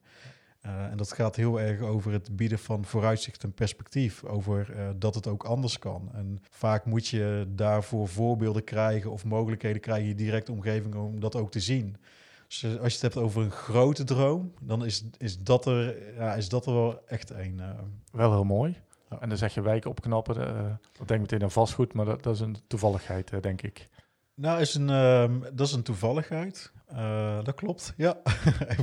Uh, 0.68 0.86
en 0.86 0.98
dat 0.98 1.14
gaat 1.14 1.36
heel 1.36 1.60
erg 1.60 1.82
over 1.82 2.12
het 2.12 2.36
bieden 2.36 2.60
van 2.60 2.86
vooruitzicht 2.86 3.44
en 3.44 3.54
perspectief. 3.54 4.24
Over 4.24 4.76
uh, 4.76 4.90
dat 4.96 5.16
het 5.16 5.28
ook 5.28 5.44
anders 5.44 5.80
kan. 5.80 6.10
En 6.14 6.42
vaak 6.50 6.86
moet 6.86 7.08
je 7.08 7.46
daarvoor 7.50 8.08
voorbeelden 8.08 8.64
krijgen 8.64 9.12
of 9.12 9.26
mogelijkheden 9.26 9.82
krijgen 9.82 10.04
in 10.04 10.10
je 10.10 10.16
directe 10.16 10.52
omgeving 10.52 10.96
om 10.96 11.20
dat 11.20 11.36
ook 11.36 11.52
te 11.52 11.60
zien. 11.60 11.98
Dus 12.48 12.64
als 12.64 12.94
je 12.94 13.00
het 13.00 13.02
hebt 13.02 13.18
over 13.18 13.42
een 13.42 13.52
grote 13.52 14.04
droom, 14.04 14.54
dan 14.62 14.86
is, 14.86 15.04
is, 15.18 15.40
dat, 15.40 15.66
er, 15.66 15.96
ja, 16.16 16.34
is 16.34 16.50
dat 16.50 16.66
er 16.66 16.74
wel 16.74 17.08
echt 17.08 17.30
een. 17.30 17.58
Uh, 17.60 17.70
wel 18.12 18.32
heel 18.32 18.44
mooi. 18.44 18.78
Ja. 19.10 19.20
En 19.20 19.30
dan 19.30 19.38
zeg 19.38 19.54
je 19.54 19.62
wijken 19.62 19.90
opknappen. 19.90 20.36
dat 20.98 21.08
denk 21.08 21.22
meteen 21.22 21.44
aan 21.44 21.52
vastgoed, 21.52 21.94
maar 21.94 22.06
dat, 22.06 22.24
dat 22.24 22.36
is 22.36 22.40
een 22.40 22.58
toevalligheid, 22.68 23.32
denk 23.42 23.62
ik. 23.62 23.90
Nou, 24.34 24.60
is 24.62 24.76
een, 24.76 24.90
uh, 24.90 25.50
dat 25.54 25.68
is 25.68 25.74
een 25.74 25.84
toevalligheid. 25.84 26.72
Uh, 26.92 27.44
dat 27.44 27.56
klopt, 27.56 27.94
ja. 27.98 28.18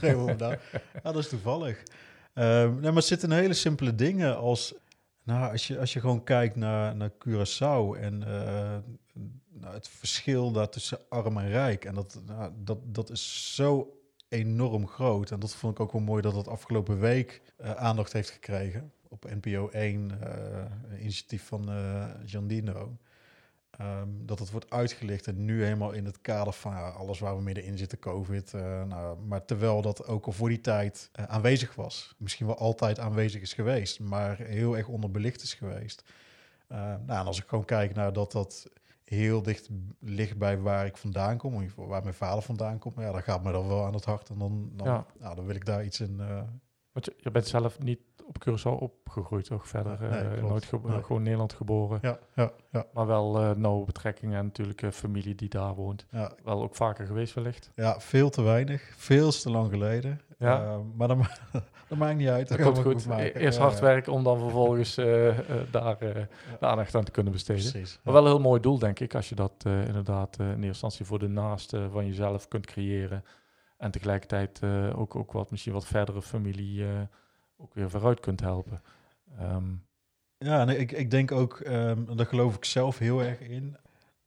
Even 0.00 0.18
moet 0.18 0.38
daar. 0.38 0.60
Ja, 1.02 1.12
dat 1.12 1.16
is 1.16 1.28
toevallig. 1.28 1.82
Uh, 2.34 2.44
nee, 2.44 2.80
maar 2.80 2.94
het 2.94 3.04
zitten 3.04 3.32
hele 3.32 3.54
simpele 3.54 3.94
dingen 3.94 4.36
als... 4.36 4.74
Nou, 5.22 5.52
als 5.52 5.66
je, 5.66 5.78
als 5.78 5.92
je 5.92 6.00
gewoon 6.00 6.24
kijkt 6.24 6.56
naar, 6.56 6.96
naar 6.96 7.10
Curaçao 7.10 7.98
en 8.00 8.20
uh, 8.20 8.76
nou, 9.52 9.74
het 9.74 9.88
verschil 9.88 10.52
daar 10.52 10.68
tussen 10.68 10.98
arm 11.08 11.38
en 11.38 11.48
rijk. 11.48 11.84
En 11.84 11.94
dat, 11.94 12.20
nou, 12.26 12.52
dat, 12.56 12.78
dat 12.84 13.10
is 13.10 13.54
zo 13.54 13.98
enorm 14.28 14.88
groot. 14.88 15.30
En 15.30 15.40
dat 15.40 15.54
vond 15.54 15.74
ik 15.74 15.80
ook 15.80 15.92
wel 15.92 16.00
mooi 16.00 16.22
dat 16.22 16.34
het 16.34 16.48
afgelopen 16.48 17.00
week 17.00 17.42
uh, 17.60 17.70
aandacht 17.70 18.12
heeft 18.12 18.30
gekregen. 18.30 18.92
Op 19.08 19.24
NPO 19.24 19.68
1, 19.68 20.10
uh, 20.22 21.00
initiatief 21.00 21.46
van 21.46 21.70
Jandino. 22.24 22.96
Um, 23.80 24.26
dat 24.26 24.38
het 24.38 24.50
wordt 24.50 24.70
uitgelicht 24.70 25.26
en 25.26 25.44
nu 25.44 25.64
helemaal 25.64 25.92
in 25.92 26.04
het 26.04 26.20
kader 26.20 26.52
van 26.52 26.94
alles 26.94 27.18
waar 27.18 27.36
we 27.36 27.42
middenin 27.42 27.78
zitten, 27.78 27.98
COVID. 27.98 28.52
Uh, 28.52 28.82
nou, 28.82 29.18
maar 29.18 29.44
terwijl 29.44 29.82
dat 29.82 30.06
ook 30.06 30.26
al 30.26 30.32
voor 30.32 30.48
die 30.48 30.60
tijd 30.60 31.10
uh, 31.20 31.24
aanwezig 31.24 31.74
was. 31.74 32.14
Misschien 32.18 32.46
wel 32.46 32.58
altijd 32.58 32.98
aanwezig 32.98 33.40
is 33.42 33.52
geweest, 33.52 34.00
maar 34.00 34.38
heel 34.38 34.76
erg 34.76 34.88
onderbelicht 34.88 35.42
is 35.42 35.54
geweest. 35.54 36.04
Uh, 36.68 36.78
nou, 36.78 37.20
en 37.20 37.26
als 37.26 37.38
ik 37.38 37.46
gewoon 37.46 37.64
kijk 37.64 37.94
naar 37.94 38.12
dat 38.12 38.32
dat 38.32 38.70
heel 39.04 39.42
dicht 39.42 39.68
ligt 40.00 40.38
bij 40.38 40.58
waar 40.58 40.86
ik 40.86 40.96
vandaan 40.96 41.36
kom, 41.36 41.68
waar 41.76 42.02
mijn 42.02 42.14
vader 42.14 42.42
vandaan 42.42 42.78
komt, 42.78 42.96
ja, 42.98 43.12
dan 43.12 43.22
gaat 43.22 43.44
me 43.44 43.52
dat 43.52 43.66
wel 43.66 43.84
aan 43.84 43.94
het 43.94 44.04
hart. 44.04 44.28
En 44.28 44.38
dan, 44.38 44.70
dan, 44.72 44.86
ja. 44.86 45.06
nou, 45.18 45.34
dan 45.34 45.46
wil 45.46 45.54
ik 45.54 45.64
daar 45.64 45.84
iets 45.84 46.00
in. 46.00 46.20
Want 46.94 47.06
je, 47.06 47.14
je 47.18 47.30
bent 47.30 47.46
zelf 47.46 47.78
niet 47.78 48.00
op 48.26 48.36
Curaçao 48.48 48.80
opgegroeid, 48.80 49.44
toch? 49.44 49.68
Verder 49.68 49.98
nee, 50.00 50.36
uh, 50.36 50.42
nooit 50.42 50.72
nee. 50.84 51.02
gewoon 51.02 51.22
Nederland 51.22 51.52
geboren. 51.52 51.98
Ja, 52.02 52.18
ja, 52.34 52.52
ja. 52.70 52.86
Maar 52.92 53.06
wel 53.06 53.40
uh, 53.40 53.50
nauwe 53.50 53.84
betrekkingen 53.84 54.38
en 54.38 54.44
natuurlijk 54.44 54.82
uh, 54.82 54.90
familie 54.90 55.34
die 55.34 55.48
daar 55.48 55.74
woont. 55.74 56.06
Ja. 56.10 56.32
Wel 56.44 56.62
ook 56.62 56.74
vaker 56.74 57.06
geweest 57.06 57.34
wellicht. 57.34 57.70
Ja, 57.74 58.00
veel 58.00 58.30
te 58.30 58.42
weinig. 58.42 58.92
Veel 58.96 59.30
te 59.30 59.50
lang 59.50 59.70
geleden. 59.70 60.20
Ja. 60.38 60.80
maar 60.96 61.08
dat, 61.08 61.18
dat, 61.88 61.98
maakt 61.98 62.16
niet 62.16 62.28
uit. 62.28 62.48
Dat, 62.48 62.60
komt 62.60 62.78
goed. 62.78 63.06
E 63.06 63.32
eerst 63.32 63.58
hard 63.58 63.80
werken 63.80 64.12
om 64.12 64.24
dan 64.24 64.38
vervolgens 64.38 64.94
daar 65.70 65.98
de 65.98 66.26
aandacht 66.60 66.94
aan 66.94 67.04
te 67.04 67.10
kunnen 67.10 67.32
besteden. 67.32 67.70
Precies, 67.70 68.00
maar 68.02 68.12
wel 68.12 68.22
een 68.22 68.30
heel 68.30 68.40
mooi 68.40 68.60
doel, 68.60 68.78
denk 68.78 69.00
ik, 69.00 69.14
als 69.14 69.28
je 69.28 69.34
dat 69.34 69.64
inderdaad 69.64 70.38
in 70.38 70.46
eerste 70.46 70.66
instantie 70.66 71.04
voor 71.04 71.18
de 71.18 71.28
naaste 71.28 71.88
van 71.90 72.06
jezelf 72.06 72.48
kunt 72.48 72.66
creëren. 72.66 73.24
En 73.84 73.90
tegelijkertijd 73.90 74.62
ook, 74.94 75.16
ook 75.16 75.32
wat, 75.32 75.50
misschien 75.50 75.72
wat 75.72 75.86
verdere 75.86 76.22
familie 76.22 76.86
ook 77.56 77.74
weer 77.74 77.90
vooruit 77.90 78.20
kunt 78.20 78.40
helpen. 78.40 78.82
Um, 79.40 79.84
ja, 80.38 80.64
nee, 80.64 80.78
ik, 80.78 80.92
ik 80.92 81.10
denk 81.10 81.32
ook, 81.32 81.60
um, 81.66 82.16
daar 82.16 82.26
geloof 82.26 82.56
ik 82.56 82.64
zelf 82.64 82.98
heel 82.98 83.22
erg 83.22 83.40
in. 83.40 83.76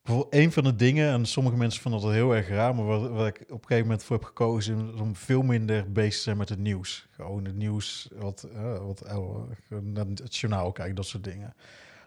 Bijvoorbeeld 0.02 0.34
een 0.34 0.52
van 0.52 0.64
de 0.64 0.76
dingen, 0.76 1.12
en 1.12 1.26
sommige 1.26 1.58
mensen 1.58 1.82
vinden 1.82 2.02
dat 2.02 2.12
heel 2.12 2.36
erg 2.36 2.48
raar, 2.48 2.76
maar 2.76 2.86
wat 2.86 3.28
ik 3.28 3.42
op 3.42 3.50
een 3.50 3.68
gegeven 3.68 3.82
moment 3.82 4.04
voor 4.04 4.16
heb 4.16 4.26
gekozen, 4.26 4.94
is 4.94 5.00
om 5.00 5.16
veel 5.16 5.42
minder 5.42 5.92
bezig 5.92 6.14
te 6.14 6.22
zijn 6.22 6.38
met 6.38 6.50
het 6.50 6.60
nieuws. 6.60 7.08
Gewoon 7.12 7.46
het 7.46 7.56
nieuws, 7.56 8.10
wat, 8.16 8.48
uh, 8.54 8.78
wat 8.78 9.06
uh, 9.06 10.06
het 10.14 10.36
journaal 10.36 10.72
kijken, 10.72 10.96
dat 10.96 11.06
soort 11.06 11.24
dingen. 11.24 11.54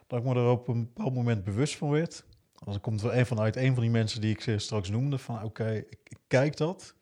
Dat 0.07 0.19
ik 0.19 0.25
me 0.25 0.35
er 0.35 0.51
op 0.51 0.69
een 0.69 0.85
bepaald 0.95 1.15
moment 1.15 1.45
bewust 1.45 1.77
van 1.77 1.91
werd. 1.91 2.25
Ik 2.73 2.83
komt 2.83 3.03
er 3.03 3.17
een 3.17 3.27
vanuit 3.27 3.57
een 3.57 3.73
van 3.73 3.83
die 3.83 3.91
mensen 3.91 4.21
die 4.21 4.37
ik 4.39 4.61
straks 4.61 4.91
noemde, 4.91 5.19
van 5.19 5.43
oké, 5.43 5.85
ik 5.89 6.19
kijk 6.27 6.57
dat. 6.57 6.95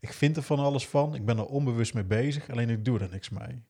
Ik 0.00 0.12
vind 0.12 0.36
er 0.36 0.42
van 0.42 0.58
alles 0.58 0.88
van. 0.88 1.14
Ik 1.14 1.24
ben 1.24 1.38
er 1.38 1.46
onbewust 1.46 1.94
mee 1.94 2.04
bezig, 2.04 2.50
alleen 2.50 2.70
ik 2.70 2.84
doe 2.84 2.98
er 2.98 3.08
niks 3.10 3.28
mee. 3.28 3.62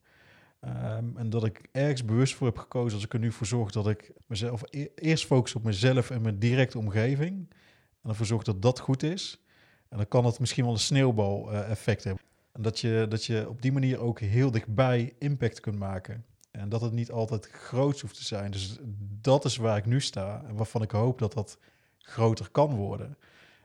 Um, 0.65 1.17
en 1.17 1.31
dat 1.31 1.45
ik 1.45 1.69
ergens 1.73 2.05
bewust 2.05 2.35
voor 2.35 2.47
heb 2.47 2.59
gekozen 2.59 2.95
als 2.95 3.05
ik 3.05 3.13
er 3.13 3.19
nu 3.19 3.33
voor 3.33 3.47
zorg 3.47 3.71
dat 3.71 3.89
ik 3.89 4.13
mezelf 4.27 4.63
e 4.71 4.89
eerst 4.95 5.27
focus 5.27 5.55
op 5.55 5.63
mezelf 5.63 6.11
en 6.11 6.23
mijn 6.23 6.39
directe 6.39 6.79
omgeving. 6.79 7.55
En 8.03 8.11
ervoor 8.11 8.27
zorg 8.27 8.43
dat 8.43 8.63
dat 8.63 8.79
goed 8.79 9.03
is. 9.03 9.43
En 9.89 9.97
dan 9.97 10.09
kan 10.09 10.25
het 10.25 10.39
misschien 10.39 10.65
wel 10.65 10.73
een 10.73 10.79
sneeuwbal-effect 10.79 11.99
uh, 11.99 12.07
hebben. 12.07 12.25
En 12.53 12.63
dat 12.63 12.81
je, 12.81 13.07
dat 13.09 13.25
je 13.25 13.49
op 13.49 13.63
die 13.63 13.73
manier 13.73 13.99
ook 13.99 14.21
heel 14.21 14.51
dichtbij 14.51 15.15
impact 15.19 15.61
kunt 15.61 15.79
maken. 15.79 16.25
En 16.51 16.69
dat 16.69 16.81
het 16.81 16.93
niet 16.93 17.11
altijd 17.11 17.47
groot 17.47 18.01
hoeft 18.01 18.17
te 18.17 18.25
zijn. 18.25 18.51
Dus 18.51 18.79
dat 19.21 19.45
is 19.45 19.57
waar 19.57 19.77
ik 19.77 19.87
nu 19.87 20.01
sta. 20.01 20.45
En 20.49 20.55
waarvan 20.55 20.83
ik 20.83 20.91
hoop 20.91 21.19
dat 21.19 21.33
dat 21.33 21.59
groter 21.99 22.49
kan 22.51 22.75
worden. 22.75 23.17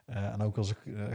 Uh, 0.10 0.26
en 0.26 0.42
ook 0.42 0.58
als 0.58 0.70
ik 0.72 0.78
uh, 0.86 1.08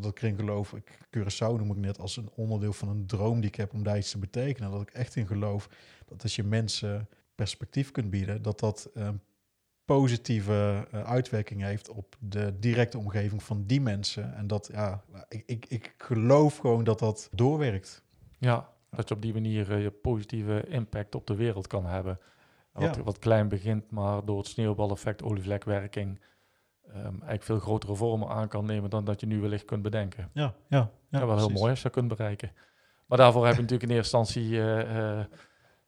dat 0.00 0.12
kring 0.12 0.38
geloof, 0.38 0.72
ik, 0.72 0.98
Curaçao 1.16 1.56
noem 1.56 1.70
ik 1.70 1.76
net 1.76 1.98
als 1.98 2.16
een 2.16 2.30
onderdeel 2.34 2.72
van 2.72 2.88
een 2.88 3.06
droom 3.06 3.40
die 3.40 3.48
ik 3.48 3.54
heb 3.54 3.72
om 3.72 3.82
daar 3.82 3.98
iets 3.98 4.10
te 4.10 4.18
betekenen. 4.18 4.70
Dat 4.70 4.82
ik 4.82 4.90
echt 4.90 5.16
in 5.16 5.26
geloof 5.26 5.68
dat 6.06 6.22
als 6.22 6.36
je 6.36 6.44
mensen 6.44 7.08
perspectief 7.34 7.90
kunt 7.90 8.10
bieden, 8.10 8.42
dat 8.42 8.60
dat 8.60 8.90
een 8.94 9.20
positieve 9.84 10.86
uh, 10.94 11.02
uitwerking 11.02 11.62
heeft 11.62 11.88
op 11.88 12.16
de 12.18 12.58
directe 12.58 12.98
omgeving 12.98 13.42
van 13.42 13.64
die 13.66 13.80
mensen. 13.80 14.34
En 14.34 14.46
dat, 14.46 14.68
ja, 14.72 15.04
ik, 15.28 15.42
ik, 15.46 15.66
ik 15.68 15.94
geloof 15.98 16.56
gewoon 16.56 16.84
dat 16.84 16.98
dat 16.98 17.28
doorwerkt. 17.32 18.02
Ja, 18.38 18.68
dat 18.90 19.08
je 19.08 19.14
op 19.14 19.22
die 19.22 19.32
manier 19.32 19.78
je 19.78 19.90
positieve 19.90 20.64
impact 20.68 21.14
op 21.14 21.26
de 21.26 21.34
wereld 21.34 21.66
kan 21.66 21.86
hebben. 21.86 22.18
Wat, 22.72 22.94
ja. 22.94 23.02
wat 23.02 23.18
klein 23.18 23.48
begint, 23.48 23.90
maar 23.90 24.24
door 24.24 24.38
het 24.38 24.46
sneeuwbaleffect, 24.46 25.22
olievlekwerking 25.22 26.20
um, 26.96 27.04
eigenlijk 27.04 27.42
veel 27.42 27.58
grotere 27.58 27.94
vormen 27.94 28.28
aan 28.28 28.48
kan 28.48 28.64
nemen 28.64 28.90
dan 28.90 29.04
dat 29.04 29.20
je 29.20 29.26
nu 29.26 29.40
wellicht 29.40 29.64
kunt 29.64 29.82
bedenken. 29.82 30.30
Ja, 30.32 30.54
ja, 30.68 30.90
ja, 31.08 31.18
ja 31.18 31.26
wel 31.26 31.36
heel 31.36 31.48
mooi 31.48 31.70
als 31.70 31.78
je 31.78 31.84
dat 31.84 31.92
kunt 31.92 32.08
bereiken. 32.08 32.52
Maar 33.06 33.18
daarvoor 33.18 33.46
heb 33.46 33.54
je 33.54 33.60
natuurlijk 33.60 33.90
in 33.90 33.96
eerste 33.96 34.16
instantie 34.16 34.50
uh, 34.50 34.96
uh, 34.96 35.24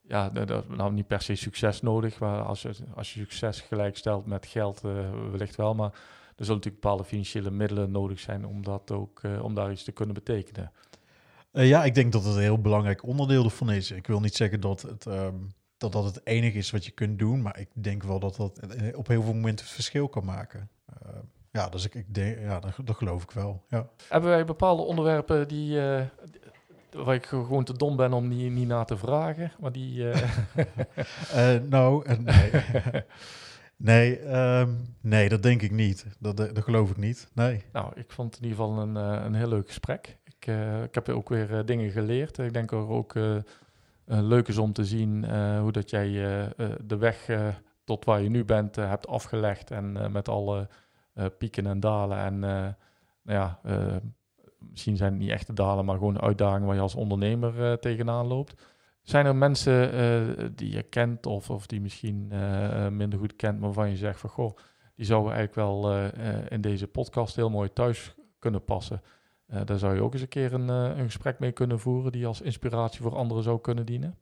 ja, 0.00 0.30
nou, 0.68 0.92
niet 0.92 1.06
per 1.06 1.22
se 1.22 1.34
succes 1.34 1.80
nodig. 1.80 2.18
Maar 2.18 2.42
als 2.42 2.62
je, 2.62 2.74
als 2.94 3.14
je 3.14 3.20
succes 3.20 3.60
gelijkstelt 3.60 4.26
met 4.26 4.46
geld, 4.46 4.82
uh, 4.84 5.10
wellicht 5.30 5.56
wel. 5.56 5.74
Maar 5.74 5.90
er 6.36 6.44
zullen 6.44 6.54
natuurlijk 6.54 6.82
bepaalde 6.82 7.04
financiële 7.04 7.50
middelen 7.50 7.90
nodig 7.90 8.20
zijn 8.20 8.46
om, 8.46 8.62
dat 8.62 8.90
ook, 8.90 9.20
om 9.42 9.54
daar 9.54 9.70
iets 9.70 9.84
te 9.84 9.92
kunnen 9.92 10.14
betekenen. 10.14 10.72
ja, 11.50 11.84
ik 11.84 11.94
denk 11.94 12.12
dat 12.12 12.24
het 12.24 12.34
een 12.34 12.40
heel 12.40 12.60
belangrijk 12.60 13.06
onderdeel 13.06 13.44
ervan 13.44 13.70
is. 13.70 13.90
Ik 13.90 14.06
wil 14.06 14.20
niet 14.20 14.36
zeggen 14.36 14.60
dat 14.60 14.82
het, 14.82 15.06
um, 15.06 15.52
dat, 15.76 15.92
dat 15.92 16.04
het 16.04 16.26
enige 16.26 16.58
is 16.58 16.70
wat 16.70 16.84
je 16.84 16.90
kunt 16.90 17.18
doen, 17.18 17.42
maar 17.42 17.58
ik 17.58 17.68
denk 17.72 18.02
wel 18.02 18.18
dat 18.18 18.36
dat 18.36 18.60
op 18.94 19.06
heel 19.06 19.22
veel 19.22 19.34
momenten 19.34 19.64
het 19.64 19.74
verschil 19.74 20.08
kan 20.08 20.24
maken. 20.24 20.70
Uh, 21.06 21.12
ja, 21.52 21.68
dus 21.68 21.84
ik, 21.84 21.94
ik 21.94 22.14
denk, 22.14 22.38
ja, 22.38 22.60
dat, 22.60 22.72
dat, 22.84 22.96
geloof 22.96 23.22
ik 23.22 23.30
wel. 23.30 23.64
Ja. 23.68 23.88
Hebben 24.08 24.30
wij 24.30 24.44
bepaalde 24.44 24.82
onderwerpen 24.82 25.48
die, 25.48 25.76
uh, 25.76 26.00
waar 26.90 27.14
ik 27.14 27.26
gewoon 27.26 27.64
te 27.64 27.76
dom 27.76 27.96
ben 27.96 28.12
om 28.12 28.28
niet, 28.28 28.52
niet 28.52 28.68
na 28.68 28.84
te 28.84 28.96
vragen, 28.96 29.52
maar 29.60 29.72
die. 29.72 30.02
Uh... 30.02 31.60
nou, 31.74 32.16
nee. 32.18 32.50
nee, 33.76 34.36
um, 34.36 34.96
nee, 35.00 35.28
dat 35.28 35.42
denk 35.42 35.62
ik 35.62 35.70
niet. 35.70 36.06
Dat, 36.18 36.36
dat 36.36 36.62
geloof 36.62 36.90
ik 36.90 36.96
niet. 36.96 37.28
Nee. 37.32 37.62
Nou, 37.72 37.92
ik 37.94 38.12
vond 38.12 38.34
het 38.34 38.42
in 38.42 38.48
ieder 38.48 38.64
geval 38.64 38.82
een, 38.82 38.94
een 38.94 39.34
heel 39.34 39.48
leuk 39.48 39.66
gesprek. 39.66 40.18
Ik, 40.24 40.46
ik 40.84 40.94
heb 40.94 41.08
ook 41.08 41.28
weer 41.28 41.64
dingen 41.66 41.90
geleerd. 41.90 42.38
Ik 42.38 42.52
denk 42.52 42.70
er 42.70 42.88
ook 42.88 43.14
leuk 44.04 44.48
is 44.48 44.58
om 44.58 44.72
te 44.72 44.84
zien 44.84 45.24
hoe 45.58 45.72
dat 45.72 45.90
jij 45.90 46.10
de 46.84 46.96
weg 46.98 47.30
tot 47.84 48.04
waar 48.04 48.22
je 48.22 48.30
nu 48.30 48.44
bent 48.44 48.76
hebt 48.76 49.06
afgelegd. 49.06 49.70
En 49.70 50.12
met 50.12 50.28
alle 50.28 50.68
pieken 51.38 51.66
en 51.66 51.80
dalen. 51.80 52.18
En 52.18 52.38
nou 53.22 53.38
ja, 53.38 53.60
misschien 54.58 54.96
zijn 54.96 55.12
het 55.12 55.20
niet 55.20 55.30
echte 55.30 55.52
dalen, 55.52 55.84
maar 55.84 55.96
gewoon 55.96 56.20
uitdagingen 56.20 56.66
waar 56.66 56.74
je 56.74 56.82
als 56.82 56.94
ondernemer 56.94 57.78
tegenaan 57.78 58.26
loopt. 58.26 58.66
Zijn 59.02 59.26
er 59.26 59.36
mensen 59.36 60.56
die 60.56 60.70
je 60.70 60.82
kent 60.82 61.26
of, 61.26 61.50
of 61.50 61.66
die 61.66 61.80
misschien 61.80 62.32
minder 62.96 63.18
goed 63.18 63.36
kent, 63.36 63.54
maar 63.54 63.72
waarvan 63.72 63.90
je 63.90 63.96
zegt 63.96 64.20
van 64.20 64.30
goh, 64.30 64.56
die 64.94 65.06
zouden 65.06 65.32
eigenlijk 65.32 65.68
wel 65.68 66.02
in 66.48 66.60
deze 66.60 66.86
podcast 66.86 67.36
heel 67.36 67.50
mooi 67.50 67.72
thuis 67.72 68.14
kunnen 68.38 68.64
passen? 68.64 69.02
daar 69.64 69.78
zou 69.78 69.94
je 69.94 70.02
ook 70.02 70.12
eens 70.12 70.22
een 70.22 70.28
keer 70.28 70.52
een, 70.52 70.68
een 70.68 71.04
gesprek 71.04 71.38
mee 71.38 71.52
kunnen 71.52 71.80
voeren 71.80 72.12
die 72.12 72.26
als 72.26 72.40
inspiratie 72.40 73.02
voor 73.02 73.16
anderen 73.16 73.42
zou 73.42 73.60
kunnen 73.60 73.86
dienen. 73.86 74.18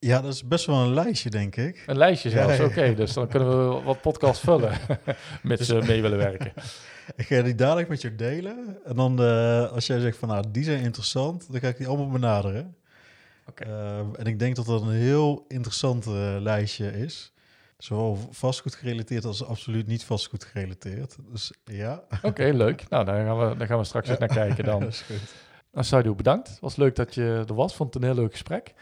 Ja, 0.00 0.20
dat 0.20 0.32
is 0.32 0.44
best 0.44 0.66
wel 0.66 0.76
een 0.76 0.94
lijstje, 0.94 1.30
denk 1.30 1.56
ik. 1.56 1.82
Een 1.86 1.96
lijstje 1.96 2.30
zelfs, 2.30 2.56
ja, 2.56 2.62
ja. 2.62 2.68
oké. 2.68 2.78
Okay, 2.78 2.94
dus 2.94 3.12
dan 3.12 3.28
kunnen 3.28 3.48
we 3.48 3.82
wat 3.82 4.00
podcasts 4.00 4.44
vullen 4.44 4.78
met 5.42 5.64
ze 5.64 5.74
mee 5.74 6.02
willen 6.02 6.18
werken. 6.18 6.52
Ik 7.16 7.26
ga 7.26 7.42
die 7.42 7.54
dadelijk 7.54 7.88
met 7.88 8.02
je 8.02 8.14
delen. 8.14 8.78
En 8.84 8.96
dan 8.96 9.22
uh, 9.22 9.70
als 9.72 9.86
jij 9.86 10.00
zegt 10.00 10.16
van 10.16 10.28
nou, 10.28 10.44
die 10.50 10.64
zijn 10.64 10.82
interessant, 10.82 11.52
dan 11.52 11.60
ga 11.60 11.68
ik 11.68 11.76
die 11.76 11.86
allemaal 11.86 12.08
benaderen. 12.08 12.76
Okay. 13.48 13.68
Uh, 13.68 13.98
en 13.98 14.24
ik 14.24 14.38
denk 14.38 14.56
dat 14.56 14.66
dat 14.66 14.82
een 14.82 14.90
heel 14.90 15.44
interessant 15.48 16.06
uh, 16.06 16.36
lijstje 16.40 16.98
is. 16.98 17.32
Zowel 17.78 18.18
vastgoed 18.30 18.74
gerelateerd 18.74 19.24
als 19.24 19.44
absoluut 19.44 19.86
niet 19.86 20.04
vastgoed 20.04 20.44
gerelateerd. 20.44 21.16
Dus 21.30 21.52
ja. 21.64 22.02
Oké, 22.10 22.26
okay, 22.26 22.50
leuk. 22.50 22.88
Nou, 22.88 23.04
daar 23.04 23.24
gaan 23.24 23.48
we, 23.48 23.56
daar 23.56 23.66
gaan 23.66 23.78
we 23.78 23.84
straks 23.84 24.08
eens 24.08 24.18
naar 24.18 24.28
kijken 24.28 24.64
dan. 24.64 24.80
dat 24.84 24.88
is 24.88 25.00
goed. 25.00 25.34
Nou, 25.72 25.86
Saido, 25.86 26.14
bedankt. 26.14 26.48
Het 26.48 26.60
was 26.60 26.76
leuk 26.76 26.96
dat 26.96 27.14
je 27.14 27.44
er 27.48 27.54
was. 27.54 27.74
Vond 27.76 27.94
het 27.94 28.02
een 28.02 28.08
heel 28.08 28.18
leuk 28.18 28.32
gesprek. 28.32 28.74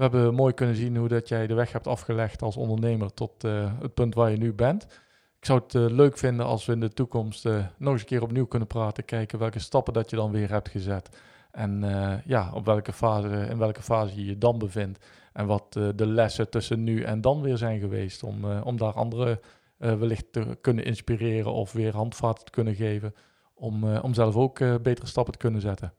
We 0.00 0.06
hebben 0.06 0.34
mooi 0.34 0.54
kunnen 0.54 0.76
zien 0.76 0.96
hoe 0.96 1.08
dat 1.08 1.28
jij 1.28 1.46
de 1.46 1.54
weg 1.54 1.72
hebt 1.72 1.86
afgelegd 1.86 2.42
als 2.42 2.56
ondernemer 2.56 3.14
tot 3.14 3.44
uh, 3.44 3.72
het 3.80 3.94
punt 3.94 4.14
waar 4.14 4.30
je 4.30 4.36
nu 4.36 4.52
bent. 4.52 4.82
Ik 5.38 5.44
zou 5.44 5.60
het 5.60 5.74
uh, 5.74 5.86
leuk 5.86 6.18
vinden 6.18 6.46
als 6.46 6.66
we 6.66 6.72
in 6.72 6.80
de 6.80 6.92
toekomst 6.92 7.46
uh, 7.46 7.64
nog 7.78 7.92
eens 7.92 8.00
een 8.00 8.06
keer 8.06 8.22
opnieuw 8.22 8.46
kunnen 8.46 8.68
praten. 8.68 9.04
Kijken 9.04 9.38
welke 9.38 9.58
stappen 9.58 9.92
dat 9.92 10.10
je 10.10 10.16
dan 10.16 10.30
weer 10.30 10.50
hebt 10.50 10.68
gezet. 10.68 11.20
En 11.50 11.82
ja, 12.24 12.50
op 12.54 12.64
welke 12.64 12.92
fase, 12.92 13.46
in 13.50 13.58
welke 13.58 13.82
fase 13.82 14.16
je 14.16 14.24
je 14.24 14.38
dan 14.38 14.58
bevindt. 14.58 15.06
En 15.32 15.46
wat 15.46 15.72
de 15.72 16.06
lessen 16.06 16.50
tussen 16.50 16.84
nu 16.84 17.02
en 17.02 17.20
dan 17.20 17.40
weer 17.40 17.56
zijn 17.56 17.80
geweest. 17.80 18.22
Om, 18.22 18.44
om 18.44 18.76
daar 18.76 18.92
anderen 18.92 19.40
wellicht 19.76 20.32
te 20.32 20.58
kunnen 20.60 20.84
inspireren 20.84 21.52
of 21.52 21.72
weer 21.72 21.94
handvaten 21.94 22.44
te 22.44 22.50
kunnen 22.50 22.74
geven. 22.74 23.14
Om, 23.54 23.96
om 23.96 24.14
zelf 24.14 24.36
ook 24.36 24.58
betere 24.82 25.06
stappen 25.06 25.32
te 25.32 25.38
kunnen 25.38 25.60
zetten. 25.60 25.92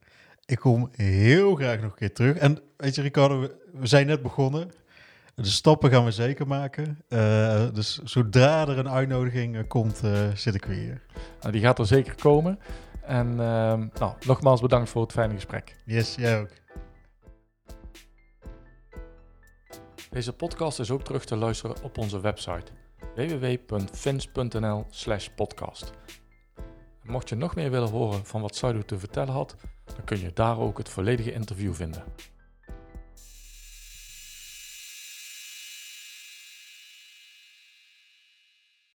Ik 0.45 0.59
kom 0.59 0.89
heel 0.91 1.55
graag 1.55 1.81
nog 1.81 1.91
een 1.91 1.97
keer 1.97 2.13
terug. 2.13 2.37
En 2.37 2.59
weet 2.77 2.95
je, 2.95 3.01
Ricardo, 3.01 3.39
we 3.73 3.87
zijn 3.87 4.07
net 4.07 4.21
begonnen. 4.21 4.71
De 5.35 5.45
stappen 5.45 5.91
gaan 5.91 6.05
we 6.05 6.11
zeker 6.11 6.47
maken. 6.47 6.99
Uh, 7.09 7.67
dus 7.73 7.99
zodra 8.03 8.67
er 8.67 8.77
een 8.77 8.89
uitnodiging 8.89 9.55
uh, 9.55 9.61
komt, 9.67 10.01
uh, 10.03 10.29
zit 10.33 10.55
ik 10.55 10.65
weer. 10.65 11.01
Nou, 11.39 11.51
die 11.51 11.61
gaat 11.61 11.79
er 11.79 11.85
zeker 11.85 12.15
komen. 12.15 12.59
En 13.01 13.27
ehm, 13.27 13.87
nou, 13.99 14.13
nogmaals 14.25 14.61
bedankt 14.61 14.89
voor 14.89 15.01
het 15.01 15.11
fijne 15.11 15.33
gesprek. 15.33 15.75
Yes, 15.85 16.15
jij 16.15 16.39
ook. 16.39 16.49
Deze 20.09 20.33
podcast 20.33 20.79
is 20.79 20.91
ook 20.91 21.03
terug 21.03 21.25
te 21.25 21.35
luisteren 21.35 21.83
op 21.83 21.97
onze 21.97 22.19
website 22.19 22.71
www.fins.nl/podcast. 23.15 25.91
Mocht 27.03 27.29
je 27.29 27.35
nog 27.35 27.55
meer 27.55 27.71
willen 27.71 27.89
horen 27.89 28.25
van 28.25 28.41
wat 28.41 28.55
Saido 28.55 28.81
te 28.81 28.99
vertellen 28.99 29.33
had, 29.33 29.55
dan 29.85 30.03
kun 30.03 30.19
je 30.19 30.33
daar 30.33 30.59
ook 30.59 30.77
het 30.77 30.89
volledige 30.89 31.33
interview 31.33 31.73
vinden. 31.73 32.03